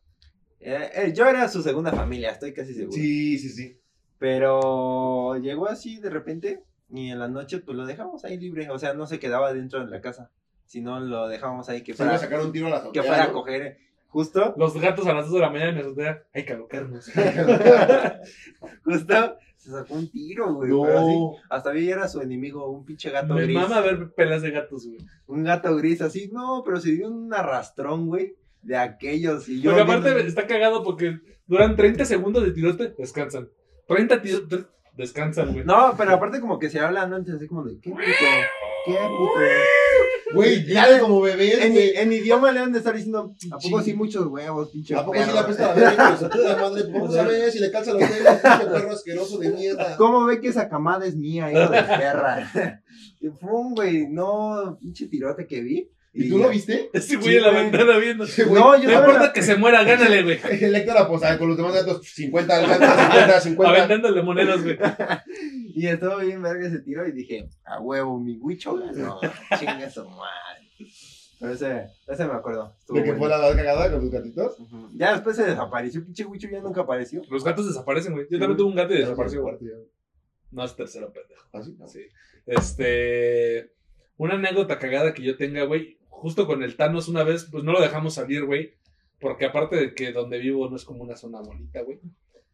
[0.60, 2.94] Eh, eh, yo era su segunda familia, estoy casi seguro.
[2.94, 3.78] Sí, sí, sí.
[4.18, 8.70] Pero llegó así de repente y en la noche pues lo dejamos ahí libre.
[8.72, 10.32] O sea, no se quedaba dentro de la casa,
[10.66, 13.04] sino lo dejábamos ahí que Se iba fuera, a sacar un tiro a la que
[13.04, 13.34] fuera a ¿no?
[13.34, 13.78] coger.
[14.10, 16.24] Justo, Los gatos a las 2 de la mañana en la azotea.
[16.34, 17.12] Hay que alocarnos.
[18.84, 20.70] justo se sacó un tiro, güey.
[20.70, 21.32] pero así, No.
[21.50, 23.56] hasta vi era su enemigo, un pinche gato Me gris.
[23.56, 25.00] mama ver pelas de gatos, güey.
[25.28, 28.36] Un gato gris así, no, pero se dio un arrastrón, güey,
[28.68, 29.48] de aquellos.
[29.50, 33.50] Y yo Porque aparte viendo- está cagado porque duran 30 segundos de tirote, descansan.
[33.88, 34.66] 30 tirotes,
[34.96, 35.64] descansan, güey.
[35.66, 38.02] No, pero aparte como que se hablan antes así como de, ¿qué puto?
[38.86, 39.40] ¿Qué puto?
[40.34, 41.96] Güey, Ya- como bebés, En, güey.
[41.96, 43.92] en idioma le han de estar diciendo, ¿a poco Sí.
[43.92, 45.36] sí muchos huevos, pinche ¿A poco sí perro?
[45.36, 46.18] la pesta la verga,
[46.62, 46.84] madre?
[46.92, 49.96] Vamos a ver si le calza los dedos, pinche perro asqueroso de mierda.
[49.96, 52.84] ¿Cómo ve que esa camada es mía, hijo de perra?
[53.22, 55.90] y pum, güey, no, pinche tirote que vi.
[56.18, 56.90] ¿Y tú lo viste?
[56.94, 57.64] Ese güey en la güey.
[57.64, 58.26] ventana viendo.
[58.26, 58.62] Sí, güey.
[58.62, 60.40] No, yo No importa que se muera, gánale, güey.
[60.62, 63.74] El Héctor aposaba con los demás gatos 50, el gato 50, 50.
[63.74, 64.78] Aventándole monedas, güey.
[65.76, 69.20] Y estuvo bien verga ese tiro y dije, a huevo, mi huicho ganó.
[69.60, 70.58] Chinga su madre.
[71.40, 72.76] Pero ese, ese me acuerdo.
[72.90, 74.58] De que fue la cagada con tus gatitos.
[74.96, 77.22] Ya después se desapareció, pinche huicho ya nunca apareció.
[77.30, 78.26] Los gatos desaparecen, güey.
[78.30, 79.44] Yo también tuve un gato y desapareció.
[80.50, 81.44] No, es tercero, pendejo.
[81.54, 81.78] ¿Ah, sí?
[81.88, 82.02] Sí.
[82.46, 83.72] Este.
[84.18, 85.97] Una anécdota cagada que yo tenga, güey.
[86.18, 88.74] Justo con el Thanos una vez, pues no lo dejamos salir, güey.
[89.20, 92.00] Porque aparte de que donde vivo no es como una zona bonita, güey.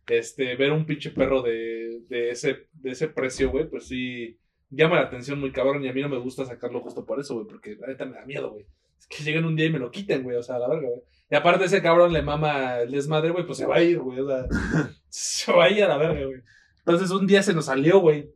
[0.07, 4.37] Este, ver un pinche perro de, de, ese, de ese precio, güey, pues sí
[4.69, 5.81] llama la atención muy cabrón.
[5.81, 7.47] Y a mí no me gusta sacarlo justo por eso, güey.
[7.47, 8.65] Porque la neta me da miedo, güey.
[8.99, 10.35] Es que lleguen un día y me lo quiten, güey.
[10.35, 11.01] O sea, a la verga, güey.
[11.31, 14.19] Y aparte ese cabrón le mama el desmadre, güey, pues se va a ir, güey.
[14.19, 14.45] O sea,
[15.07, 16.41] se va a ir a la verga, güey.
[16.79, 18.29] Entonces un día se nos salió, güey.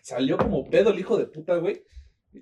[0.00, 1.82] Salió como pedo el hijo de puta, güey.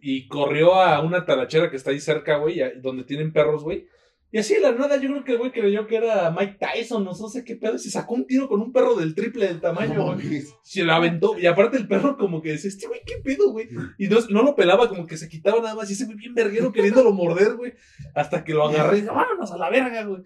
[0.03, 3.87] Y corrió a una talachera que está ahí cerca, güey, donde tienen perros, güey.
[4.35, 7.05] Y así de la nada, yo creo que el güey creyó que era Mike Tyson,
[7.05, 7.77] no sé qué pedo.
[7.77, 10.43] Y se sacó un tiro con un perro del triple del tamaño, No güey.
[10.61, 11.39] Se lo aventó.
[11.39, 13.69] Y aparte el perro como que decía, este güey, ¿qué pedo, güey?
[13.97, 15.89] Y no, no lo pelaba, como que se quitaba nada más.
[15.89, 17.75] Y ese güey bien verguero queriéndolo morder, güey.
[18.13, 20.23] Hasta que lo agarré y dije, vámonos a la verga, güey.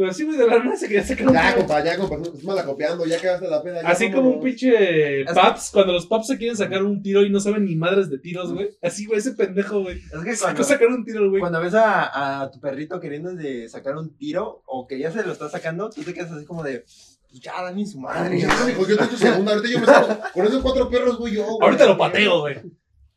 [0.00, 2.16] Pero así, güey, de la nada se quería sacar un Ya, compa, ya, compa.
[2.34, 3.80] Es mala copiando, ya quedaste la pena.
[3.84, 7.38] Así como un pinche paps, cuando los paps se quieren sacar un tiro y no
[7.38, 8.70] saben ni madres de tiros, güey.
[8.80, 9.98] Así, güey, ese pendejo, güey.
[9.98, 11.40] Es que Sacó cuando, sacar un tiro, güey.
[11.40, 15.22] cuando ves a, a tu perrito queriendo de sacar un tiro o que ya se
[15.22, 18.40] lo está sacando, tú te quedas así como de, pues ya, dame su madre.
[18.40, 19.52] Ya, mijo, yo segunda.
[19.52, 20.18] Ahorita yo me saco.
[20.32, 21.44] Con esos cuatro perros, güey, yo.
[21.44, 21.58] güey.
[21.60, 22.56] Ahorita lo pateo, güey.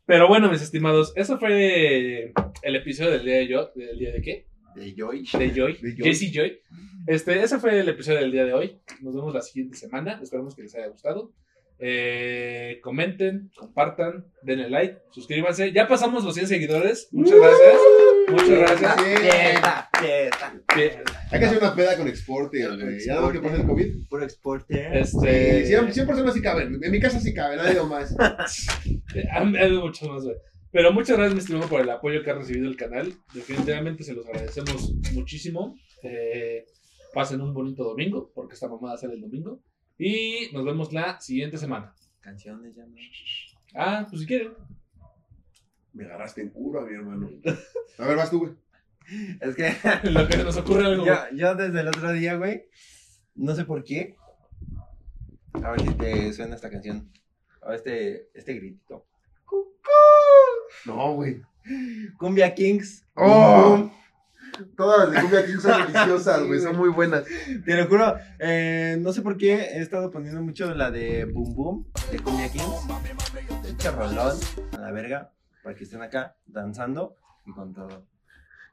[0.04, 4.20] Pero bueno, mis estimados, eso fue el episodio del día de yo, del día de
[4.20, 4.53] qué?
[4.74, 5.24] De Joy.
[5.38, 6.04] De Joy, De Joy.
[6.04, 6.58] Jesse Joy.
[7.06, 8.78] Este, ese fue el episodio del día de hoy.
[9.00, 10.20] Nos vemos la siguiente semana.
[10.22, 11.32] Esperamos que les haya gustado.
[11.78, 15.72] Eh, comenten, compartan, denle like, suscríbanse.
[15.72, 17.08] Ya pasamos los 100 seguidores.
[17.12, 17.76] Muchas gracias.
[18.28, 19.02] Muchas gracias.
[19.02, 19.90] Fiesta,
[20.72, 21.28] fiesta.
[21.30, 23.04] Hay que hacer una peda con Exporter, güey.
[23.04, 24.08] Ya no que pasa el COVID.
[24.08, 24.98] Puro exporte.
[24.98, 26.78] Este, Sí, 100, 100 personas sí caben.
[26.82, 28.14] En mi casa sí caben, nadie más.
[29.32, 30.36] Han habido muchos más, güey.
[30.74, 33.14] Pero muchas gracias, mi estimado, por el apoyo que ha recibido el canal.
[33.32, 35.78] Definitivamente se los agradecemos muchísimo.
[36.02, 36.66] Eh,
[37.12, 39.62] pasen un bonito domingo, porque esta mamada sale el domingo.
[39.96, 41.94] Y nos vemos la siguiente semana.
[42.18, 42.96] Canciones ya no.
[43.76, 44.54] Ah, pues si quieren.
[45.92, 47.30] Me agarraste en curva, mi hermano.
[47.98, 48.52] A ver, vas tú, güey.
[49.40, 49.76] Es que
[50.10, 51.06] Lo que nos ocurre algo.
[51.06, 52.64] yo, yo desde el otro día, güey,
[53.36, 54.16] no sé por qué.
[55.52, 57.12] A ver si te suena esta canción.
[57.62, 59.06] A ver este, este gritito.
[60.84, 61.42] No, güey.
[62.18, 63.04] Cumbia Kings.
[63.14, 63.90] ¡Oh!
[64.76, 66.60] Todas las de Cumbia King son deliciosas, güey.
[66.60, 67.24] Son muy buenas.
[67.64, 71.54] Te lo juro, eh, no sé por qué he estado poniendo mucho la de Boom
[71.54, 72.86] Boom de Cumbia Kings.
[73.62, 74.38] Pinche rolón
[74.72, 75.32] a la verga.
[75.62, 77.16] Para que estén acá danzando
[77.46, 78.06] y con todo.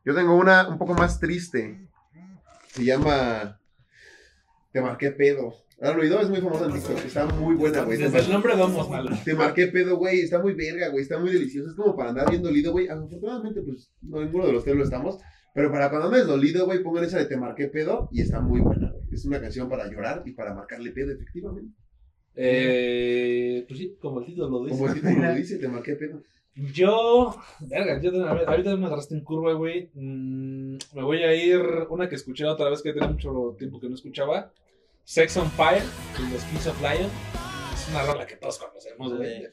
[0.03, 1.87] Yo tengo una un poco más triste.
[2.67, 3.59] Se llama
[4.71, 5.55] Te marqué pedo.
[5.81, 6.21] ¿Han oído?
[6.21, 7.05] Es muy famosa en TikTok.
[7.05, 7.97] Está muy buena, güey.
[7.97, 9.09] Desde el nombre vamos mal.
[9.25, 10.19] te marqué pedo, güey.
[10.19, 11.01] Está muy verga, güey.
[11.01, 11.69] Está muy delicioso.
[11.69, 12.87] Es como para andar bien dolido, güey.
[12.87, 15.17] Afortunadamente, pues, no ninguno de los tres lo estamos.
[15.55, 18.61] Pero para cuando andes dolido, güey, pongan esa de Te marqué pedo y está muy
[18.61, 19.03] buena, güey.
[19.11, 21.73] Es una canción para llorar y para marcarle pedo, efectivamente.
[22.35, 24.77] Eh, pues sí, como el título lo dice.
[24.77, 26.21] Como el título lo dice, Te marqué pedo.
[26.53, 29.89] Yo, verga, yo, a ver, ahorita me agarraste en curva, güey.
[29.95, 31.59] Mm, me voy a ir
[31.89, 34.51] una que escuché otra vez que tenía mucho tiempo que no escuchaba.
[35.11, 35.83] Sex on Fire,
[36.17, 37.09] de los Kings of Lion.
[37.73, 39.45] Es una rola que todos conocemos, güey.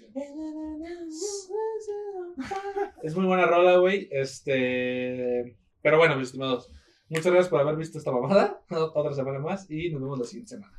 [3.02, 4.08] Es muy buena rola, güey.
[4.12, 5.56] Este.
[5.82, 6.72] Pero bueno, mis estimados.
[7.08, 8.62] Muchas gracias por haber visto esta mamada.
[8.70, 10.77] Otra semana más y nos vemos la siguiente semana.